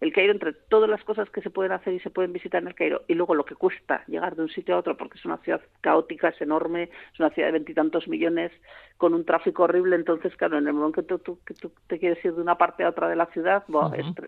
el 0.00 0.12
Cairo, 0.12 0.32
entre 0.32 0.52
todas 0.52 0.90
las 0.90 1.04
cosas 1.04 1.30
que 1.30 1.42
se 1.42 1.50
pueden 1.50 1.72
hacer 1.72 1.94
y 1.94 2.00
se 2.00 2.10
pueden 2.10 2.32
visitar 2.32 2.62
en 2.62 2.68
el 2.68 2.74
Cairo, 2.74 3.02
y 3.08 3.14
luego 3.14 3.34
lo 3.34 3.44
que 3.44 3.54
cuesta 3.54 4.04
llegar 4.06 4.36
de 4.36 4.42
un 4.42 4.48
sitio 4.48 4.74
a 4.74 4.78
otro, 4.78 4.96
porque 4.96 5.18
es 5.18 5.24
una 5.24 5.38
ciudad 5.38 5.60
caótica, 5.80 6.28
es 6.28 6.40
enorme, 6.40 6.90
es 7.12 7.20
una 7.20 7.30
ciudad 7.30 7.48
de 7.48 7.52
veintitantos 7.52 8.08
millones, 8.08 8.52
con 8.96 9.14
un 9.14 9.24
tráfico 9.24 9.64
horrible, 9.64 9.96
entonces, 9.96 10.34
claro, 10.36 10.58
en 10.58 10.66
el 10.66 10.74
momento 10.74 11.04
que 11.04 11.18
tú, 11.18 11.38
que 11.44 11.54
tú 11.54 11.72
te 11.88 11.98
quieres 11.98 12.24
ir 12.24 12.34
de 12.34 12.40
una 12.40 12.56
parte 12.56 12.84
a 12.84 12.88
otra 12.88 13.08
de 13.08 13.16
la 13.16 13.26
ciudad, 13.26 13.64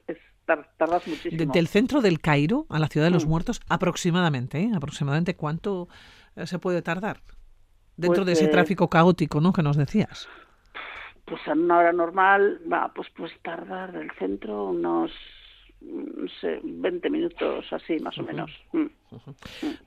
es, 0.06 0.18
tardas 0.76 1.06
muchísimo. 1.06 1.52
del 1.52 1.68
centro 1.68 2.00
del 2.00 2.20
Cairo 2.20 2.66
a 2.68 2.78
la 2.78 2.88
ciudad 2.88 3.06
de 3.06 3.12
los 3.12 3.26
mm. 3.26 3.28
muertos, 3.28 3.53
aproximadamente, 3.68 4.60
¿eh? 4.60 4.70
Aproximadamente, 4.74 5.36
¿cuánto 5.36 5.88
eh, 6.36 6.46
se 6.46 6.58
puede 6.58 6.82
tardar? 6.82 7.18
Dentro 7.96 8.24
pues, 8.24 8.26
de 8.26 8.32
ese 8.32 8.44
eh, 8.46 8.48
tráfico 8.48 8.88
caótico, 8.88 9.40
¿no? 9.40 9.52
Que 9.52 9.62
nos 9.62 9.76
decías. 9.76 10.28
Pues 11.24 11.40
en 11.46 11.60
una 11.60 11.78
hora 11.78 11.92
normal, 11.92 12.60
va, 12.70 12.92
pues 12.94 13.08
pues 13.16 13.32
tardar 13.42 13.92
del 13.92 14.10
centro 14.18 14.66
unos 14.66 15.10
no 15.80 16.28
sé, 16.40 16.60
20 16.62 17.10
minutos 17.10 17.66
así, 17.72 17.98
más 17.98 18.16
o 18.18 18.22
menos. 18.22 18.50
Mm. 18.72 18.86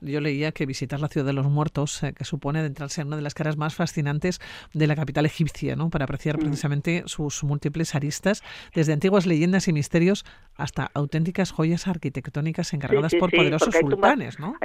Yo 0.00 0.20
leía 0.20 0.52
que 0.52 0.66
visitar 0.66 1.00
la 1.00 1.08
ciudad 1.08 1.26
de 1.26 1.32
los 1.32 1.46
muertos, 1.46 2.02
eh, 2.02 2.12
que 2.16 2.24
supone 2.24 2.60
adentrarse 2.60 3.00
en 3.00 3.08
una 3.08 3.16
de 3.16 3.22
las 3.22 3.34
caras 3.34 3.56
más 3.56 3.74
fascinantes 3.74 4.40
de 4.72 4.86
la 4.86 4.96
capital 4.96 5.26
egipcia, 5.26 5.76
¿no? 5.76 5.90
para 5.90 6.04
apreciar 6.04 6.36
mm. 6.36 6.40
precisamente 6.40 7.02
sus 7.06 7.44
múltiples 7.44 7.94
aristas, 7.94 8.42
desde 8.74 8.92
antiguas 8.92 9.26
leyendas 9.26 9.68
y 9.68 9.72
misterios 9.72 10.24
hasta 10.56 10.90
auténticas 10.94 11.52
joyas 11.52 11.86
arquitectónicas 11.86 12.72
encargadas 12.72 13.14
por 13.14 13.30
poderosos 13.30 13.74
sultanes, 13.74 14.38
¿no? 14.38 14.56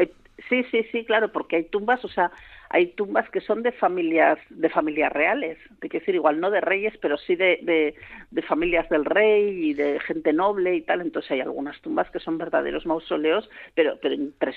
sí, 0.50 0.63
sí, 0.72 0.84
sí, 0.92 1.06
claro, 1.06 1.32
porque 1.32 1.58
hay 1.58 1.63
tumbas, 1.66 2.04
o 2.04 2.10
sea, 2.10 2.32
hay 2.74 2.88
tumbas 2.88 3.30
que 3.30 3.39
son 3.39 3.62
de 3.62 3.72
familias 3.72 4.39
de 4.50 4.68
familias 4.68 5.13
reales, 5.13 5.60
quiero 5.80 6.00
decir 6.00 6.16
igual 6.16 6.39
no 6.39 6.50
de 6.50 6.60
reyes, 6.60 6.94
pero 7.00 7.18
sí 7.18 7.36
de, 7.36 7.94
de, 8.32 8.42
familias 8.42 8.89
del 8.89 9.06
rey 9.06 9.70
y 9.70 9.74
de 9.76 10.00
gente 10.00 10.34
noble 10.34 10.76
y 10.76 10.82
tal. 10.82 11.02
Entonces 11.02 11.32
hay 11.32 11.42
algunas 11.42 11.80
tumbas 11.82 12.10
que 12.10 12.20
son 12.20 12.39
verdaderos 12.39 12.88
mausoleos, 12.88 13.48
pero 13.76 14.00
pero 14.02 14.16
impresionantes. 14.16 14.53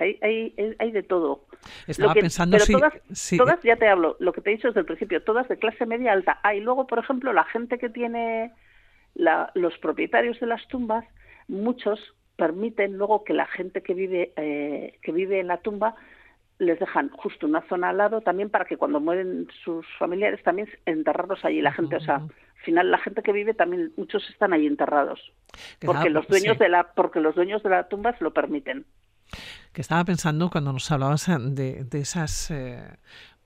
Hay 0.00 0.18
hay, 0.22 0.54
hay 0.78 0.90
de 0.90 1.02
todo. 1.02 1.44
Estaba 1.86 2.14
pensando 2.14 2.56
pero 2.56 2.78
todas, 2.78 2.94
todas 3.36 3.62
ya 3.62 3.76
te 3.76 3.88
hablo, 3.88 4.16
lo 4.20 4.32
que 4.32 4.40
te 4.40 4.50
he 4.50 4.56
dicho 4.56 4.68
desde 4.68 4.80
el 4.80 4.86
principio, 4.86 5.22
todas 5.22 5.48
de 5.48 5.58
clase 5.58 5.86
media 5.86 6.12
alta. 6.12 6.40
Hay 6.42 6.60
luego, 6.60 6.86
por 6.86 6.98
ejemplo, 6.98 7.32
la 7.32 7.44
gente 7.44 7.78
que 7.78 7.88
tiene 7.88 8.52
la, 9.14 9.50
los 9.54 9.76
propietarios 9.78 10.38
de 10.40 10.46
las 10.46 10.66
tumbas, 10.68 11.04
muchos 11.48 11.98
permiten 12.36 12.96
luego 12.96 13.24
que 13.24 13.34
la 13.34 13.46
gente 13.46 13.82
que 13.82 13.94
vive 13.94 14.32
eh, 14.36 14.98
que 15.02 15.12
vive 15.12 15.40
en 15.40 15.48
la 15.48 15.58
tumba 15.58 15.96
les 16.58 16.78
dejan 16.78 17.08
justo 17.10 17.46
una 17.46 17.62
zona 17.68 17.90
al 17.90 17.98
lado 17.98 18.20
también 18.20 18.50
para 18.50 18.64
que 18.64 18.76
cuando 18.76 19.00
mueren 19.00 19.48
sus 19.64 19.86
familiares 19.98 20.42
también 20.42 20.68
enterrarlos 20.86 21.44
allí 21.44 21.60
la 21.60 21.72
gente. 21.72 21.96
O 21.96 22.00
sea 22.00 22.22
al 22.58 22.64
final 22.64 22.90
la 22.90 22.98
gente 22.98 23.22
que 23.22 23.32
vive 23.32 23.54
también 23.54 23.92
muchos 23.96 24.28
están 24.30 24.52
ahí 24.52 24.66
enterrados. 24.66 25.20
Porque 25.80 26.10
los 26.10 26.26
dueños 26.26 26.58
de 26.58 26.68
la 26.68 26.92
porque 26.92 27.20
los 27.20 27.34
dueños 27.34 27.62
de 27.62 27.70
la 27.70 27.88
tumba 27.88 28.16
se 28.16 28.24
lo 28.24 28.32
permiten 28.32 28.84
que 29.72 29.80
estaba 29.80 30.04
pensando 30.04 30.50
cuando 30.50 30.72
nos 30.72 30.90
hablabas 30.90 31.26
de, 31.28 31.84
de 31.84 32.00
esas 32.00 32.50
eh, 32.50 32.96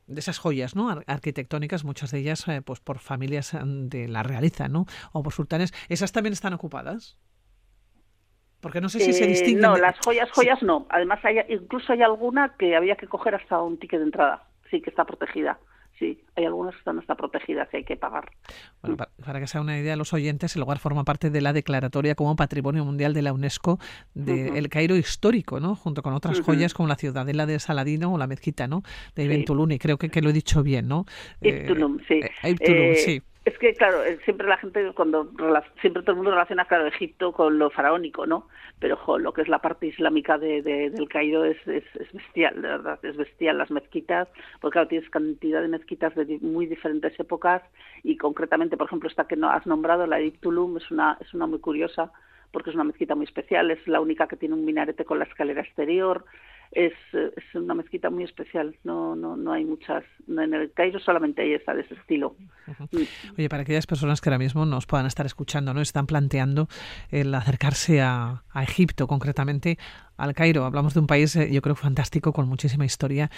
de 0.07 0.21
esas 0.21 0.39
joyas 0.39 0.77
¿no? 0.77 0.89
arquitectónicas, 1.07 1.85
muchas 1.85 2.11
de 2.11 2.19
ellas 2.19 2.47
eh, 2.49 2.63
pues 2.63 2.81
por 2.81 2.99
familias 2.99 3.57
de 3.65 4.09
la 4.09 4.23
realeza, 4.23 4.69
¿no? 4.69 4.87
O 5.13 5.23
por 5.23 5.33
sultanes, 5.33 5.73
¿esas 5.89 6.13
también 6.13 6.33
están 6.33 6.53
ocupadas? 6.53 7.19
Porque 8.61 8.81
no 8.81 8.89
sé 8.89 9.01
si 9.01 9.13
se 9.13 9.25
eh, 9.25 9.29
distinguen. 9.29 9.63
no, 9.63 9.77
las 9.77 9.99
joyas, 10.05 10.31
joyas 10.31 10.63
no. 10.63 10.87
Además, 10.89 11.19
hay, 11.25 11.39
incluso 11.49 11.93
hay 11.93 12.03
alguna 12.03 12.55
que 12.57 12.77
había 12.77 12.95
que 12.95 13.09
coger 13.09 13.35
hasta 13.35 13.61
un 13.61 13.77
ticket 13.77 13.99
de 13.99 14.07
entrada. 14.07 14.45
Sí, 14.71 14.81
que 14.81 14.91
está 14.91 15.05
protegida. 15.05 15.59
Sí, 15.99 16.21
hay 16.37 16.45
algunas 16.45 16.75
que 16.75 16.79
están 16.79 16.99
hasta 16.99 17.15
protegidas 17.15 17.69
y 17.73 17.79
hay 17.79 17.85
que 17.85 17.97
pagar. 17.97 18.31
Bueno, 18.81 18.97
para, 18.97 19.41
que 19.41 19.47
sea 19.47 19.61
una 19.61 19.79
idea 19.79 19.97
los 19.97 20.13
oyentes, 20.13 20.57
el 20.57 20.61
lugar 20.61 20.79
forma 20.79 21.05
parte 21.05 21.31
de 21.31 21.41
la 21.41 21.53
declaratoria 21.53 22.15
como 22.15 22.35
Patrimonio 22.37 22.85
Mundial 22.85 23.15
de 23.15 23.23
la 23.23 23.33
UNESCO 23.33 23.79
del 24.15 24.57
El 24.57 24.69
Cairo 24.69 24.97
histórico, 24.97 25.61
¿no? 25.61 25.75
Junto 25.75 26.03
con 26.03 26.15
otras 26.15 26.41
joyas 26.41 26.75
como 26.75 26.89
la 26.89 26.97
ciudadela 26.97 27.47
de 27.47 27.59
Saladino 27.59 28.13
o 28.13 28.19
la 28.19 28.27
mezquita, 28.27 28.67
¿no? 28.67 28.83
De 29.15 29.25
Ibn 29.25 29.73
y 29.73 29.79
creo 29.79 29.99
que, 29.99 30.09
que, 30.09 30.23
lo 30.23 30.31
he 30.31 30.33
dicho 30.33 30.63
bien, 30.63 30.89
¿no? 30.89 31.05
Ibn 31.41 31.67
Tulun, 31.67 32.03
sí. 32.09 32.21
Eh, 32.43 32.55
Tulun, 32.55 32.95
sí. 32.97 33.23
Es 33.45 33.59
que, 33.59 33.75
claro, 33.75 34.05
eh, 34.05 34.21
siempre 34.25 34.47
la 34.47 34.57
gente, 34.57 34.93
cuando 34.95 35.29
siempre 35.81 36.03
todo 36.03 36.13
el 36.13 36.17
mundo 36.17 36.31
relaciona, 36.31 36.65
claro, 36.65 36.87
Egipto 36.87 37.33
con 37.33 37.59
lo 37.59 37.71
faraónico, 37.71 38.25
¿no? 38.25 38.47
Pero, 38.79 38.97
lo 39.19 39.33
que 39.33 39.43
es 39.43 39.49
la 39.49 39.59
parte 39.59 39.89
islámica 39.89 40.39
de, 40.39 40.63
del 40.63 41.09
Cairo 41.09 41.45
es, 41.45 41.57
es, 41.67 41.85
bestial, 42.13 42.55
de 42.55 42.69
verdad, 42.69 43.01
es 43.03 43.17
bestial. 43.17 43.59
Las 43.59 43.73
mezquitas, 43.73 44.29
porque, 44.61 44.75
claro, 44.75 44.89
tienes 44.89 45.11
cantidad 45.11 45.61
de 45.61 45.69
mezquitas 45.69 46.15
de 46.15 46.39
muy 46.41 46.67
diferentes 46.67 47.19
épocas 47.19 47.63
y, 48.05 48.17
concretamente, 48.17 48.77
por 48.77 48.87
ejemplo, 48.87 49.09
esta 49.09 49.27
que 49.27 49.37
no 49.37 49.51
has 49.51 49.67
nombrado, 49.67 50.07
la 50.07 50.19
de 50.19 50.31
Tulum, 50.31 50.77
es 50.77 50.89
una, 50.93 51.19
es 51.21 51.35
una 51.35 51.47
muy 51.47 51.59
curiosa 51.59 52.13
porque 52.53 52.71
es 52.71 52.77
una 52.77 52.85
mezquita 52.85 53.15
muy 53.15 53.25
especial, 53.25 53.71
es 53.71 53.89
la 53.89 54.01
única 54.01 54.29
que 54.29 54.37
tiene 54.37 54.55
un 54.55 54.65
minarete 54.65 55.07
con 55.07 55.19
la 55.19 55.25
escalera 55.25 55.63
exterior, 55.63 56.25
es, 56.73 56.95
es 57.13 57.55
una 57.55 57.75
mezquita 57.75 58.11
muy 58.11 58.25
especial. 58.25 58.75
No, 58.85 59.15
no, 59.15 59.37
no 59.37 59.53
hay 59.53 59.65
muchas. 59.65 60.05
En 60.29 60.55
el 60.55 60.73
Cairo 60.73 60.99
solamente 60.99 61.43
hay 61.43 61.55
esa 61.55 61.75
de 61.75 61.83
ese 61.83 61.95
estilo. 61.95 62.37
Oye, 63.37 63.49
para 63.49 63.63
aquellas 63.63 63.87
personas 63.87 64.21
que 64.21 64.29
ahora 64.29 64.39
mismo 64.39 64.67
nos 64.67 64.87
puedan 64.87 65.07
estar 65.07 65.27
escuchando, 65.27 65.75
¿no? 65.75 65.81
Están 65.81 66.07
planteando 66.07 66.69
el 67.11 67.35
acercarse 67.35 68.01
a, 68.01 68.43
a 68.51 68.63
Egipto, 68.63 69.07
concretamente 69.07 69.79
al 70.23 70.35
Cairo. 70.35 70.65
Hablamos 70.65 70.95
de 70.95 71.01
un 71.01 71.09
país, 71.09 71.35
eh, 71.35 71.51
yo 71.51 71.61
creo, 71.63 71.75
fantástico, 71.75 72.33
con 72.33 72.49
muchísima 72.49 72.85
historia. 72.85 73.29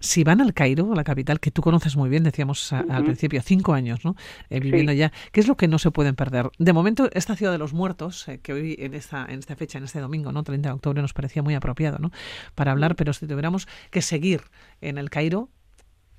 Si 0.00 0.24
van 0.24 0.40
al 0.40 0.52
Cairo, 0.54 0.92
a 0.92 0.96
la 0.96 1.04
capital, 1.04 1.38
que 1.38 1.52
tú 1.52 1.62
conoces 1.62 1.96
muy 1.96 2.10
bien, 2.10 2.24
decíamos 2.24 2.72
al 2.72 3.04
principio, 3.04 3.40
cinco 3.42 3.74
años, 3.74 4.04
¿no? 4.04 4.16
Eh, 4.50 4.58
viviendo 4.58 4.92
ya, 4.92 5.12
¿qué 5.30 5.38
es 5.38 5.46
lo 5.46 5.56
que 5.56 5.68
no 5.68 5.78
se 5.78 5.92
pueden 5.92 6.16
perder? 6.16 6.50
De 6.58 6.72
momento, 6.72 7.08
esta 7.12 7.36
ciudad 7.36 7.52
de 7.52 7.58
los 7.58 7.72
muertos, 7.72 8.26
eh, 8.26 8.40
que 8.42 8.52
hoy 8.52 8.74
en 8.80 8.94
esta, 8.94 9.24
en 9.28 9.38
esta 9.38 9.54
fecha, 9.54 9.78
en 9.78 9.84
este 9.84 10.00
domingo, 10.00 10.32
¿no? 10.32 10.42
30 10.42 10.68
de 10.68 10.74
octubre, 10.74 11.00
nos 11.00 11.12
parecía 11.12 11.44
muy 11.44 11.54
apropiado, 11.54 11.98
¿no? 11.98 12.10
Para 12.56 12.72
hablar, 12.72 12.81
pero 12.96 13.12
si 13.12 13.26
tuviéramos 13.26 13.66
que 13.90 14.02
seguir 14.02 14.40
en 14.80 14.98
el 14.98 15.10
Cairo 15.10 15.48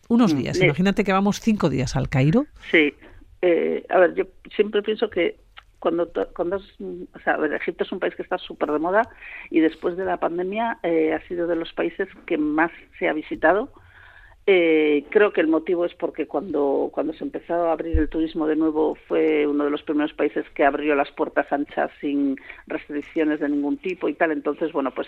unos 0.10 0.34
mm, 0.34 0.38
días, 0.38 0.62
imagínate 0.62 1.04
que 1.04 1.13
vamos 1.13 1.39
cinco 1.39 1.69
días 1.69 1.95
al 1.95 2.10
Cairo. 2.10 2.45
Sí. 2.71 2.93
a 3.89 3.99
ver, 3.99 4.13
yo 4.15 4.26
siempre 4.56 4.82
pienso 4.82 5.10
que 5.10 5.43
cuando, 5.84 6.10
cuando 6.34 6.56
o 6.56 7.19
sea, 7.26 7.38
Egipto 7.58 7.84
es 7.84 7.91
un 7.91 7.99
país 7.99 8.15
que 8.15 8.21
está 8.23 8.38
súper 8.38 8.71
de 8.71 8.80
moda 8.80 9.02
y 9.49 9.60
después 9.60 9.97
de 9.97 10.06
la 10.06 10.15
pandemia 10.15 10.80
eh, 10.82 11.13
ha 11.13 11.28
sido 11.28 11.45
de 11.45 11.58
los 11.58 11.73
países 11.73 12.08
que 12.26 12.38
más 12.38 12.71
se 12.97 13.10
ha 13.10 13.13
visitado 13.13 13.69
eh, 14.45 15.06
creo 15.10 15.32
que 15.32 15.39
el 15.39 15.47
motivo 15.47 15.86
es 15.86 15.93
porque 15.93 16.27
cuando, 16.27 16.89
cuando 16.91 17.13
se 17.13 17.23
empezó 17.23 17.53
a 17.53 17.71
abrir 17.71 17.97
el 17.97 18.10
turismo 18.10 18.45
de 18.45 18.58
nuevo 18.58 18.95
fue 19.08 19.47
uno 19.47 19.63
de 19.63 19.69
los 19.69 19.84
primeros 19.84 20.12
países 20.13 20.45
que 20.53 20.65
abrió 20.65 20.95
las 20.95 21.10
puertas 21.12 21.49
anchas 21.53 21.89
sin 22.01 22.36
restricciones 22.67 23.39
de 23.39 23.47
ningún 23.47 23.77
tipo 23.77 24.10
y 24.10 24.15
tal. 24.15 24.32
Entonces, 24.32 24.73
bueno, 24.73 24.91
pues 24.91 25.08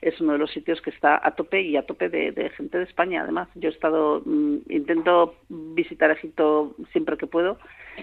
es 0.00 0.18
uno 0.22 0.32
de 0.32 0.38
los 0.38 0.50
sitios 0.50 0.80
que 0.80 0.88
está 0.88 1.20
a 1.22 1.34
tope 1.34 1.60
y 1.60 1.76
a 1.76 1.84
tope 1.84 2.08
de, 2.08 2.50
gente 2.56 2.78
de 2.78 2.84
España. 2.84 3.22
Además, 3.22 3.48
yo 3.54 3.68
he 3.68 3.72
estado, 3.72 4.22
mm, 4.24 4.56
intento 4.70 5.34
visitar 5.50 6.10
Egipto 6.10 6.74
siempre 6.92 7.18
que 7.18 7.26
puedo 7.26 7.58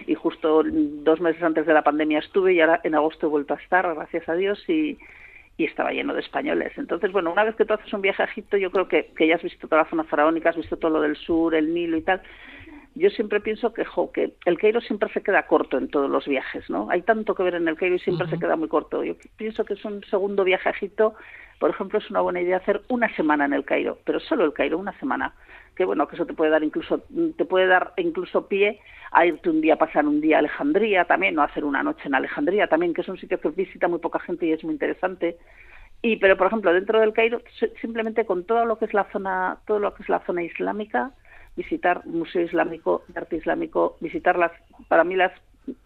y 0.06 0.14
justo 0.14 0.62
dos 0.64 1.20
meses 1.22 1.42
antes 1.42 1.66
de 1.66 1.74
la 1.74 1.84
pandemia 1.84 2.20
estuve 2.20 2.54
y 2.54 2.62
ahora 2.62 2.82
en 2.84 2.94
agosto 2.94 3.26
he 3.26 3.30
vuelto 3.30 3.56
a 3.56 3.58
estar, 3.58 3.96
gracias 3.96 4.30
a 4.30 4.36
Dios, 4.36 4.64
y 4.70 5.00
y 5.58 5.66
estaba 5.66 5.92
lleno 5.92 6.14
de 6.14 6.22
españoles. 6.22 6.72
Entonces, 6.78 7.12
bueno, 7.12 7.32
una 7.32 7.44
vez 7.44 7.56
que 7.56 7.66
tú 7.66 7.74
haces 7.74 7.92
un 7.92 8.02
viaje 8.02 8.22
a 8.22 8.26
Egipto, 8.26 8.58
yo 8.58 8.72
creo 8.72 8.88
que, 8.88 9.12
que 9.16 9.28
ya 9.28 9.36
has 9.36 9.44
visto 9.44 9.68
toda 9.68 9.84
la 9.84 9.90
zona 9.90 10.04
faraónica, 10.04 10.50
has 10.50 10.56
visto 10.56 10.78
todo 10.78 10.92
lo 10.92 11.02
del 11.02 11.16
sur, 11.16 11.56
el 11.56 11.74
Nilo 11.74 11.98
y 11.98 12.02
tal. 12.02 12.22
Yo 12.94 13.10
siempre 13.12 13.40
pienso 13.42 13.74
que, 13.74 13.86
jo, 13.86 14.12
que 14.12 14.34
el 14.46 14.58
Cairo 14.58 14.82
siempre 14.82 15.12
se 15.14 15.22
queda 15.22 15.46
corto 15.46 15.78
en 15.78 15.88
todos 15.88 16.10
los 16.10 16.28
viajes, 16.28 16.68
¿no? 16.70 16.90
Hay 16.90 17.04
tanto 17.04 17.36
que 17.36 17.44
ver 17.44 17.56
en 17.56 17.68
el 17.68 17.76
Cairo 17.76 17.96
y 17.96 18.00
siempre 18.00 18.28
se 18.28 18.40
queda 18.40 18.56
muy 18.56 18.68
corto. 18.68 19.04
Yo 19.04 19.16
pienso 19.36 19.66
que 19.66 19.74
es 19.74 19.86
un 19.86 20.04
segundo 20.06 20.44
viaje 20.44 20.70
a 20.70 20.72
Egipto, 20.72 21.16
por 21.60 21.70
ejemplo, 21.72 22.00
es 22.00 22.10
una 22.10 22.22
buena 22.22 22.42
idea 22.42 22.58
hacer 22.58 22.82
una 22.88 23.14
semana 23.16 23.46
en 23.46 23.54
el 23.54 23.66
Cairo, 23.66 23.98
pero 24.04 24.20
solo 24.20 24.46
el 24.46 24.54
Cairo, 24.54 24.78
una 24.78 24.98
semana. 25.00 25.34
Que 25.78 25.86
bueno, 25.86 26.08
que 26.08 26.16
eso 26.16 26.26
te 26.26 26.34
puede 26.34 26.50
dar 26.50 26.64
incluso, 26.64 27.04
te 27.38 27.46
puede 27.46 27.68
dar 27.68 27.94
incluso 27.98 28.48
pie 28.48 28.80
a 29.12 29.26
irte 29.26 29.50
un 29.50 29.62
día 29.62 29.76
a 29.76 29.78
pasar 29.78 30.08
un 30.08 30.20
día 30.20 30.38
a 30.38 30.40
Alejandría 30.40 31.06
también, 31.06 31.38
o 31.38 31.44
hacer 31.44 31.64
una 31.64 31.84
noche 31.84 32.08
en 32.08 32.16
Alejandría 32.16 32.68
también, 32.68 32.94
que 32.94 33.02
es 33.02 33.08
un 33.08 33.18
sitio 33.18 33.40
que 33.40 33.50
visita 33.50 33.88
muy 33.88 34.00
poca 34.00 34.20
gente 34.20 34.48
y 34.48 34.54
es 34.54 34.64
muy 34.64 34.74
interesante. 34.74 35.38
Y 36.02 36.18
pero 36.18 36.36
por 36.36 36.48
ejemplo, 36.48 36.74
dentro 36.74 37.00
del 37.00 37.14
Cairo 37.14 37.42
simplemente 37.80 38.26
con 38.26 38.44
todo 38.44 38.66
lo 38.66 38.78
que 38.80 38.86
es 38.86 38.94
la 38.94 39.06
zona 39.12 39.60
todo 39.68 39.80
lo 39.80 39.94
que 39.94 40.04
es 40.04 40.10
la 40.10 40.20
zona 40.26 40.44
islámica, 40.44 41.12
visitar 41.56 42.06
museo 42.08 42.42
islámico, 42.42 43.04
arte 43.16 43.38
islámico, 43.38 43.98
visitarlas 44.02 44.52
para 44.88 45.04
mí 45.04 45.16
las 45.16 45.32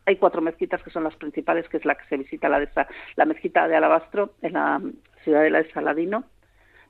hay 0.06 0.16
cuatro 0.18 0.42
mezquitas 0.42 0.82
que 0.84 0.92
son 0.92 1.04
las 1.04 1.16
principales, 1.16 1.68
que 1.68 1.78
es 1.78 1.86
la 1.86 1.96
que 1.96 2.06
se 2.08 2.18
visita 2.18 2.50
la 2.50 2.60
de 2.60 2.66
esa, 2.66 2.88
la 3.16 3.26
mezquita 3.26 3.68
de 3.68 3.76
Alabastro 3.76 4.34
en 4.42 4.54
la 4.54 4.82
ciudad 5.24 5.44
de 5.44 5.72
Saladino, 5.72 6.24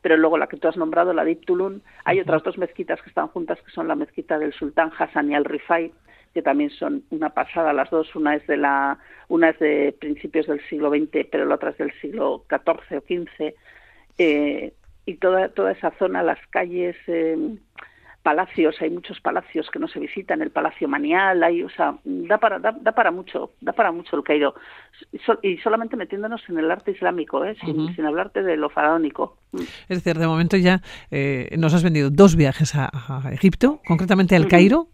pero 0.02 0.18
luego 0.18 0.38
la 0.38 0.48
que 0.48 0.58
tú 0.58 0.68
has 0.68 0.78
nombrado, 0.78 1.14
la 1.14 1.24
de 1.24 1.36
Tulun, 1.36 1.82
hay 2.06 2.20
otras 2.20 2.44
dos 2.44 2.58
mezquitas 2.58 3.02
que 3.02 3.10
están 3.10 3.28
juntas, 3.28 3.60
que 3.62 3.72
son 3.72 3.88
la 3.88 3.96
mezquita 3.96 4.40
del 4.40 4.54
sultán 4.54 4.92
Hassan 4.98 5.32
y 5.32 5.36
al-Rifai, 5.36 5.92
que 6.34 6.42
también 6.42 6.70
son 6.72 7.04
una 7.10 7.30
pasada 7.30 7.74
las 7.74 7.90
dos, 7.90 8.16
una 8.16 8.36
es 8.36 8.46
de 8.48 8.58
la 8.58 8.98
una 9.28 9.50
es 9.50 9.60
de 9.60 9.96
principios 10.00 10.48
del 10.48 10.62
siglo 10.68 10.90
XX, 10.90 11.28
pero 11.32 11.46
la 11.46 11.56
otra 11.56 11.72
es 11.72 11.78
del 11.78 11.92
siglo 12.00 12.46
XIV 12.50 12.98
o 12.98 13.02
XV, 13.02 13.54
eh, 14.18 14.74
y 15.06 15.16
toda 15.16 15.50
toda 15.50 15.72
esa 15.72 15.92
zona, 16.00 16.24
las 16.24 16.40
calles 16.48 16.96
eh, 17.08 17.38
palacios, 18.24 18.76
hay 18.82 18.90
muchos 18.90 19.20
palacios 19.20 19.70
que 19.72 19.80
no 19.80 19.88
se 19.88 20.00
visitan, 20.00 20.42
el 20.42 20.52
Palacio 20.52 20.88
Manial, 20.88 21.44
hay, 21.44 21.64
o 21.64 21.70
sea, 21.70 21.96
da 22.04 22.38
para, 22.38 22.60
da, 22.60 22.92
para 22.92 23.12
mucho, 23.12 23.52
da 23.62 23.74
para 23.74 23.92
mucho 23.92 24.16
el 24.16 24.24
Cairo. 24.24 24.54
y 25.42 25.58
solamente 25.58 25.96
metiéndonos 25.96 26.42
en 26.50 26.60
el 26.60 26.70
arte 26.70 26.92
islámico, 26.92 27.44
¿eh? 27.44 27.56
sin, 27.64 27.96
sin 27.96 28.06
hablarte 28.06 28.44
de 28.44 28.58
lo 28.58 28.70
faraónico. 28.70 29.38
Es 29.54 30.04
decir, 30.04 30.18
de 30.18 30.28
momento 30.28 30.58
ya 30.58 30.82
eh, 31.10 31.50
nos 31.58 31.74
has 31.74 31.84
vendido 31.84 32.10
dos 32.10 32.36
viajes 32.36 32.76
a, 32.76 32.90
Egipto, 33.32 33.80
concretamente 33.86 34.36
al 34.36 34.48
Cairo, 34.48 34.88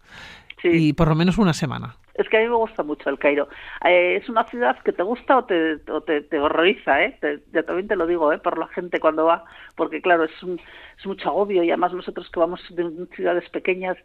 y 0.62 0.92
por 0.94 1.08
lo 1.08 1.14
menos 1.14 1.38
una 1.38 1.52
semana. 1.52 1.96
Es 2.18 2.28
que 2.28 2.36
a 2.36 2.40
mí 2.40 2.48
me 2.48 2.56
gusta 2.56 2.82
mucho 2.82 3.08
el 3.10 3.18
Cairo. 3.18 3.48
Eh, 3.84 4.16
es 4.20 4.28
una 4.28 4.44
ciudad 4.44 4.76
que 4.82 4.92
te 4.92 5.04
gusta 5.04 5.38
o 5.38 5.44
te, 5.44 5.74
o 5.88 6.00
te, 6.02 6.38
horroriza, 6.38 7.04
¿eh? 7.04 7.16
Te, 7.20 7.38
también 7.62 7.86
te 7.86 7.94
lo 7.94 8.08
digo, 8.08 8.32
¿eh? 8.32 8.38
Por 8.38 8.58
la 8.58 8.66
gente 8.66 8.98
cuando 8.98 9.24
va, 9.24 9.44
porque 9.76 10.02
claro, 10.02 10.24
es, 10.24 10.42
un, 10.42 10.60
es 10.98 11.06
mucho 11.06 11.28
agobio 11.28 11.62
y 11.62 11.70
además 11.70 11.92
nosotros 11.92 12.28
que 12.30 12.40
vamos 12.40 12.60
de 12.70 13.06
ciudades 13.14 13.48
pequeñas, 13.50 13.96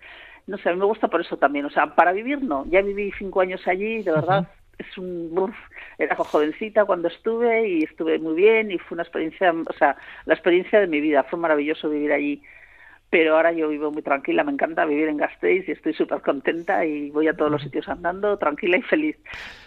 no 0.45 0.57
sé, 0.59 0.69
a 0.69 0.73
mí 0.73 0.79
me 0.79 0.85
gusta 0.85 1.07
por 1.07 1.21
eso 1.21 1.37
también. 1.37 1.65
O 1.65 1.71
sea, 1.71 1.95
para 1.95 2.11
vivir 2.11 2.43
no. 2.43 2.65
Ya 2.67 2.83
viví 2.83 3.11
cinco 3.17 3.41
años 3.41 3.67
allí, 3.67 4.03
de 4.03 4.11
verdad. 4.11 4.47
Es 4.77 4.97
un 4.97 5.53
era 5.97 6.15
jovencita 6.15 6.85
cuando 6.85 7.07
estuve 7.07 7.67
y 7.67 7.83
estuve 7.83 8.19
muy 8.19 8.35
bien 8.35 8.71
y 8.71 8.77
fue 8.77 8.95
una 8.95 9.03
experiencia, 9.03 9.51
o 9.51 9.73
sea, 9.73 9.95
la 10.25 10.33
experiencia 10.33 10.79
de 10.79 10.87
mi 10.87 10.99
vida, 10.99 11.23
fue 11.23 11.39
maravilloso 11.39 11.89
vivir 11.89 12.11
allí 12.11 12.43
pero 13.13 13.35
ahora 13.35 13.51
yo 13.51 13.69
vivo 13.69 13.91
muy 13.91 14.01
tranquila, 14.01 14.43
me 14.43 14.51
encanta 14.51 14.85
vivir 14.85 15.07
en 15.07 15.17
Gasteiz 15.17 15.69
y 15.69 15.71
estoy 15.73 15.93
súper 15.93 16.23
contenta 16.23 16.83
y 16.83 17.11
voy 17.11 17.27
a 17.27 17.35
todos 17.35 17.51
los 17.51 17.61
sitios 17.61 17.87
andando 17.87 18.37
tranquila 18.37 18.75
y 18.75 18.81
feliz. 18.81 19.15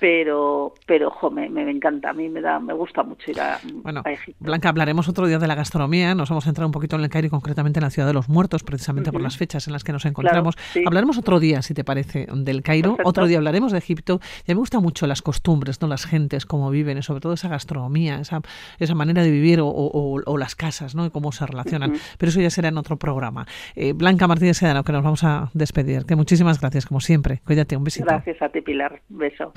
Pero, 0.01 0.75
pero 0.85 1.11
jo, 1.11 1.31
me, 1.31 1.49
me, 1.49 1.71
encanta, 1.71 2.11
a 2.11 2.13
mí 2.13 2.29
me 2.29 2.41
da, 2.41 2.59
me 2.59 2.73
gusta 2.73 3.05
mucho 3.05 3.31
ir 3.31 3.41
a, 3.41 3.61
bueno, 3.85 4.03
Blanca, 4.41 4.69
hablaremos 4.69 5.09
otro 5.09 5.29
día 5.29 5.39
de 5.39 5.47
la 5.47 5.55
gastronomía, 5.55 6.17
nos 6.17 6.29
vamos 6.29 6.47
a 6.47 6.49
entrar 6.49 6.67
un 6.67 6.73
poquito 6.73 6.97
en 6.97 7.03
el 7.03 7.09
Cairo 7.09 7.29
y 7.29 7.31
concretamente 7.31 7.79
en 7.79 7.85
la 7.85 7.91
ciudad 7.91 8.09
de 8.09 8.15
los 8.15 8.29
muertos, 8.29 8.65
precisamente 8.65 9.13
por 9.13 9.23
las 9.23 9.37
fechas 9.37 9.69
en 9.69 9.75
las 9.75 9.85
que 9.85 9.93
nos 9.93 10.05
encontramos. 10.07 10.57
Hablaremos 10.85 11.17
otro 11.17 11.39
día, 11.39 11.63
si 11.63 11.73
te 11.73 11.85
parece, 11.85 12.27
del 12.29 12.63
Cairo, 12.65 12.97
otro 13.05 13.29
día 13.29 13.39
hablaremos 13.39 13.71
de 13.71 13.79
Egipto, 13.79 14.19
y 14.45 14.51
a 14.51 14.55
mí 14.55 14.57
me 14.57 14.61
gustan 14.63 14.83
mucho 14.83 15.07
las 15.07 15.23
costumbres, 15.23 15.81
no 15.81 15.87
las 15.87 16.05
gentes, 16.05 16.47
cómo 16.47 16.69
viven, 16.71 16.99
y 16.99 17.03
sobre 17.03 17.21
todo 17.21 17.35
esa 17.35 17.49
gastronomía, 17.49 18.19
esa, 18.19 18.41
esa 18.81 18.95
manera 18.97 19.23
de 19.23 19.31
vivir 19.31 19.61
o, 19.61 19.69
o, 19.69 20.37
las 20.37 20.57
casas, 20.57 20.97
¿no? 20.97 21.07
y 21.07 21.11
cómo 21.11 21.31
se 21.31 21.47
relacionan. 21.47 21.93
Pero 22.19 22.31
eso 22.31 22.41
ya 22.41 22.51
será 22.51 22.71
en 22.71 22.79
otro 22.79 22.97
programa. 23.37 23.47
Eh, 23.75 23.93
Blanca 23.93 24.27
Martínez 24.27 24.57
Sedano, 24.57 24.85
que 24.85 24.93
nos 24.93 25.03
vamos 25.03 25.25
a 25.25 25.51
despedir. 25.55 26.05
Que 26.07 26.17
muchísimas 26.17 26.61
gracias, 26.61 26.87
como 26.87 27.01
siempre. 27.01 27.41
Cuídate, 27.45 27.77
un 27.77 27.85
besito. 27.85 28.07
Gracias 28.07 28.41
a 28.41 28.49
ti, 28.49 28.61
Pilar. 28.61 29.01
Beso. 29.09 29.53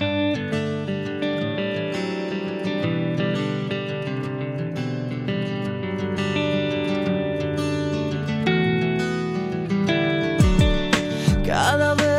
Cada 11.46 11.94
vez 11.94 12.09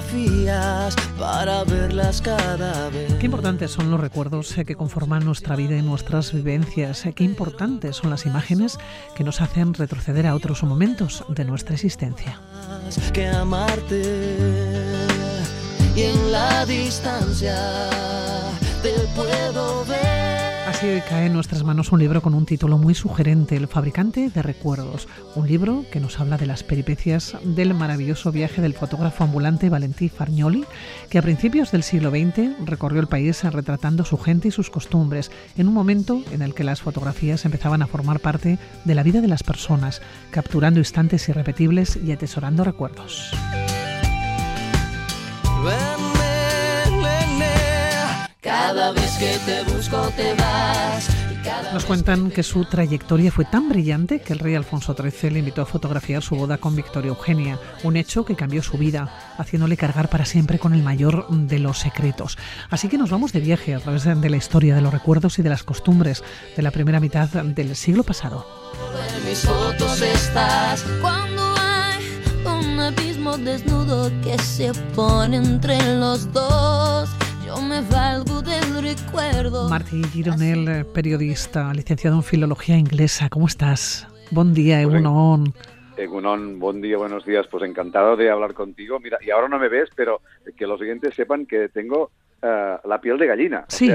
fotografías 0.00 0.96
para 1.18 1.64
verlas 1.64 2.22
cada 2.22 2.88
vez. 2.90 3.12
Qué 3.14 3.26
importantes 3.26 3.72
son 3.72 3.90
los 3.90 4.00
recuerdos 4.00 4.56
eh, 4.56 4.64
que 4.64 4.74
conforman 4.74 5.24
nuestra 5.24 5.56
vida 5.56 5.76
y 5.76 5.82
nuestras 5.82 6.32
vivencias. 6.32 7.04
Eh, 7.04 7.12
qué 7.12 7.24
importantes 7.24 7.96
son 7.96 8.10
las 8.10 8.24
imágenes 8.24 8.78
que 9.14 9.24
nos 9.24 9.40
hacen 9.40 9.74
retroceder 9.74 10.26
a 10.26 10.34
otros 10.34 10.62
momentos 10.62 11.24
de 11.28 11.44
nuestra 11.44 11.74
existencia. 11.74 12.40
Que 13.12 13.28
amarte 13.28 14.02
y 15.94 16.02
en 16.02 16.32
la 16.32 16.64
distancia 16.64 17.56
te 18.82 18.92
puedo 19.14 19.84
ver. 19.84 20.31
Cae 20.82 21.26
en 21.26 21.32
nuestras 21.32 21.62
manos 21.62 21.92
un 21.92 22.00
libro 22.00 22.22
con 22.22 22.34
un 22.34 22.44
título 22.44 22.76
muy 22.76 22.96
sugerente, 22.96 23.54
El 23.54 23.68
fabricante 23.68 24.30
de 24.30 24.42
recuerdos. 24.42 25.06
Un 25.36 25.46
libro 25.46 25.84
que 25.92 26.00
nos 26.00 26.18
habla 26.18 26.38
de 26.38 26.46
las 26.46 26.64
peripecias 26.64 27.36
del 27.44 27.72
maravilloso 27.72 28.32
viaje 28.32 28.60
del 28.60 28.74
fotógrafo 28.74 29.22
ambulante 29.22 29.68
Valentí 29.68 30.08
Fargnoli, 30.08 30.64
que 31.08 31.18
a 31.18 31.22
principios 31.22 31.70
del 31.70 31.84
siglo 31.84 32.10
XX 32.10 32.66
recorrió 32.66 33.00
el 33.00 33.06
país 33.06 33.44
retratando 33.44 34.04
su 34.04 34.18
gente 34.18 34.48
y 34.48 34.50
sus 34.50 34.70
costumbres, 34.70 35.30
en 35.56 35.68
un 35.68 35.74
momento 35.74 36.20
en 36.32 36.42
el 36.42 36.52
que 36.52 36.64
las 36.64 36.82
fotografías 36.82 37.44
empezaban 37.44 37.82
a 37.82 37.86
formar 37.86 38.18
parte 38.18 38.58
de 38.84 38.94
la 38.96 39.04
vida 39.04 39.20
de 39.20 39.28
las 39.28 39.44
personas, 39.44 40.02
capturando 40.32 40.80
instantes 40.80 41.28
irrepetibles 41.28 41.96
y 42.04 42.10
atesorando 42.10 42.64
recuerdos. 42.64 43.30
Cada 48.42 48.90
vez 48.90 49.18
que 49.18 49.38
te 49.46 49.62
busco 49.72 49.98
te 50.16 50.34
vas. 50.34 51.08
Nos 51.72 51.84
cuentan 51.84 52.32
que 52.32 52.42
su 52.42 52.64
trayectoria 52.64 53.30
fue 53.30 53.44
tan 53.44 53.68
brillante 53.68 54.20
que 54.20 54.32
el 54.32 54.40
rey 54.40 54.56
Alfonso 54.56 54.96
XIII 54.96 55.30
le 55.30 55.38
invitó 55.38 55.62
a 55.62 55.66
fotografiar 55.66 56.22
su 56.22 56.34
boda 56.34 56.58
con 56.58 56.74
Victoria 56.74 57.10
Eugenia, 57.10 57.60
un 57.84 57.96
hecho 57.96 58.24
que 58.24 58.34
cambió 58.34 58.60
su 58.60 58.76
vida, 58.76 59.34
haciéndole 59.38 59.76
cargar 59.76 60.08
para 60.08 60.24
siempre 60.24 60.58
con 60.58 60.74
el 60.74 60.82
mayor 60.82 61.28
de 61.30 61.60
los 61.60 61.78
secretos. 61.78 62.36
Así 62.68 62.88
que 62.88 62.98
nos 62.98 63.10
vamos 63.10 63.32
de 63.32 63.38
viaje 63.38 63.76
a 63.76 63.78
través 63.78 64.02
de 64.04 64.30
la 64.30 64.36
historia, 64.36 64.74
de 64.74 64.82
los 64.82 64.92
recuerdos 64.92 65.38
y 65.38 65.42
de 65.42 65.48
las 65.48 65.62
costumbres 65.62 66.24
de 66.56 66.62
la 66.62 66.72
primera 66.72 66.98
mitad 66.98 67.28
del 67.28 67.76
siglo 67.76 68.02
pasado. 68.02 68.44
cuando 71.00 71.54
hay 71.58 72.24
un 72.44 72.80
abismo 72.80 73.38
desnudo 73.38 74.10
que 74.20 74.36
se 74.38 74.72
pone 74.94 75.36
entre 75.36 75.96
los 75.96 76.32
dos 76.32 77.08
me 77.60 77.80
valgo 77.82 78.40
del 78.42 78.82
recuerdo. 78.82 79.68
Martí 79.68 80.02
Gironel, 80.04 80.86
periodista, 80.86 81.72
licenciado 81.74 82.16
en 82.16 82.22
Filología 82.22 82.76
Inglesa. 82.76 83.28
¿Cómo 83.28 83.46
estás? 83.46 84.08
Buen 84.30 84.54
día, 84.54 84.80
Egunon. 84.80 85.52
Egunon, 85.96 86.58
buen 86.58 86.80
día, 86.80 86.96
buenos 86.96 87.24
días. 87.26 87.46
Pues 87.48 87.64
encantado 87.64 88.16
de 88.16 88.30
hablar 88.30 88.54
contigo. 88.54 88.98
Mira, 89.00 89.18
y 89.20 89.30
ahora 89.30 89.48
no 89.48 89.58
me 89.58 89.68
ves, 89.68 89.90
pero 89.94 90.22
que 90.56 90.66
los 90.66 90.78
siguientes 90.78 91.14
sepan 91.14 91.46
que 91.46 91.68
tengo 91.68 92.10
eh, 92.40 92.76
la 92.84 93.00
piel 93.00 93.18
de 93.18 93.26
gallina. 93.26 93.64
Sí. 93.68 93.90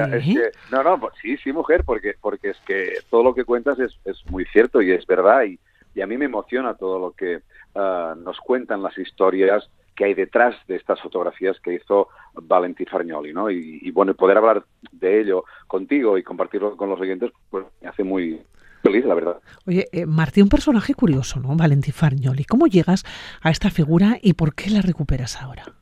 no, 0.72 0.84
no, 0.84 0.99
pues 0.99 1.14
sí, 1.22 1.38
sí, 1.38 1.51
mujer, 1.51 1.84
porque, 1.86 2.16
porque 2.22 2.51
es 2.51 2.58
que 2.66 2.93
todo 3.10 3.24
lo 3.24 3.34
que 3.34 3.45
cuentas 3.45 3.80
es, 3.80 3.97
es 4.05 4.18
muy 4.30 4.45
cierto 4.45 4.82
y 4.82 4.91
es 4.91 5.05
verdad. 5.05 5.43
Y, 5.43 5.60
y, 5.95 6.01
a 6.01 6.08
mí 6.08 6.18
me 6.18 6.26
emociona 6.26 6.76
todo 6.76 6.99
lo 6.99 7.12
que 7.12 7.34
eh, 7.76 8.14
nos 8.24 8.38
cuentan 8.39 8.84
las 8.84 8.97
historias 8.97 9.70
que 9.98 10.06
hay 10.06 10.14
detrás 10.14 10.56
de 10.68 10.76
estas 10.76 11.02
fotografías 11.02 11.60
que 11.60 11.74
hizo 11.74 12.08
Valentín 12.34 12.86
Fargnoli, 12.86 13.34
¿no? 13.34 13.50
Y, 13.50 13.89
bueno, 13.91 14.14
poder 14.14 14.38
hablar 14.38 14.64
de 14.91 15.22
ello 15.22 15.43
contigo 15.66 16.18
y 16.18 16.24
compartirlo 16.24 16.78
con 16.78 16.89
los 16.89 17.02
oyentes, 17.02 17.32
pues 17.50 17.66
me 17.82 17.89
hace 17.89 18.04
muy 18.04 18.39
feliz, 18.84 19.04
la 19.06 19.16
verdad. 19.16 19.38
Oye, 19.66 19.88
eh, 19.91 20.06
Martín, 20.06 20.43
un 20.43 20.50
personaje 20.50 20.93
curioso, 20.93 21.39
¿no? 21.39 21.56
Valentín 21.58 21.93
Fargnoli. 21.93 22.45
¿Cómo 22.45 22.68
llegas 22.68 23.04
a 23.41 23.50
esta 23.50 23.72
figura 23.72 24.20
y 24.22 24.34
por 24.34 24.54
qué 24.54 24.70
la 24.70 24.82
recuperas 24.82 25.41
ahora? 25.41 25.76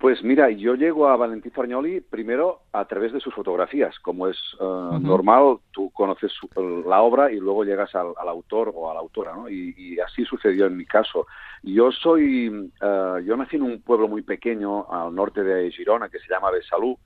Pues 0.00 0.22
mira, 0.24 0.48
yo 0.48 0.76
llego 0.76 1.08
a 1.08 1.16
Valentín 1.16 1.52
Fargnoli 1.52 2.00
primero 2.00 2.62
a 2.72 2.86
través 2.86 3.12
de 3.12 3.20
sus 3.20 3.34
fotografías. 3.34 3.98
Como 3.98 4.28
es 4.28 4.38
eh, 4.58 4.98
normal, 4.98 5.58
tú 5.72 5.90
conoces 5.90 6.32
la 6.86 7.02
obra 7.02 7.30
y 7.30 7.38
luego 7.38 7.64
llegas 7.64 7.94
al, 7.94 8.14
autor 8.26 8.72
o 8.74 8.90
a 8.90 8.94
la 8.94 9.00
autora, 9.00 9.34
¿no? 9.34 9.50
Y, 9.50 10.00
así 10.00 10.24
sucedió 10.24 10.64
en 10.64 10.78
mi 10.78 10.86
caso. 10.86 11.26
Yo 11.62 11.92
soy, 11.92 12.70
eh, 12.80 13.22
yo 13.26 13.36
nací 13.36 13.56
en 13.56 13.62
un 13.62 13.82
pueblo 13.82 14.08
muy 14.08 14.22
pequeño 14.22 14.90
al 14.90 15.14
norte 15.14 15.44
de 15.44 15.70
Girona 15.70 16.08
que 16.08 16.18
se 16.18 16.32
llama 16.32 16.50
Besalú, 16.50 16.96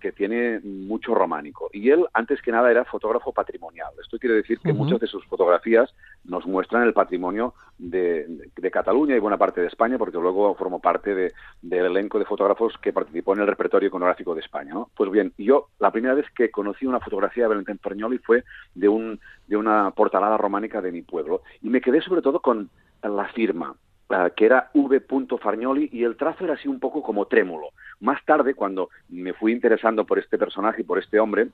que 0.00 0.12
tiene 0.12 0.60
mucho 0.60 1.14
románico. 1.14 1.68
Y 1.72 1.90
él, 1.90 2.06
antes 2.14 2.40
que 2.40 2.52
nada, 2.52 2.70
era 2.70 2.86
fotógrafo 2.86 3.32
patrimonial. 3.32 3.90
Esto 4.02 4.18
quiere 4.18 4.36
decir 4.36 4.58
que 4.60 4.72
muchas 4.72 4.98
de 4.98 5.06
sus 5.06 5.26
fotografías 5.26 5.94
nos 6.24 6.46
muestran 6.46 6.84
el 6.84 6.94
patrimonio 6.94 7.52
de, 7.78 8.50
Cataluña 8.72 9.16
y 9.16 9.20
buena 9.20 9.38
parte 9.38 9.60
de 9.60 9.68
España, 9.68 9.96
porque 9.96 10.18
luego 10.18 10.54
formó 10.54 10.80
parte 10.80 11.14
de, 11.14 11.32
del 11.62 11.86
elenco 11.86 12.18
de 12.18 12.24
fotógrafos 12.24 12.74
que 12.82 12.92
participó 12.92 13.34
en 13.34 13.40
el 13.40 13.46
repertorio 13.46 13.88
iconográfico 13.88 14.34
de 14.34 14.40
España. 14.40 14.74
Pues 14.94 15.10
bien, 15.10 15.32
yo 15.38 15.68
la 15.78 15.90
primera 15.90 16.14
vez 16.14 16.26
que 16.34 16.50
conocí 16.50 16.86
una 16.86 17.00
fotografía 17.00 17.44
de 17.44 17.48
Valentín 17.48 17.78
Ferñoli 17.78 18.18
fue 18.18 18.44
de, 18.74 18.88
un, 18.88 19.18
de 19.46 19.56
una 19.56 19.90
portalada 19.92 20.36
románica 20.36 20.80
de 20.80 20.92
mi 20.92 21.02
pueblo. 21.02 21.42
Y 21.62 21.70
me 21.70 21.80
quedé 21.80 22.00
sobre 22.02 22.22
todo 22.22 22.40
con 22.40 22.68
la 23.02 23.28
firma, 23.28 23.74
Ah, 24.08 24.30
que 24.30 24.46
era 24.46 24.70
V. 24.72 25.02
Fargnoli 25.40 25.88
y 25.92 26.04
el 26.04 26.16
trazo 26.16 26.44
era 26.44 26.54
así 26.54 26.68
un 26.68 26.78
poco 26.78 27.02
como 27.02 27.26
trémulo. 27.26 27.70
Más 28.00 28.22
tarde, 28.24 28.54
cuando 28.54 28.90
me 29.08 29.32
fui 29.32 29.52
interesando 29.52 30.04
por 30.04 30.18
este 30.18 30.38
personaje 30.38 30.82
y 30.82 30.84
por 30.84 30.98
este 30.98 31.18
hombre, 31.18 31.48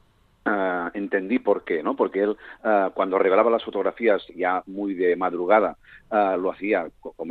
ah, 0.44 0.90
entendí 0.94 1.38
por 1.38 1.64
qué, 1.64 1.82
¿no? 1.82 1.94
Porque 1.94 2.22
él, 2.22 2.36
ah, 2.64 2.90
cuando 2.94 3.18
revelaba 3.18 3.50
las 3.50 3.64
fotografías 3.64 4.26
ya 4.34 4.62
muy 4.66 4.94
de 4.94 5.16
madrugada, 5.16 5.76
lo 6.10 6.50
hacía, 6.52 6.88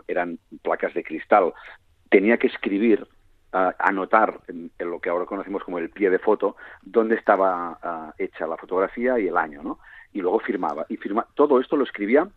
eran 0.07 0.39
placas 0.63 0.95
de 0.95 1.03
cristal, 1.03 1.53
tenía 2.09 2.37
que 2.37 2.47
escribir 2.47 3.07
anotar 3.51 4.39
en, 4.47 4.71
lo 4.79 4.99
que 4.99 5.09
ahora 5.09 5.25
conocemos 5.25 5.63
como 5.63 5.77
el 5.77 5.91
pie 5.91 6.09
de 6.09 6.17
foto 6.17 6.55
dónde 6.81 7.15
estaba 7.15 8.13
hecha 8.17 8.47
la 8.47 8.57
fotografía 8.57 9.19
y 9.19 9.27
el 9.27 9.37
año, 9.37 9.61
¿no? 9.61 9.77
Y 10.13 10.21
luego 10.21 10.39
firmaba. 10.39 10.87
Y 10.89 10.97
firma, 10.97 11.27
todo 11.35 11.59
esto 11.59 11.77
lo 11.77 11.83
escribía 11.83 12.27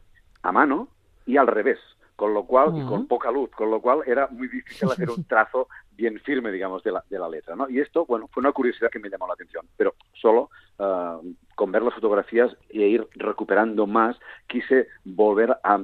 a 0.43 0.53
mano 0.53 0.89
y 1.25 1.39
al 1.39 1.47
revés 1.47 1.79
con 2.17 2.33
lo 2.33 2.45
cual, 2.45 2.77
y 2.77 2.87
con 2.87 3.07
poca 3.07 3.31
luz, 3.31 3.51
con 3.51 3.71
lo 3.71 3.81
cual 3.81 4.03
era 4.07 4.29
muy 4.29 4.47
difícil 4.49 4.91
hacer 4.91 5.11
un 5.11 5.25
trazo 5.25 5.69
bien 5.97 6.21
firme, 6.21 6.51
digamos, 6.51 6.83
de 6.83 6.93
la, 6.93 7.05
de 7.09 7.19
la 7.19 7.29
letra, 7.29 7.57
¿no? 7.57 7.69
Y 7.69 7.81
esto, 7.81 8.07
bueno, 8.07 8.29
fue 8.29 8.41
una 8.41 8.53
curiosidad 8.53 8.91
que 8.91 8.99
me 8.99 9.09
llamó 9.09 9.27
la 9.27 9.35
atención, 9.35 9.67
pero 9.77 9.95
solo 10.13 10.51
ah, 10.79 11.21
con 11.55 11.71
ver 11.73 11.83
las 11.83 11.95
fotografías 11.95 12.57
e 12.71 12.81
ir 12.81 13.07
recuperando 13.15 13.87
más, 13.87 14.17
quise 14.47 14.89
volver 15.05 15.57
a, 15.63 15.81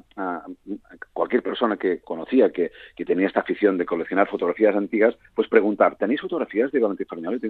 cualquier 1.13 1.43
persona 1.43 1.77
que 1.77 2.01
conocía, 2.01 2.51
que, 2.51 2.73
tenía 3.07 3.27
esta 3.27 3.41
afición 3.41 3.79
de 3.79 3.87
coleccionar 3.87 4.29
fotografías 4.29 4.75
antiguas, 4.75 5.17
pues 5.35 5.49
preguntar, 5.49 5.97
¿tenéis 5.97 6.21
fotografías 6.21 6.71
de 6.73 6.81
Valentín 6.81 7.07
Fargnoli? 7.07 7.41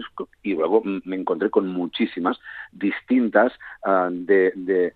Y 0.42 0.54
luego 0.54 0.82
me 0.84 1.16
encontré 1.16 1.50
con 1.50 1.66
muchísimas 1.68 2.38
distintas 2.72 3.52
ah, 3.84 4.08
de 4.10 4.92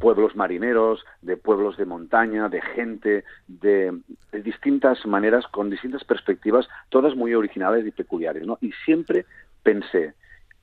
pueblos 0.00 0.34
marineros, 0.34 1.04
de 1.22 1.36
pueblos 1.36 1.76
de 1.76 1.84
montaña, 1.84 2.48
de 2.48 2.60
gente, 2.62 3.24
de, 3.46 3.96
distintas 4.32 5.06
maneras, 5.06 5.46
con 5.46 5.70
distintas 5.70 6.02
perspectivas, 6.04 6.66
todas 6.88 7.14
muy 7.14 7.34
originales 7.34 7.86
y 7.86 7.92
peculiares. 7.92 8.44
¿no? 8.44 8.58
Y 8.60 8.72
siempre 8.84 9.26
pensé, 9.62 10.14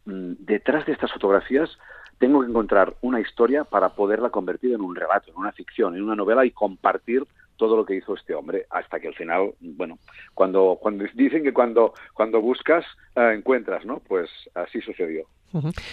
mm, 0.05 0.33
detrás 0.39 0.85
de 0.85 0.91
estas 0.91 1.13
fotografías 1.13 1.69
tengo 2.17 2.41
que 2.41 2.49
encontrar 2.49 2.95
una 3.01 3.21
historia 3.21 3.63
para 3.63 3.89
poderla 3.89 4.31
convertir 4.31 4.73
en 4.73 4.81
un 4.81 4.95
relato, 4.95 5.29
en 5.29 5.37
una 5.37 5.51
ficción, 5.51 5.95
en 5.95 6.03
una 6.03 6.15
novela 6.15 6.43
y 6.43 6.51
compartir 6.51 7.23
todo 7.57 7.75
lo 7.75 7.85
que 7.85 7.95
hizo 7.95 8.15
este 8.15 8.33
hombre 8.33 8.65
hasta 8.69 8.99
que 8.99 9.09
al 9.09 9.15
final, 9.15 9.53
bueno, 9.59 9.99
cuando, 10.33 10.77
cuando 10.79 11.05
dicen 11.13 11.43
que 11.43 11.53
cuando, 11.53 11.93
cuando 12.13 12.41
buscas 12.41 12.85
eh, 13.15 13.33
encuentras, 13.35 13.85
¿no? 13.85 13.99
Pues 13.99 14.29
así 14.53 14.79
sucedió. 14.81 15.27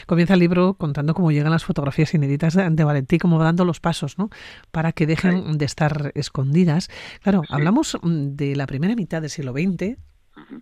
Comienza 0.06 0.34
el 0.34 0.40
libro 0.40 0.74
contando 0.74 1.14
cómo 1.14 1.30
llegan 1.30 1.52
las 1.52 1.64
fotografías 1.64 2.12
inéditas 2.14 2.54
de, 2.54 2.84
Valentí, 2.84 3.18
cómo 3.18 3.38
va 3.38 3.44
dando 3.44 3.64
los 3.64 3.80
pasos, 3.80 4.18
¿no? 4.18 4.28
Para 4.72 4.92
que 4.92 5.06
dejen 5.06 5.58
de 5.58 5.64
estar 5.64 6.12
escondidas. 6.14 6.88
Claro, 7.22 7.42
hablamos 7.48 7.96
mm, 8.02 8.34
de 8.34 8.56
la 8.56 8.66
primera 8.66 8.94
mitad 8.94 9.20
del 9.20 9.30
siglo 9.30 9.52
XX. 9.52 9.96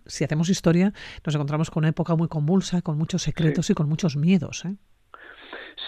Si 0.05 0.23
hacemos 0.23 0.49
historia, 0.49 0.93
nos 1.25 1.33
encontramos 1.33 1.71
con 1.71 1.81
una 1.81 1.89
época 1.89 2.15
muy 2.15 2.27
convulsa, 2.27 2.81
con 2.81 2.97
muchos 2.97 3.23
secretos 3.23 3.69
y 3.71 3.73
con 3.73 3.89
muchos 3.89 4.15
miedos. 4.15 4.63
¿eh? 4.65 4.75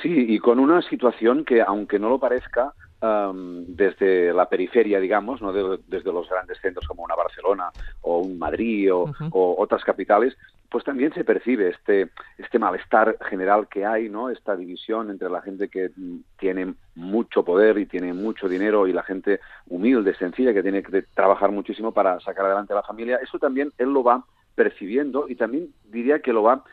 Sí, 0.01 0.26
y 0.28 0.39
con 0.39 0.59
una 0.59 0.82
situación 0.82 1.45
que, 1.45 1.61
aunque 1.61 1.99
no 1.99 2.09
lo 2.09 2.20
parezca, 2.20 2.74
desde 3.01 4.33
la 4.33 4.49
periferia, 4.49 4.99
digamos, 4.99 5.41
no 5.41 5.53
desde 5.53 6.11
los 6.11 6.29
grandes 6.29 6.59
centros 6.59 6.87
como 6.87 7.03
una 7.03 7.15
Barcelona 7.15 7.69
o 8.01 8.19
un 8.19 8.39
Madrid 8.39 8.91
o, 8.91 9.13
otras 9.57 9.83
capitales, 9.83 10.35
pues 10.69 10.83
también 10.83 11.13
se 11.13 11.23
percibe 11.23 11.69
este, 11.69 12.09
este 12.37 12.59
malestar 12.59 13.17
general 13.29 13.67
que 13.67 13.85
hay, 13.85 14.09
¿no? 14.09 14.29
Esta 14.29 14.55
división 14.55 15.09
entre 15.11 15.29
la 15.29 15.41
gente 15.41 15.69
que 15.69 15.91
tiene 16.39 16.73
mucho 16.95 17.43
poder 17.43 17.77
y 17.77 17.85
tiene 17.85 18.13
mucho 18.13 18.49
dinero 18.49 18.87
y 18.87 18.93
la 18.93 19.03
gente 19.03 19.39
humilde, 19.67 20.15
sencilla, 20.15 20.53
que 20.53 20.63
tiene 20.63 20.81
que 20.81 21.03
trabajar 21.13 21.51
muchísimo 21.51 21.91
para 21.91 22.19
sacar 22.21 22.45
adelante 22.45 22.73
a 22.73 22.77
la 22.77 22.83
familia. 22.83 23.19
Eso 23.21 23.39
también 23.39 23.71
él 23.77 23.93
lo 23.93 24.03
va 24.03 24.25
percibiendo 24.55 25.27
y 25.29 25.35
también 25.35 25.69
diría 25.85 26.19
que 26.19 26.33
lo 26.33 26.43
va 26.43 26.63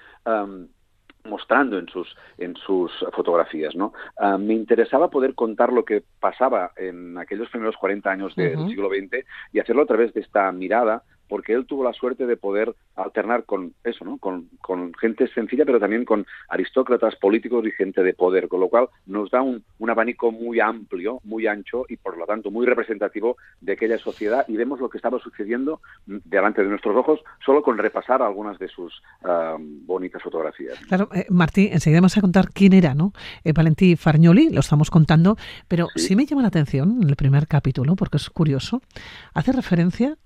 mostrando 1.25 1.79
en 1.79 1.89
sus 1.89 2.17
en 2.39 2.57
sus 2.57 2.93
fotografías 3.13 3.75
no 3.77 3.93
ah, 4.19 4.39
me 4.39 4.55
interesaba 4.55 5.11
poder 5.11 5.35
contar 5.35 5.73
lo 5.73 5.85
que 5.85 6.03
pasaba 6.21 6.73
en 6.77 7.17
aquellos 7.19 7.49
primeros 7.49 7.77
40 7.77 8.11
años 8.11 8.35
del 8.35 8.69
siglo 8.69 8.89
XX 8.89 9.25
y 9.53 9.61
hacerlo 9.61 9.83
a 9.83 9.87
través 9.87 10.13
de 10.15 10.21
esta 10.21 10.51
mirada 10.53 11.03
porque 11.33 11.55
él 11.55 11.65
tuvo 11.65 11.83
la 11.83 11.95
suerte 11.95 12.27
de 12.27 12.37
poder 12.37 12.75
alternar 12.95 13.45
con 13.45 13.73
eso, 13.85 14.05
¿no? 14.05 14.19
Con, 14.19 14.51
con 14.61 14.93
gente 14.93 15.27
sencilla, 15.29 15.65
pero 15.65 15.81
también 15.81 16.05
con 16.05 16.27
aristócratas, 16.51 17.17
políticos 17.17 17.65
y 17.67 17.71
gente 17.71 18.03
de 18.03 18.13
poder, 18.13 18.49
con 18.49 18.61
lo 18.61 18.69
cual 18.69 18.91
nos 19.07 19.31
da 19.31 19.41
un, 19.41 19.65
un 19.79 19.89
abanico 19.89 20.31
muy 20.31 20.61
amplio, 20.61 21.21
muy 21.25 21.47
ancho 21.47 21.87
y 21.89 21.97
por 21.97 22.19
lo 22.19 22.27
tanto 22.27 22.51
muy 22.51 22.67
representativo 22.67 23.39
de 23.63 23.73
aquella 23.73 23.97
sociedad 23.97 24.45
y 24.47 24.59
vemos 24.59 24.79
lo 24.79 24.91
que 24.91 24.99
estaba 24.99 25.19
sucediendo 25.21 25.81
delante 26.05 26.63
de 26.63 26.69
nuestros 26.69 26.95
ojos 26.95 27.21
solo 27.43 27.63
con 27.63 27.79
repasar 27.79 28.21
algunas 28.21 28.59
de 28.59 28.69
sus 28.69 29.03
uh, 29.23 29.57
bonitas 29.87 30.23
fotografías. 30.23 30.79
Claro, 30.81 31.09
eh, 31.15 31.25
Martí, 31.31 31.71
enseguida 31.73 32.01
vamos 32.03 32.19
a 32.19 32.21
contar 32.21 32.51
quién 32.53 32.75
era, 32.75 32.93
¿no? 32.93 33.15
Eh, 33.43 33.55
Valentí 33.55 33.97
Fargnoli, 33.97 34.51
lo 34.51 34.61
estamos 34.61 34.91
contando, 34.91 35.39
pero 35.67 35.87
sí. 35.95 36.09
sí 36.09 36.15
me 36.15 36.27
llama 36.27 36.43
la 36.43 36.49
atención 36.49 36.99
en 37.01 37.09
el 37.09 37.17
primer 37.17 37.47
capítulo, 37.47 37.97
porque 37.97 38.19
es 38.19 38.29
curioso, 38.29 38.83
hace 39.33 39.53
referencia 39.53 40.19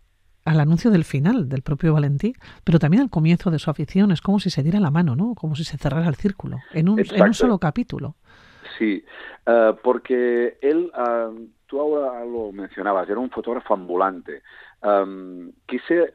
al 0.46 0.60
anuncio 0.60 0.90
del 0.90 1.04
final 1.04 1.48
del 1.48 1.62
propio 1.62 1.92
Valentí, 1.92 2.32
pero 2.64 2.78
también 2.78 3.02
al 3.02 3.10
comienzo 3.10 3.50
de 3.50 3.58
su 3.58 3.68
afición. 3.68 4.12
Es 4.12 4.22
como 4.22 4.40
si 4.40 4.48
se 4.48 4.62
diera 4.62 4.80
la 4.80 4.90
mano, 4.90 5.14
¿no? 5.14 5.34
Como 5.34 5.54
si 5.54 5.64
se 5.64 5.76
cerrara 5.76 6.08
el 6.08 6.14
círculo 6.14 6.58
en 6.72 6.88
un, 6.88 7.00
en 7.00 7.22
un 7.22 7.34
solo 7.34 7.58
capítulo. 7.58 8.14
Sí, 8.78 9.04
uh, 9.46 9.74
porque 9.82 10.58
él, 10.62 10.90
uh, 10.96 11.48
tú 11.66 11.80
ahora 11.80 12.24
lo 12.24 12.52
mencionabas, 12.52 13.08
era 13.08 13.18
un 13.18 13.30
fotógrafo 13.30 13.74
ambulante. 13.74 14.42
Um, 14.82 15.50
quise 15.66 16.14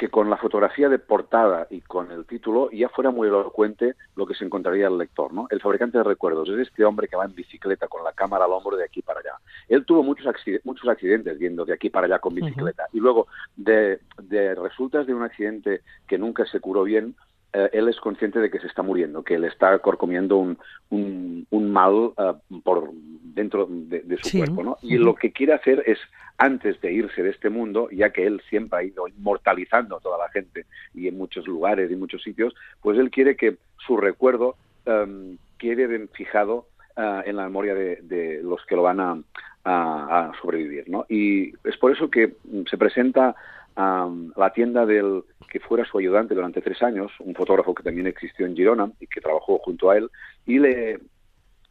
que 0.00 0.08
con 0.08 0.30
la 0.30 0.38
fotografía 0.38 0.88
de 0.88 0.98
portada 0.98 1.66
y 1.68 1.82
con 1.82 2.10
el 2.10 2.24
título 2.24 2.70
ya 2.70 2.88
fuera 2.88 3.10
muy 3.10 3.28
elocuente 3.28 3.96
lo 4.16 4.24
que 4.24 4.32
se 4.34 4.46
encontraría 4.46 4.86
el 4.86 4.96
lector, 4.96 5.30
¿no? 5.30 5.46
El 5.50 5.60
fabricante 5.60 5.98
de 5.98 6.04
recuerdos 6.04 6.48
es 6.48 6.68
este 6.68 6.86
hombre 6.86 7.06
que 7.06 7.16
va 7.16 7.26
en 7.26 7.34
bicicleta 7.34 7.86
con 7.86 8.02
la 8.02 8.14
cámara 8.14 8.46
al 8.46 8.52
hombro 8.52 8.78
de 8.78 8.84
aquí 8.84 9.02
para 9.02 9.20
allá. 9.20 9.34
Él 9.68 9.84
tuvo 9.84 10.02
muchos, 10.02 10.26
accidentes, 10.26 10.64
muchos 10.64 10.88
accidentes 10.88 11.38
yendo 11.38 11.66
de 11.66 11.74
aquí 11.74 11.90
para 11.90 12.06
allá 12.06 12.18
con 12.18 12.34
bicicleta 12.34 12.84
uh 12.84 12.86
-huh. 12.86 12.96
y 12.96 13.00
luego 13.00 13.26
de, 13.56 14.00
de 14.22 14.54
resultas 14.54 15.06
de 15.06 15.12
un 15.12 15.22
accidente 15.22 15.82
que 16.08 16.16
nunca 16.16 16.46
se 16.46 16.60
curó 16.60 16.84
bien, 16.84 17.14
eh, 17.52 17.70
él 17.72 17.88
es 17.88 17.98
consciente 17.98 18.38
de 18.38 18.50
que 18.50 18.60
se 18.60 18.68
está 18.68 18.82
muriendo, 18.82 19.24
que 19.24 19.34
él 19.34 19.44
está 19.44 19.76
corcomiendo 19.80 20.36
un, 20.36 20.58
un, 20.90 21.46
un 21.50 21.72
mal 21.72 21.94
uh, 21.94 22.60
por 22.62 22.90
dentro 22.92 23.66
de, 23.68 24.00
de 24.00 24.16
su 24.18 24.28
sí. 24.28 24.38
cuerpo, 24.38 24.62
¿no? 24.62 24.76
Y 24.82 24.98
lo 24.98 25.14
que 25.16 25.32
quiere 25.32 25.54
hacer 25.54 25.82
es, 25.86 25.98
antes 26.38 26.80
de 26.80 26.92
irse 26.92 27.22
de 27.22 27.30
este 27.30 27.50
mundo, 27.50 27.88
ya 27.90 28.10
que 28.10 28.24
él 28.26 28.40
siempre 28.48 28.78
ha 28.78 28.84
ido 28.84 29.08
inmortalizando 29.08 29.96
a 29.96 30.00
toda 30.00 30.18
la 30.18 30.28
gente 30.30 30.66
y 30.94 31.08
en 31.08 31.18
muchos 31.18 31.46
lugares 31.46 31.90
y 31.90 31.96
muchos 31.96 32.22
sitios, 32.22 32.54
pues 32.82 32.98
él 32.98 33.10
quiere 33.10 33.36
que 33.36 33.56
su 33.84 33.96
recuerdo 33.96 34.56
um, 34.86 35.36
quede 35.58 36.06
fijado 36.08 36.66
uh, 36.96 37.22
en 37.24 37.36
la 37.36 37.44
memoria 37.44 37.74
de, 37.74 37.96
de, 38.02 38.42
los 38.42 38.64
que 38.66 38.76
lo 38.76 38.82
van 38.82 39.00
a, 39.00 39.18
a, 39.64 40.28
a 40.28 40.32
sobrevivir, 40.40 40.88
¿no? 40.88 41.04
Y 41.08 41.52
es 41.64 41.76
por 41.78 41.92
eso 41.92 42.10
que 42.10 42.34
se 42.70 42.78
presenta 42.78 43.34
Um, 43.76 44.32
la 44.36 44.52
tienda 44.52 44.84
del 44.84 45.22
que 45.48 45.60
fuera 45.60 45.84
su 45.84 45.98
ayudante 45.98 46.34
durante 46.34 46.60
tres 46.60 46.82
años, 46.82 47.12
un 47.20 47.34
fotógrafo 47.34 47.74
que 47.74 47.82
también 47.82 48.06
existió 48.06 48.44
en 48.44 48.54
Girona 48.54 48.90
y 49.00 49.06
que 49.06 49.20
trabajó 49.20 49.58
junto 49.58 49.90
a 49.90 49.96
él, 49.96 50.10
y 50.44 50.58
le, 50.58 50.98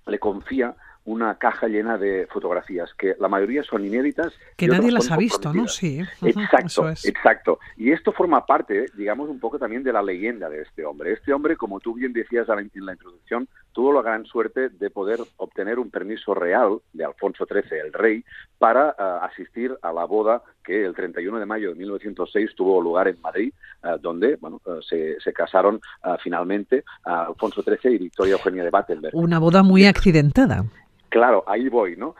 le 0.07 0.19
confía 0.19 0.75
una 1.05 1.35
caja 1.39 1.67
llena 1.67 1.97
de 1.97 2.27
fotografías 2.27 2.93
que 2.93 3.15
la 3.19 3.27
mayoría 3.27 3.63
son 3.63 3.85
inéditas. 3.85 4.33
Que 4.55 4.67
nadie 4.67 4.91
las 4.91 5.09
ha 5.09 5.17
visto, 5.17 5.51
¿no? 5.53 5.67
Sí. 5.67 6.01
Exacto, 6.21 6.89
es. 6.89 7.05
exacto. 7.05 7.59
Y 7.77 7.91
esto 7.91 8.11
forma 8.11 8.45
parte, 8.45 8.85
digamos, 8.95 9.29
un 9.29 9.39
poco 9.39 9.57
también 9.57 9.83
de 9.83 9.91
la 9.91 10.03
leyenda 10.03 10.49
de 10.49 10.61
este 10.61 10.85
hombre. 10.85 11.13
Este 11.13 11.33
hombre, 11.33 11.57
como 11.57 11.79
tú 11.79 11.95
bien 11.95 12.13
decías 12.13 12.47
en 12.49 12.85
la 12.85 12.93
introducción, 12.93 13.47
tuvo 13.79 13.93
la 13.93 14.01
gran 14.01 14.25
suerte 14.25 14.67
de 14.67 14.89
poder 14.89 15.21
obtener 15.37 15.79
un 15.79 15.89
permiso 15.89 16.33
real 16.33 16.79
de 16.91 17.05
Alfonso 17.05 17.45
XIII, 17.45 17.79
el 17.79 17.93
rey, 17.93 18.25
para 18.57 18.89
uh, 18.89 19.23
asistir 19.23 19.73
a 19.81 19.93
la 19.93 20.03
boda 20.03 20.41
que 20.65 20.83
el 20.83 20.93
31 20.93 21.39
de 21.39 21.45
mayo 21.45 21.69
de 21.69 21.75
1906 21.75 22.55
tuvo 22.57 22.81
lugar 22.81 23.07
en 23.07 23.21
Madrid, 23.21 23.53
uh, 23.85 23.97
donde 23.97 24.35
bueno, 24.35 24.59
uh, 24.65 24.81
se, 24.81 25.17
se, 25.21 25.31
casaron 25.31 25.79
finalmente 26.21 26.83
Alfonso 27.05 27.61
XIII 27.61 27.95
y 27.95 27.97
Victoria 27.99 28.33
Eugenia 28.33 28.65
de 28.65 28.69
Battenberg. 28.69 29.15
Una 29.15 29.39
boda 29.39 29.63
muy 29.63 29.85
accidentada. 29.85 30.65
Claro, 31.07 31.45
ahí 31.47 31.69
voy, 31.69 31.95
¿no? 31.95 32.15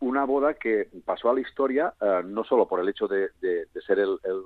Una 0.00 0.26
boda 0.26 0.52
que 0.52 0.88
pasó 1.06 1.30
a 1.30 1.34
la 1.34 1.40
historia 1.40 1.94
uh, 2.02 2.26
no 2.26 2.44
solo 2.44 2.68
por 2.68 2.78
el 2.80 2.90
hecho 2.90 3.08
de, 3.08 3.30
de, 3.40 3.68
de 3.72 3.80
ser 3.86 4.00
el, 4.00 4.18
el, 4.22 4.42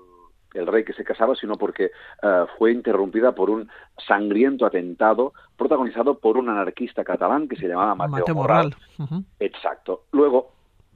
el, 0.54 0.66
rey 0.66 0.84
que 0.84 0.92
se 0.92 1.04
casaba, 1.04 1.34
sino 1.34 1.56
porque 1.56 1.90
uh, 2.22 2.46
fue 2.58 2.72
interrumpida 2.72 3.32
por 3.32 3.50
un 3.50 3.68
sangriento 4.06 4.66
atentado 4.66 5.32
protagonizado 5.56 6.18
por 6.18 6.36
un 6.36 6.48
anarquista 6.48 7.04
catalán 7.04 7.48
que 7.48 7.56
se 7.56 7.68
llamaba 7.68 7.94
Mateo, 7.94 8.34
Mateo. 8.34 8.70
-huh. 8.98 9.24
Exacto. 9.40 10.04
Luego, 10.12 10.52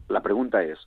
la 0.09 0.21
pregunta 0.21 0.63
es, 0.63 0.79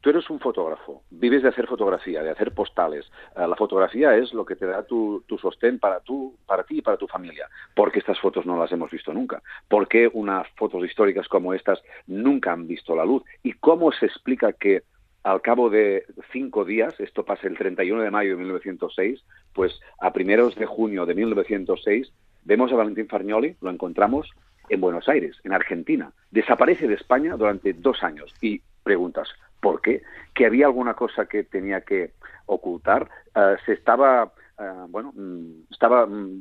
tú 0.00 0.10
eres 0.10 0.28
un 0.28 0.38
fotógrafo, 0.38 1.02
vives 1.10 1.42
de 1.42 1.48
hacer 1.48 1.66
fotografía, 1.66 2.22
de 2.22 2.30
hacer 2.30 2.52
postales. 2.52 3.10
Uh, 3.36 3.46
la 3.46 3.56
fotografía 3.56 4.14
es 4.16 4.34
lo 4.34 4.44
que 4.44 4.56
te 4.56 4.66
da 4.66 4.82
tu, 4.82 5.24
tu 5.26 5.38
sostén 5.38 5.78
para, 5.78 6.00
tu, 6.00 6.36
para 6.46 6.64
ti 6.64 6.78
y 6.78 6.82
para 6.82 6.96
tu 6.96 7.06
familia. 7.06 7.48
¿Por 7.74 7.90
qué 7.90 8.00
estas 8.00 8.20
fotos 8.20 8.44
no 8.44 8.58
las 8.58 8.70
hemos 8.72 8.90
visto 8.90 9.12
nunca? 9.12 9.42
¿Por 9.68 9.88
qué 9.88 10.10
unas 10.12 10.46
fotos 10.56 10.84
históricas 10.84 11.28
como 11.28 11.54
estas 11.54 11.82
nunca 12.06 12.52
han 12.52 12.66
visto 12.66 12.94
la 12.94 13.04
luz? 13.04 13.22
¿Y 13.42 13.54
cómo 13.54 13.92
se 13.92 14.06
explica 14.06 14.52
que 14.52 14.82
al 15.24 15.40
cabo 15.40 15.70
de 15.70 16.04
cinco 16.32 16.64
días, 16.64 17.00
esto 17.00 17.24
pasa 17.24 17.48
el 17.48 17.56
31 17.56 18.02
de 18.02 18.10
mayo 18.10 18.32
de 18.32 18.36
1906, 18.36 19.24
pues 19.54 19.80
a 19.98 20.12
primeros 20.12 20.54
de 20.54 20.66
junio 20.66 21.06
de 21.06 21.14
1906, 21.14 22.12
vemos 22.44 22.70
a 22.70 22.76
Valentín 22.76 23.08
Farnioli, 23.08 23.56
lo 23.62 23.70
encontramos 23.70 24.30
en 24.68 24.80
Buenos 24.82 25.08
Aires, 25.08 25.36
en 25.42 25.52
Argentina. 25.52 26.12
Desaparece 26.30 26.86
de 26.88 26.94
España 26.94 27.36
durante 27.36 27.72
dos 27.72 28.02
años 28.02 28.34
y 28.42 28.60
preguntas, 28.82 29.28
¿por 29.60 29.80
qué? 29.80 30.02
¿Que 30.34 30.44
había 30.44 30.66
alguna 30.66 30.92
cosa 30.92 31.24
que 31.24 31.42
tenía 31.42 31.80
que 31.80 32.12
ocultar? 32.44 33.08
Uh, 33.34 33.56
se 33.64 33.72
estaba, 33.72 34.32
uh, 34.58 34.86
bueno, 34.88 35.12
mm, 35.14 35.72
estaba 35.72 36.04
um, 36.04 36.40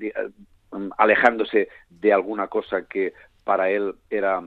alejándose 0.98 1.70
de 1.90 2.12
alguna 2.12 2.48
cosa 2.48 2.86
que 2.86 3.14
para 3.46 3.70
él 3.70 3.96
era, 4.10 4.42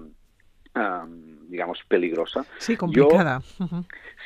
digamos, 1.48 1.78
peligrosa. 1.88 2.44
Sí, 2.58 2.76
complicada. 2.76 3.40
Yo, 3.58 3.64
uh 3.64 3.68
-huh. 3.68 3.84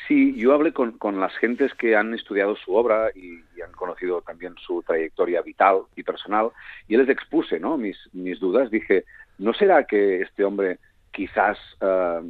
Sí, 0.08 0.34
yo 0.36 0.52
hablé 0.54 0.72
con, 0.72 0.92
con, 0.92 1.20
las 1.20 1.36
gentes 1.36 1.74
que 1.74 1.94
han 1.94 2.14
estudiado 2.14 2.56
su 2.56 2.74
obra 2.74 3.10
y, 3.14 3.44
y, 3.56 3.60
han 3.60 3.72
conocido 3.72 4.22
también 4.22 4.54
su 4.56 4.82
trayectoria 4.82 5.42
vital 5.42 5.82
y 5.94 6.02
personal, 6.02 6.50
y 6.88 6.96
les 6.96 7.08
expuse 7.08 7.60
¿no? 7.60 7.76
mis, 7.76 7.98
mis 8.12 8.40
dudas. 8.40 8.70
Dije, 8.70 9.04
¿no 9.38 9.52
será 9.52 9.84
que 9.84 10.22
este 10.22 10.44
hombre 10.44 10.78
quizás 11.12 11.58
uh, 11.80 12.24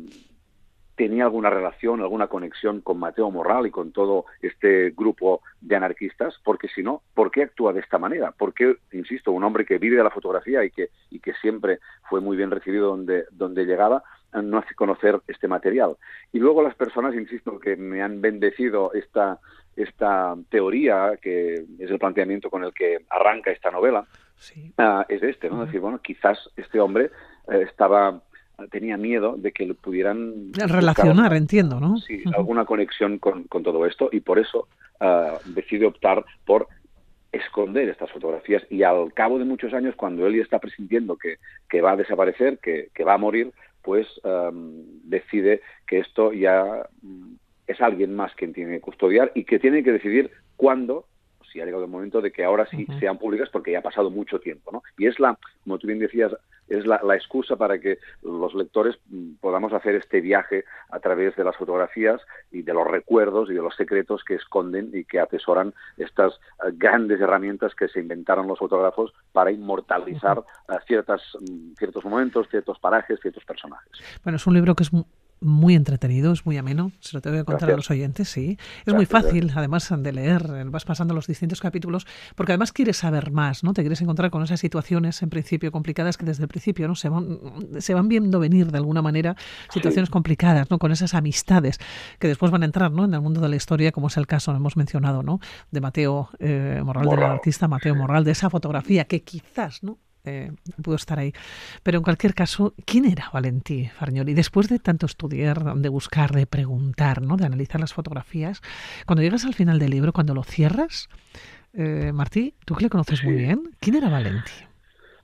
tenía 1.01 1.25
alguna 1.25 1.49
relación, 1.49 2.03
alguna 2.03 2.27
conexión 2.27 2.83
con 2.83 2.99
Mateo 2.99 3.31
Morral 3.31 3.67
y 3.67 3.71
con 3.71 3.91
todo 3.91 4.27
este 4.43 4.91
grupo 4.91 5.41
de 5.63 5.75
anarquistas, 5.75 6.39
porque 6.45 6.69
si 6.69 6.83
no, 6.83 7.01
¿por 7.15 7.31
qué 7.31 7.45
actúa 7.45 7.73
de 7.73 7.81
esta 7.81 7.97
manera? 7.97 8.33
¿Por 8.33 8.53
qué, 8.53 8.77
insisto, 8.93 9.33
un 9.33 9.43
hombre 9.43 9.65
que 9.65 9.79
vive 9.79 9.97
de 9.97 10.05
la 10.05 10.11
fotografía 10.11 10.63
y 10.63 10.71
que, 10.71 10.91
y 11.09 11.19
que 11.21 11.33
siempre 11.41 11.79
fue 12.11 12.21
muy 12.21 12.37
bien 12.37 12.51
recibido 12.51 12.89
donde, 12.89 13.25
donde 13.31 13.65
llegaba, 13.65 14.03
no 14.43 14.59
hace 14.59 14.75
conocer 14.75 15.19
este 15.27 15.49
material? 15.49 15.97
Y 16.35 16.39
luego 16.39 16.63
las 16.63 16.75
personas, 16.75 17.15
insisto, 17.15 17.59
que 17.59 17.77
me 17.77 18.03
han 18.03 18.21
bendecido 18.21 18.93
esta, 18.93 19.39
esta 19.77 20.37
teoría, 20.51 21.19
que 21.23 21.65
es 21.79 21.91
el 21.91 21.99
planteamiento 21.99 22.51
con 22.51 22.63
el 22.63 22.75
que 22.75 23.07
arranca 23.09 23.51
esta 23.51 23.71
novela, 23.71 24.05
sí. 24.37 24.75
uh, 24.77 25.05
es 25.09 25.23
este, 25.23 25.49
¿no? 25.49 25.55
Uh 25.55 25.59
-huh. 25.61 25.65
decir, 25.65 25.81
bueno, 25.81 25.99
quizás 26.03 26.51
este 26.59 26.79
hombre 26.79 27.11
eh, 27.51 27.63
estaba 27.67 28.21
tenía 28.69 28.97
miedo 28.97 29.37
de 29.37 29.53
que 29.53 29.67
lo 29.67 29.75
pudieran 29.75 30.53
relacionar, 30.53 31.35
entiendo, 31.35 31.81
¿no? 31.81 31.99
Sí, 31.99 32.23
uh 32.25 32.31
-huh. 32.31 32.37
alguna 32.37 32.65
conexión 32.65 33.19
con, 33.19 33.45
con, 33.45 33.63
todo 33.63 33.87
esto 33.87 34.09
y 34.13 34.21
por 34.21 34.39
eso 34.39 34.69
uh, 35.01 35.39
decide 35.51 35.87
optar 35.87 36.25
por 36.45 36.69
esconder 37.33 37.89
estas 37.89 38.11
fotografías 38.11 38.63
y 38.71 38.83
al 38.83 39.13
cabo 39.15 39.39
de 39.39 39.45
muchos 39.45 39.73
años, 39.73 39.95
cuando 39.95 40.27
él 40.27 40.37
ya 40.37 40.43
está 40.43 40.59
presintiendo 40.59 41.17
que, 41.17 41.37
que 41.69 41.81
va 41.81 41.93
a 41.93 41.97
desaparecer, 41.97 42.59
que, 42.59 42.89
que 42.95 43.05
va 43.05 43.15
a 43.15 43.19
morir, 43.19 43.53
pues 43.83 44.07
um, 44.25 44.83
decide 45.05 45.63
que 45.87 46.01
esto 46.01 46.33
ya 46.33 46.87
um, 47.03 47.37
es 47.67 47.81
alguien 47.81 48.15
más 48.15 48.35
quien 48.35 48.53
tiene 48.53 48.73
que 48.73 48.81
custodiar 48.81 49.31
y 49.35 49.45
que 49.45 49.59
tiene 49.59 49.83
que 49.83 49.93
decidir 49.93 50.31
cuándo 50.57 51.07
si 51.53 51.61
ha 51.61 51.65
llegado 51.65 51.85
el 51.85 51.91
momento 51.91 52.21
de 52.21 52.33
que 52.33 52.45
ahora 52.45 52.67
sí 52.67 52.87
uh 52.89 52.93
-huh. 52.93 53.01
sean 53.01 53.19
públicas 53.19 53.49
porque 53.51 53.73
ya 53.73 53.79
ha 53.79 53.83
pasado 53.83 54.11
mucho 54.11 54.39
tiempo, 54.39 54.71
¿no? 54.73 54.83
Y 54.99 55.07
es 55.07 55.19
la, 55.19 55.39
como 55.65 55.79
tú 55.79 55.87
bien 55.87 55.99
decías, 55.99 56.33
es 56.69 56.87
la, 56.87 57.01
la, 57.03 57.17
excusa 57.17 57.57
para 57.57 57.81
que 57.81 57.99
los 58.23 58.55
lectores 58.55 58.97
mm, 59.09 59.35
podamos 59.41 59.73
hacer 59.73 59.97
este 59.97 60.21
viaje 60.21 60.65
a 60.91 61.01
través 61.01 61.35
de 61.37 61.43
las 61.45 61.57
fotografías 61.57 62.21
y 62.53 62.63
de 62.63 62.73
los 62.73 62.87
recuerdos 62.87 63.51
y 63.51 63.55
de 63.55 63.61
los 63.61 63.75
secretos 63.75 64.23
que 64.25 64.37
esconden 64.37 64.91
y 64.95 65.05
que 65.05 65.19
atesoran 65.19 65.75
estas 65.97 66.35
uh, 66.35 66.71
grandes 66.73 67.21
herramientas 67.21 67.75
que 67.75 67.89
se 67.89 67.99
inventaron 67.99 68.47
los 68.47 68.59
fotógrafos 68.59 69.13
para 69.33 69.51
inmortalizar 69.51 70.39
uh 70.39 70.45
-huh. 70.69 70.85
ciertas, 70.87 71.35
um, 71.35 71.75
ciertos 71.75 72.05
momentos, 72.05 72.49
ciertos 72.49 72.79
parajes, 72.79 73.19
ciertos 73.21 73.45
personajes. 73.45 73.91
Bueno, 74.23 74.37
es 74.37 74.47
un 74.47 74.55
libro 74.55 74.75
que 74.75 74.85
es 74.85 74.93
muy 75.41 75.75
entretenido, 75.75 76.33
es 76.33 76.45
muy 76.45 76.59
ameno, 76.59 76.93
se 77.01 77.17
lo 77.17 77.21
tengo 77.21 77.37
que 77.39 77.45
contar 77.45 77.71
a 77.71 77.77
los 77.77 77.91
oyentes, 77.91 78.29
sí. 78.29 78.59
Es 78.85 78.95
muy 78.95 79.07
fácil, 79.07 79.51
además, 79.55 79.93
de 79.97 80.13
leer, 80.13 80.67
vas 80.67 80.85
pasando 80.85 81.15
los 81.15 81.27
distintos 81.27 81.61
capítulos, 81.61 82.07
porque 82.35 82.53
además 82.53 82.73
quieres 82.73 82.99
saber 82.99 83.31
más, 83.31 83.65
¿no? 83.65 83.73
Te 83.73 83.83
quieres 83.83 84.01
encontrar 84.03 84.31
con 84.31 84.43
esas 84.43 84.61
situaciones, 84.61 85.23
en 85.23 85.31
principio, 85.31 85.73
complicadas 85.73 86.17
que 86.17 86.27
desde 86.27 86.43
el 86.43 86.49
principio, 86.49 86.89
¿no? 86.89 86.95
Se 86.95 87.09
van, 87.09 87.39
se 87.79 87.95
van 87.95 88.09
viendo 88.09 88.39
venir 88.39 88.71
de 88.71 88.79
alguna 88.79 89.03
manera 89.03 89.37
situaciones 89.71 90.11
complicadas, 90.11 90.71
¿no? 90.71 90.79
Con 90.79 90.93
esas 90.93 91.15
amistades 91.15 91.79
que 92.19 92.29
después 92.29 92.53
van 92.53 92.63
a 92.63 92.67
entrar, 92.67 92.93
¿no? 92.93 93.05
En 93.05 93.15
el 93.15 93.21
mundo 93.21 93.41
de 93.41 93.49
la 93.49 93.57
historia, 93.57 93.93
como 93.93 94.09
es 94.09 94.17
el 94.17 94.27
caso, 94.27 94.55
hemos 94.55 94.77
mencionado, 94.77 95.23
¿no? 95.23 95.41
De 95.71 95.81
Mateo 95.81 96.29
eh, 96.39 96.83
Morral, 96.85 97.09
del 97.09 97.23
artista 97.23 97.67
Mateo 97.67 97.95
Morral, 97.95 98.25
de 98.25 98.33
esa 98.33 98.51
fotografía 98.51 99.05
que 99.05 99.23
quizás, 99.23 99.83
¿no? 99.83 99.99
Eh, 100.25 100.53
pudo 100.83 100.97
estar 100.97 101.19
ahí. 101.19 101.33
Pero 101.83 101.99
en 101.99 102.05
cualquier 102.05 102.35
caso, 102.35 102.75
¿quién 102.85 103.05
era 103.05 103.31
Valentí 103.33 103.89
Farnioli? 103.89 104.35
Después 104.35 104.69
de 104.69 104.79
tanto 104.79 105.07
estudiar, 105.07 105.75
de 105.75 105.89
buscar, 105.89 106.33
de 106.33 106.47
preguntar, 106.47 107.23
¿no? 107.23 107.37
de 107.37 107.47
analizar 107.47 107.81
las 107.81 107.95
fotografías, 107.95 108.61
cuando 109.07 109.23
llegas 109.23 109.45
al 109.45 109.55
final 109.55 109.79
del 109.79 109.91
libro, 109.91 110.13
cuando 110.13 110.35
lo 110.35 110.43
cierras, 110.43 111.09
eh, 111.73 112.13
Martí, 112.13 112.55
tú 112.65 112.75
que 112.75 112.85
le 112.85 112.91
conoces 112.91 113.25
muy 113.25 113.35
bien, 113.35 113.63
¿quién 113.81 113.97
era 113.97 114.09
Valentí? 114.09 114.53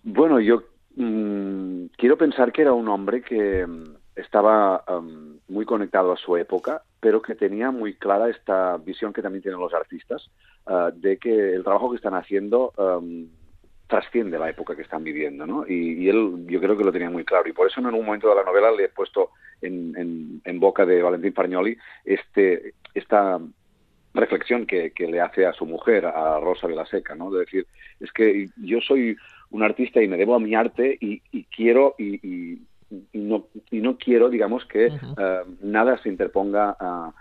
Bueno, 0.02 0.40
yo 0.40 0.62
mm, 0.96 1.86
quiero 1.96 2.16
pensar 2.16 2.52
que 2.52 2.62
era 2.62 2.72
un 2.72 2.88
hombre 2.88 3.22
que 3.22 3.66
mm, 3.66 3.84
estaba 4.16 4.84
muy 5.48 5.64
conectado 5.66 6.12
a 6.12 6.16
su 6.16 6.36
época, 6.36 6.82
pero 7.00 7.20
que 7.20 7.34
tenía 7.34 7.70
muy 7.70 7.94
clara 7.94 8.30
esta 8.30 8.76
visión 8.78 9.12
que 9.12 9.22
también 9.22 9.42
tienen 9.42 9.60
los 9.60 9.74
artistas, 9.74 10.30
ah, 10.66 10.90
de 10.94 11.18
que 11.18 11.54
el 11.54 11.62
trabajo 11.62 11.90
que 11.90 11.96
están 11.96 12.14
haciendo 12.14 12.72
trasciende 13.86 14.38
la 14.38 14.50
época 14.50 14.74
que 14.74 14.82
están 14.82 15.04
viviendo, 15.04 15.46
¿no? 15.46 15.66
Y, 15.66 16.08
él, 16.08 16.44
yo 16.46 16.60
creo 16.60 16.76
que 16.76 16.84
lo 16.84 16.92
tenía 16.92 17.10
muy 17.10 17.24
claro. 17.24 17.48
Y 17.48 17.52
por 17.52 17.68
eso 17.68 17.80
en 17.80 17.86
un 17.86 18.04
momento 18.04 18.28
de 18.28 18.34
la 18.34 18.44
novela 18.44 18.70
le 18.72 18.84
he 18.84 18.88
puesto 18.88 19.30
en, 19.62 20.40
en, 20.44 20.60
boca 20.60 20.84
de 20.84 21.02
Valentín 21.02 21.32
Fargnoli 21.32 21.76
este, 22.04 22.74
esta 22.94 23.38
reflexión 24.14 24.66
que, 24.66 24.90
que, 24.90 25.06
le 25.06 25.20
hace 25.20 25.46
a 25.46 25.52
su 25.52 25.66
mujer, 25.66 26.06
a 26.06 26.40
Rosa 26.40 26.68
Seca, 26.90 27.14
¿no? 27.14 27.30
De 27.30 27.40
decir, 27.40 27.66
es 28.00 28.10
que 28.12 28.48
yo 28.56 28.80
soy 28.80 29.16
un 29.50 29.62
artista 29.62 30.02
y 30.02 30.08
me 30.08 30.16
debo 30.16 30.34
a 30.34 30.40
mi 30.40 30.54
arte 30.54 30.96
y, 31.00 31.20
quiero 31.44 31.94
y, 31.98 32.58
no, 33.12 33.46
y 33.70 33.80
no 33.80 33.98
quiero, 33.98 34.28
digamos, 34.28 34.64
que 34.66 34.86
eh, 34.86 35.40
nada 35.60 35.98
se 35.98 36.08
interponga 36.08 36.76
a, 36.78 37.12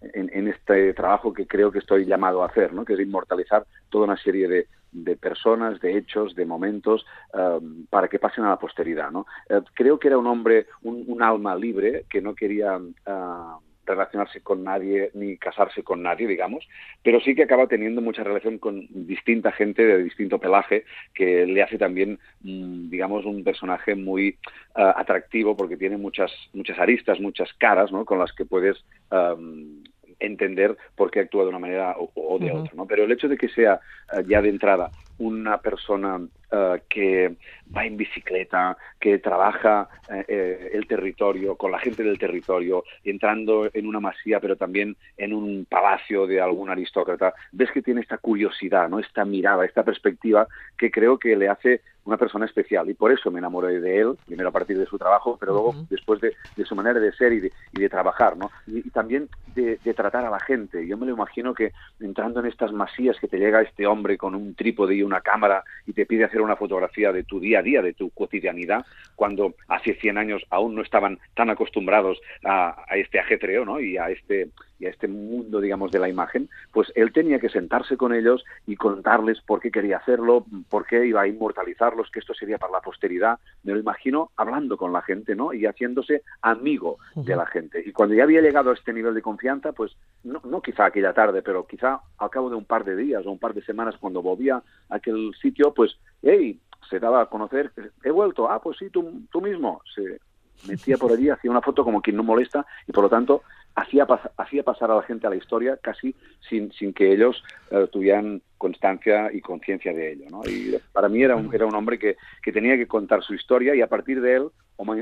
en, 0.00 0.48
este 0.48 0.92
trabajo 0.94 1.32
que 1.32 1.46
creo 1.46 1.70
que 1.70 1.78
estoy 1.78 2.04
llamado 2.04 2.42
a 2.42 2.46
hacer, 2.46 2.72
¿no? 2.72 2.84
que 2.84 2.94
es 2.94 3.00
inmortalizar 3.00 3.64
toda 3.90 4.04
una 4.04 4.16
serie 4.16 4.48
de, 4.48 4.66
de 4.94 5.16
personas, 5.16 5.80
de 5.80 5.98
hechos, 5.98 6.34
de 6.34 6.46
momentos, 6.46 7.04
um, 7.34 7.84
para 7.86 8.08
que 8.08 8.18
pasen 8.18 8.44
a 8.44 8.50
la 8.50 8.58
posteridad. 8.58 9.10
¿no? 9.10 9.26
Eh, 9.48 9.60
creo 9.74 9.98
que 9.98 10.08
era 10.08 10.18
un 10.18 10.26
hombre, 10.26 10.66
un, 10.82 11.22
alma 11.22 11.54
libre, 11.54 12.04
que 12.08 12.22
no 12.22 12.34
quería... 12.34 12.78
Uh, 12.78 13.60
relacionarse 13.86 14.40
con 14.40 14.64
nadie 14.64 15.10
ni 15.14 15.36
casarse 15.36 15.82
con 15.82 16.02
nadie, 16.02 16.26
digamos, 16.26 16.66
pero 17.02 17.20
sí 17.20 17.34
que 17.34 17.42
acaba 17.42 17.66
teniendo 17.66 18.00
mucha 18.00 18.24
relación 18.24 18.58
con 18.58 18.86
distinta 18.90 19.52
gente 19.52 19.84
de 19.84 20.02
distinto 20.02 20.38
pelaje 20.38 20.84
que 21.12 21.46
le 21.46 21.62
hace 21.62 21.78
también, 21.78 22.18
mm, 22.40 22.88
digamos, 22.88 23.24
un 23.24 23.44
personaje 23.44 23.94
muy 23.94 24.38
uh, 24.76 24.96
atractivo 24.96 25.56
porque 25.56 25.76
tiene 25.76 25.96
muchas 25.96 26.32
muchas 26.52 26.78
aristas, 26.78 27.20
muchas 27.20 27.52
caras, 27.54 27.92
¿no? 27.92 28.04
Con 28.04 28.18
las 28.18 28.32
que 28.32 28.44
puedes 28.44 28.82
um, 29.10 29.82
entender 30.20 30.76
por 30.96 31.10
qué 31.10 31.20
actúa 31.20 31.44
de 31.44 31.50
una 31.50 31.58
manera 31.58 31.96
o, 31.98 32.38
de 32.38 32.52
otra, 32.52 32.72
¿no? 32.74 32.86
Pero 32.86 33.04
el 33.04 33.12
hecho 33.12 33.28
de 33.28 33.36
que 33.36 33.48
sea 33.48 33.80
eh, 34.12 34.24
ya 34.26 34.40
de 34.42 34.48
entrada 34.48 34.90
una 35.18 35.58
persona 35.58 36.20
eh, 36.50 36.82
que 36.88 37.36
va 37.74 37.84
en 37.84 37.96
bicicleta, 37.96 38.76
que 39.00 39.18
trabaja 39.18 39.88
eh, 40.28 40.70
el 40.72 40.86
territorio, 40.86 41.56
con 41.56 41.72
la 41.72 41.78
gente 41.78 42.02
del 42.02 42.18
territorio, 42.18 42.84
entrando 43.02 43.68
en 43.72 43.86
una 43.86 44.00
masía, 44.00 44.40
pero 44.40 44.56
también 44.56 44.96
en 45.16 45.32
un 45.32 45.66
palacio 45.68 46.26
de 46.26 46.40
algún 46.40 46.70
aristócrata, 46.70 47.34
ves 47.52 47.70
que 47.72 47.82
tiene 47.82 48.00
esta 48.00 48.18
curiosidad, 48.18 48.88
¿no? 48.88 48.98
esta 48.98 49.24
mirada, 49.24 49.64
esta 49.64 49.82
perspectiva 49.82 50.46
que 50.76 50.90
creo 50.90 51.18
que 51.18 51.36
le 51.36 51.48
hace 51.48 51.80
una 52.04 52.16
persona 52.16 52.44
especial 52.44 52.88
y 52.90 52.94
por 52.94 53.12
eso 53.12 53.30
me 53.30 53.38
enamoré 53.38 53.80
de 53.80 54.00
él, 54.00 54.16
primero 54.26 54.50
a 54.50 54.52
partir 54.52 54.78
de 54.78 54.86
su 54.86 54.98
trabajo, 54.98 55.36
pero 55.38 55.52
luego 55.52 55.74
después 55.88 56.20
de, 56.20 56.34
su 56.64 56.74
manera 56.74 57.00
de 57.00 57.12
ser 57.12 57.32
y 57.32 57.40
de, 57.40 57.88
trabajar, 57.88 58.36
¿no? 58.36 58.50
Y, 58.66 58.90
también 58.90 59.28
de, 59.54 59.78
tratar 59.94 60.24
a 60.24 60.30
la 60.30 60.40
gente. 60.40 60.86
Yo 60.86 60.96
me 60.96 61.06
lo 61.06 61.12
imagino 61.12 61.54
que 61.54 61.72
entrando 62.00 62.40
en 62.40 62.46
estas 62.46 62.72
masías 62.72 63.18
que 63.18 63.28
te 63.28 63.38
llega 63.38 63.62
este 63.62 63.86
hombre 63.86 64.18
con 64.18 64.34
un 64.34 64.54
trípode 64.54 64.94
y 64.94 65.02
una 65.04 65.20
cámara 65.20 65.62
y 65.86 65.92
te 65.92 66.06
pide 66.06 66.24
hacer 66.24 66.40
una 66.40 66.56
fotografía 66.56 67.12
de 67.12 67.24
tu 67.24 67.40
día 67.40 67.60
a 67.60 67.62
día, 67.62 67.82
de 67.82 67.92
tu 67.92 68.10
cotidianidad, 68.10 68.84
cuando 69.14 69.54
hace 69.68 69.94
100 69.94 70.18
años 70.18 70.42
aún 70.50 70.74
no 70.74 70.82
estaban 70.82 71.18
tan 71.34 71.50
acostumbrados 71.50 72.20
a, 72.44 72.84
a 72.88 72.96
este 72.96 73.18
ajetreo, 73.18 73.64
¿no? 73.64 73.80
Y 73.80 73.96
a 73.96 74.10
este 74.10 74.48
y 74.84 74.86
a 74.86 74.90
este 74.90 75.08
mundo, 75.08 75.60
digamos, 75.60 75.90
de 75.90 75.98
la 75.98 76.10
imagen, 76.10 76.50
pues 76.70 76.92
él 76.94 77.10
tenía 77.12 77.38
que 77.38 77.48
sentarse 77.48 77.96
con 77.96 78.14
ellos 78.14 78.44
y 78.66 78.76
contarles 78.76 79.40
por 79.40 79.60
qué 79.60 79.70
quería 79.70 79.96
hacerlo, 79.96 80.44
por 80.68 80.86
qué 80.86 81.06
iba 81.06 81.22
a 81.22 81.26
inmortalizarlos, 81.26 82.10
que 82.10 82.20
esto 82.20 82.34
sería 82.34 82.58
para 82.58 82.72
la 82.72 82.80
posteridad. 82.80 83.38
Me 83.62 83.72
lo 83.72 83.78
imagino 83.78 84.30
hablando 84.36 84.76
con 84.76 84.92
la 84.92 85.00
gente, 85.00 85.34
¿no? 85.34 85.54
Y 85.54 85.64
haciéndose 85.64 86.22
amigo 86.42 86.98
de 87.14 87.34
la 87.34 87.46
gente. 87.46 87.82
Y 87.84 87.92
cuando 87.92 88.14
ya 88.14 88.24
había 88.24 88.42
llegado 88.42 88.70
a 88.70 88.74
este 88.74 88.92
nivel 88.92 89.14
de 89.14 89.22
confianza, 89.22 89.72
pues 89.72 89.96
no, 90.22 90.42
no 90.44 90.60
quizá 90.60 90.84
aquella 90.84 91.14
tarde, 91.14 91.40
pero 91.40 91.66
quizá 91.66 92.00
al 92.18 92.30
cabo 92.30 92.50
de 92.50 92.56
un 92.56 92.66
par 92.66 92.84
de 92.84 92.94
días 92.94 93.24
o 93.24 93.32
un 93.32 93.38
par 93.38 93.54
de 93.54 93.64
semanas, 93.64 93.96
cuando 93.98 94.20
volvía 94.20 94.56
a 94.90 94.96
aquel 94.96 95.32
sitio, 95.40 95.72
pues, 95.72 95.96
hey, 96.22 96.60
se 96.90 97.00
daba 97.00 97.22
a 97.22 97.26
conocer, 97.26 97.72
he 98.02 98.10
vuelto, 98.10 98.50
ah, 98.50 98.60
pues 98.60 98.76
sí, 98.76 98.90
tú, 98.90 99.22
tú 99.32 99.40
mismo. 99.40 99.80
Se 99.94 100.20
metía 100.68 100.96
por 100.96 101.12
allí, 101.12 101.30
hacía 101.30 101.50
una 101.50 101.62
foto 101.62 101.84
como 101.84 102.00
quien 102.00 102.16
no 102.16 102.22
molesta 102.22 102.66
y 102.86 102.92
por 102.92 103.04
lo 103.04 103.10
tanto 103.10 103.42
hacía, 103.74 104.06
hacía 104.36 104.62
pasar 104.62 104.90
a 104.90 104.96
la 104.96 105.02
gente 105.02 105.26
a 105.26 105.30
la 105.30 105.36
historia 105.36 105.78
casi 105.82 106.14
sin, 106.48 106.72
sin 106.72 106.92
que 106.92 107.12
ellos 107.12 107.42
eh, 107.70 107.86
tuvieran 107.90 108.42
constancia 108.58 109.30
y 109.32 109.40
conciencia 109.40 109.92
de 109.92 110.12
ello. 110.12 110.26
¿no? 110.30 110.42
Y 110.46 110.76
para 110.92 111.08
mí 111.08 111.22
era 111.22 111.36
un, 111.36 111.54
era 111.54 111.66
un 111.66 111.74
hombre 111.74 111.98
que, 111.98 112.16
que 112.42 112.52
tenía 112.52 112.76
que 112.76 112.86
contar 112.86 113.22
su 113.22 113.34
historia 113.34 113.74
y 113.74 113.80
a 113.80 113.88
partir 113.88 114.20
de 114.20 114.36
él 114.36 114.48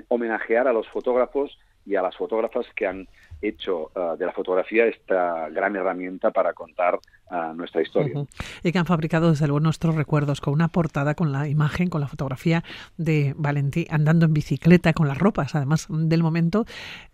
homenajear 0.09 0.69
a 0.69 0.73
los 0.73 0.89
fotógrafos 0.89 1.59
y 1.87 1.97
a 1.97 2.03
las 2.03 2.17
fotógrafas 2.17 2.67
que 2.77 2.87
han 2.87 3.09
hecho 3.43 3.91
uh, 3.95 4.17
de 4.17 4.27
la 4.27 4.33
fotografía 4.33 4.87
esta 4.87 5.49
gran 5.51 5.77
herramienta 5.77 6.31
para 6.31 6.53
contar 6.53 6.99
uh, 7.31 7.55
nuestra 7.55 7.83
historia. 7.83 8.13
Uh 8.15 8.23
-huh. 8.23 8.29
Y 8.63 8.73
que 8.73 8.79
han 8.79 8.87
fabricado 8.87 9.31
desde 9.31 9.47
luego 9.47 9.61
nuestros 9.61 9.95
recuerdos 9.95 10.41
con 10.41 10.55
una 10.55 10.69
portada, 10.69 11.15
con 11.15 11.33
la 11.33 11.49
imagen, 11.49 11.89
con 11.89 12.01
la 12.01 12.09
fotografía 12.09 12.63
de 12.97 13.35
Valentí 13.37 13.87
andando 13.91 14.27
en 14.27 14.33
bicicleta, 14.33 14.93
con 14.93 15.09
las 15.09 15.19
ropas, 15.19 15.55
además 15.55 15.87
del 15.91 16.23
momento, 16.23 16.65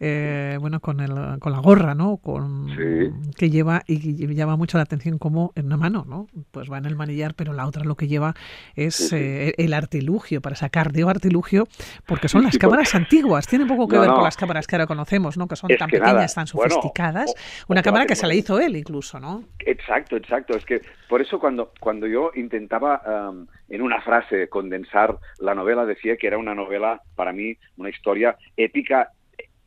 eh, 0.01 0.59
bueno, 0.61 0.81
con, 0.81 1.01
el, 1.01 1.39
con 1.39 1.53
la 1.53 1.61
gorra, 1.61 1.95
¿no? 1.95 2.19
Con, 2.19 2.69
sí. 2.77 3.33
Que 3.37 3.51
lleva 3.51 3.83
y 3.87 4.27
llama 4.35 4.57
mucho 4.57 4.79
la 4.79 4.83
atención 4.85 5.19
como 5.19 5.53
en 5.55 5.67
una 5.67 5.77
mano, 5.77 6.05
¿no? 6.07 6.27
Pues 6.51 6.71
va 6.71 6.79
en 6.79 6.85
el 6.85 6.97
manillar, 6.97 7.35
pero 7.35 7.53
la 7.53 7.67
otra 7.67 7.85
lo 7.85 7.97
que 7.97 8.07
lleva 8.07 8.35
es 8.75 8.95
sí, 8.97 9.09
sí. 9.09 9.17
Eh, 9.17 9.55
el 9.59 9.73
artilugio, 9.73 10.41
para 10.41 10.57
sacar, 10.57 10.93
digo 10.93 11.09
artilugio, 11.09 11.67
porque 12.07 12.29
son 12.29 12.43
las 12.45 12.59
cámaras 12.59 12.95
antiguas, 12.95 13.47
tiene 13.47 13.67
poco 13.67 13.89
que 13.89 13.97
no, 13.97 14.01
ver 14.03 14.11
no. 14.11 14.17
con 14.17 14.25
las 14.25 14.37
cámaras 14.37 14.67
que 14.67 14.77
ahora 14.77 14.87
conocemos, 14.87 15.37
¿no? 15.37 15.49
Que 15.49 15.57
son 15.57 15.71
es 15.71 15.79
tan 15.79 15.89
que 15.89 15.99
pequeñas 15.99 16.15
nada. 16.15 16.18
Tan 16.27 16.47
sofisticadas. 16.47 17.35
Bueno, 17.67 17.79
una 17.79 17.83
cámara 17.83 18.07
que 18.07 18.17
se 18.17 18.27
la 18.27 18.35
hizo 18.35 18.59
él 18.59 18.77
incluso, 18.77 19.21
¿no? 19.21 19.45
Exacto, 19.61 20.17
exacto. 20.17 20.57
Es 20.57 20.65
que 20.65 20.83
por 21.09 21.21
eso 21.21 21.39
cuando, 21.39 21.73
cuando 21.81 22.07
yo 22.07 22.33
intentaba 22.35 23.31
um, 23.31 23.47
en 23.69 23.83
una 23.83 24.01
frase 24.01 24.49
condensar 24.49 25.17
la 25.39 25.55
novela, 25.55 25.87
decía 25.87 26.17
que 26.17 26.27
era 26.27 26.39
una 26.39 26.55
novela, 26.55 27.03
para 27.15 27.33
mí, 27.33 27.57
una 27.77 27.91
historia 27.91 28.37
épica 28.57 29.13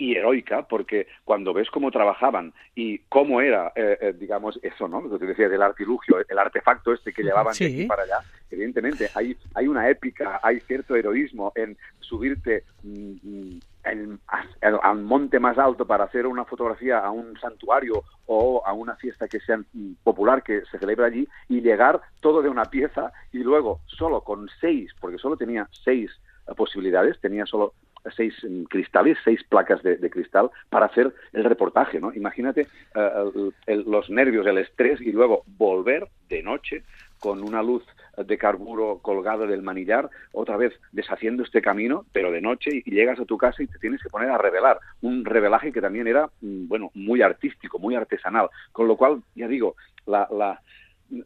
y 0.02 0.16
heroica, 0.16 0.64
porque 0.64 1.06
cuando 1.24 1.54
ves 1.54 1.70
cómo 1.70 1.92
trabajaban 1.92 2.54
y 2.74 2.98
cómo 3.08 3.40
era, 3.40 3.72
eh, 3.76 3.98
eh, 4.02 4.14
digamos, 4.18 4.60
eso, 4.64 4.88
¿no? 4.88 5.02
Lo 5.02 5.20
que 5.20 5.28
decía 5.28 5.48
del 5.48 5.62
artilugio, 5.62 6.18
el 6.28 6.40
artefacto 6.40 6.92
este 6.92 7.14
que 7.14 7.22
llevaban 7.22 7.54
sí. 7.54 7.66
de 7.66 7.72
aquí 7.72 7.86
para 7.86 8.04
allá, 8.04 8.18
evidentemente 8.50 9.10
hay, 9.14 9.38
hay 9.54 9.68
una 9.68 9.88
épica, 9.88 10.40
hay 10.42 10.60
cierto 10.62 10.96
heroísmo 10.96 11.54
en 11.56 11.78
subirte 12.00 12.64
mmm, 12.82 13.60
en, 13.84 14.20
al 14.62 15.02
monte 15.02 15.40
más 15.40 15.58
alto 15.58 15.86
para 15.86 16.06
hacer 16.06 16.28
una 16.28 16.46
fotografía 16.46 17.00
a 17.00 17.12
un 17.12 17.38
santuario 17.40 18.04
o 18.26 18.62
a 18.66 18.74
una 18.74 18.96
fiesta 18.96 19.28
que 19.28 19.40
sea 19.40 19.60
popular 20.04 20.44
que 20.44 20.62
se 20.72 20.80
celebra 20.80 21.08
allí 21.08 21.28
y 21.50 21.62
llegar 21.62 22.02
todo 22.20 22.42
de 22.42 22.50
una 22.50 22.66
pieza 22.66 23.12
y 23.32 23.40
luego 23.40 23.82
solo 23.86 24.22
con 24.22 24.50
seis, 24.60 24.92
porque 25.00 25.18
solo 25.18 25.38
tenía 25.38 25.68
seis 25.84 26.12
posibilidades, 26.56 27.20
tenía 27.20 27.46
solo 27.46 27.74
seis 28.16 28.34
cristales, 28.70 29.18
seis 29.24 29.44
placas 29.44 29.84
de, 29.84 30.10
cristal 30.10 30.50
para 30.70 30.88
hacer 30.88 31.14
el 31.34 31.44
reportaje, 31.44 32.00
¿no? 32.00 32.12
Imagínate 32.14 32.68
uh, 32.96 33.30
el, 33.30 33.54
el, 33.68 33.84
los 33.90 34.10
nervios, 34.10 34.48
el 34.48 34.58
estrés 34.58 35.00
y 35.02 35.12
luego 35.12 35.44
volver 35.46 36.08
de 36.28 36.42
noche 36.42 36.84
con 37.22 37.44
una 37.44 37.62
luz 37.62 37.84
de 38.18 38.38
carburo 38.38 39.00
colgada 39.02 39.46
del 39.46 39.62
manillar, 39.62 40.10
otra 40.34 40.58
vez 40.58 40.74
deshaciendo 40.92 41.44
este 41.44 41.62
camino, 41.62 42.04
pero 42.12 42.32
de 42.32 42.42
noche, 42.42 42.82
y 42.84 42.92
llegas 42.92 43.20
a 43.20 43.26
tu 43.26 43.38
casa 43.38 43.62
y 43.64 43.68
te 43.68 43.78
tienes 43.78 44.02
que 44.02 44.10
poner 44.10 44.30
a 44.30 44.40
revelar. 44.40 44.80
Un 45.02 45.24
revelaje 45.24 45.72
que 45.72 45.82
también 45.82 46.08
era, 46.08 46.30
bueno, 46.42 46.90
muy 46.96 47.22
artístico, 47.22 47.78
muy 47.78 47.96
artesanal. 47.96 48.50
Con 48.72 48.88
lo 48.88 48.98
cual, 48.98 49.22
ya 49.36 49.48
digo, 49.48 49.76
la, 50.08 50.28
la 50.32 50.62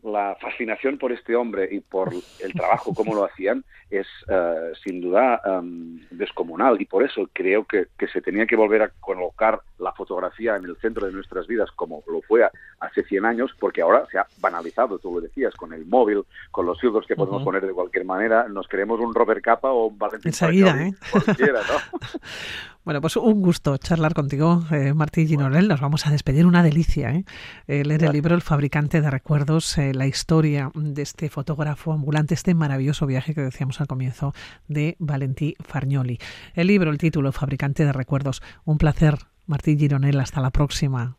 la 0.03 0.35
fascinación 0.41 0.97
por 0.97 1.11
este 1.11 1.35
hombre 1.35 1.67
y 1.71 1.79
por 1.79 2.11
el 2.39 2.53
trabajo, 2.53 2.93
como 2.93 3.13
lo 3.13 3.25
hacían, 3.25 3.63
es 3.89 4.07
eh, 4.27 4.71
sin 4.83 5.01
duda 5.01 5.41
em, 5.45 5.99
descomunal. 6.09 6.81
Y 6.81 6.85
por 6.85 7.03
eso 7.03 7.29
creo 7.31 7.65
que, 7.65 7.87
se 8.11 8.21
tenía 8.21 8.45
que 8.45 8.55
volver 8.55 8.81
a 8.81 8.89
colocar 8.99 9.59
la 9.79 9.91
fotografía 9.91 10.55
en 10.55 10.65
el 10.65 10.77
centro 10.77 11.05
de 11.05 11.11
nuestras 11.11 11.47
vidas, 11.47 11.69
como 11.75 12.03
lo 12.07 12.21
fue 12.21 12.47
hace 12.79 13.03
100 13.03 13.25
años, 13.25 13.51
porque 13.59 13.81
ahora 13.81 14.05
se 14.11 14.17
ha 14.17 14.27
banalizado, 14.39 14.99
tú 14.99 15.13
lo 15.13 15.21
decías, 15.21 15.53
con 15.55 15.73
el 15.73 15.85
móvil, 15.85 16.23
con 16.51 16.65
los 16.65 16.79
filtros 16.79 17.05
que 17.05 17.15
podemos 17.15 17.43
poner 17.43 17.65
de 17.65 17.73
cualquier 17.73 18.05
manera. 18.05 18.47
Nos 18.47 18.67
queremos 18.67 18.99
un 18.99 19.13
Robert 19.13 19.43
Capa 19.43 19.71
o 19.71 19.87
un 19.87 19.97
Valentín 19.97 20.29
Enseguida, 20.29 20.81
¿eh? 20.81 20.93
cualquiera, 21.11 21.61
¿no? 21.61 21.99
Bueno, 22.85 23.01
pues 23.01 23.17
un 23.17 23.41
gusto 23.41 23.77
charlar 23.77 24.13
contigo, 24.13 24.63
eh, 24.69 24.93
Martí 24.93 25.25
Ginorel. 25.25 25.67
Nos 25.67 25.81
vamos 25.81 26.05
a 26.05 26.11
despedir, 26.11 26.45
una 26.45 26.61
delicia, 26.61 27.15
¿eh? 27.15 27.25
eh 27.67 27.83
leer 27.83 28.03
el 28.03 28.11
libro 28.11 28.35
El 28.35 28.43
fabricante 28.43 29.01
de 29.01 29.09
recuerdos, 29.09 29.74
eh, 29.77 29.93
la 29.93 30.07
historia 30.07 30.71
de 30.75 31.01
este 31.01 31.29
fotógrafo 31.29 31.93
ambulante, 31.93 32.33
este 32.33 32.53
maravilloso 32.53 33.05
viaje 33.05 33.33
que 33.33 33.41
decíamos 33.41 33.81
al 33.81 33.87
comienzo 33.87 34.33
de 34.67 34.95
Valentí 34.99 35.55
Fargnoli. 35.63 36.19
El 36.53 36.67
libro, 36.67 36.91
el 36.91 36.97
título, 36.97 37.31
Fabricante 37.31 37.85
de 37.85 37.93
recuerdos. 37.93 38.41
Un 38.63 38.77
placer, 38.77 39.15
Martí 39.45 39.77
Gironel. 39.77 40.19
Hasta 40.19 40.41
la 40.41 40.51
próxima. 40.51 41.17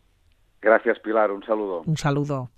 Gracias, 0.61 0.99
Pilar. 1.01 1.31
Un 1.31 1.45
saludo. 1.45 1.83
Un 1.87 1.97
saludo. 1.97 2.51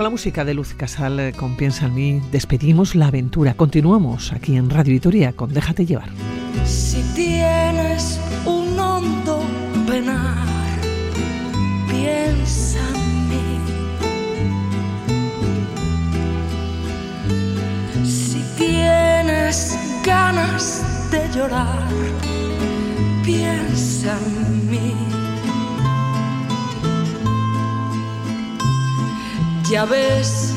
Con 0.00 0.04
la 0.04 0.10
música 0.10 0.46
de 0.46 0.54
Luz 0.54 0.72
Casal 0.72 1.20
eh, 1.20 1.34
con 1.34 1.56
Piensa 1.56 1.84
en 1.84 1.94
mí, 1.94 2.22
despedimos 2.32 2.94
la 2.94 3.08
aventura. 3.08 3.52
Continuamos 3.52 4.32
aquí 4.32 4.56
en 4.56 4.70
Radio 4.70 4.94
Vitoria 4.94 5.34
con 5.34 5.52
Déjate 5.52 5.84
llevar. 5.84 6.08
Si 6.64 7.02
tienes 7.14 8.18
un 8.46 8.80
hondo 8.80 9.42
penar, 9.86 10.48
piensa 11.90 12.78
en 12.94 13.28
mí. 13.28 13.60
Si 18.06 18.42
tienes 18.56 19.78
ganas 20.02 20.82
de 21.10 21.28
llorar, 21.36 21.86
piensa 23.22 24.16
en 24.38 24.70
mí. 24.70 25.09
Ya 29.70 29.84
ves 29.84 30.52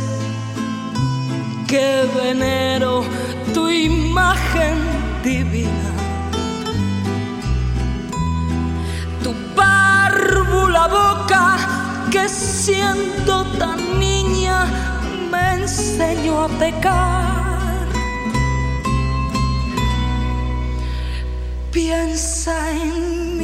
que 1.67 2.09
venero 2.15 3.03
tu 3.53 3.69
imagen 3.69 4.75
divina, 5.23 5.91
tu 9.21 9.31
párvula 9.55 10.87
boca 10.87 11.57
que 12.09 12.27
siendo 12.27 13.45
tan 13.59 13.99
niña 13.99 14.65
me 15.29 15.61
enseñó 15.61 16.45
a 16.45 16.47
pecar. 16.47 17.87
Piensa 21.71 22.71
en 22.71 23.37
mí. 23.37 23.43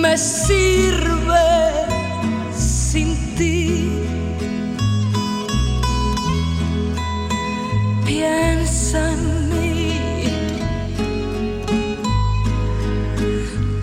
me 0.00 0.16
sirve 0.16 1.48
sin 2.54 3.16
ti. 3.36 3.90
Piensa 8.06 8.98
en 9.12 9.48
mí 9.50 9.92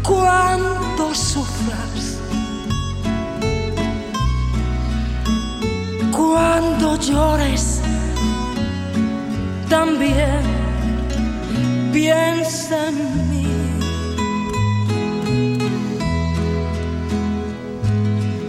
cuando 0.03 1.13
sufras, 1.13 2.19
cuando 6.11 6.97
llores 6.97 7.81
también 9.69 10.43
piensa 11.91 12.87
en 12.87 13.29
mí. 13.29 13.34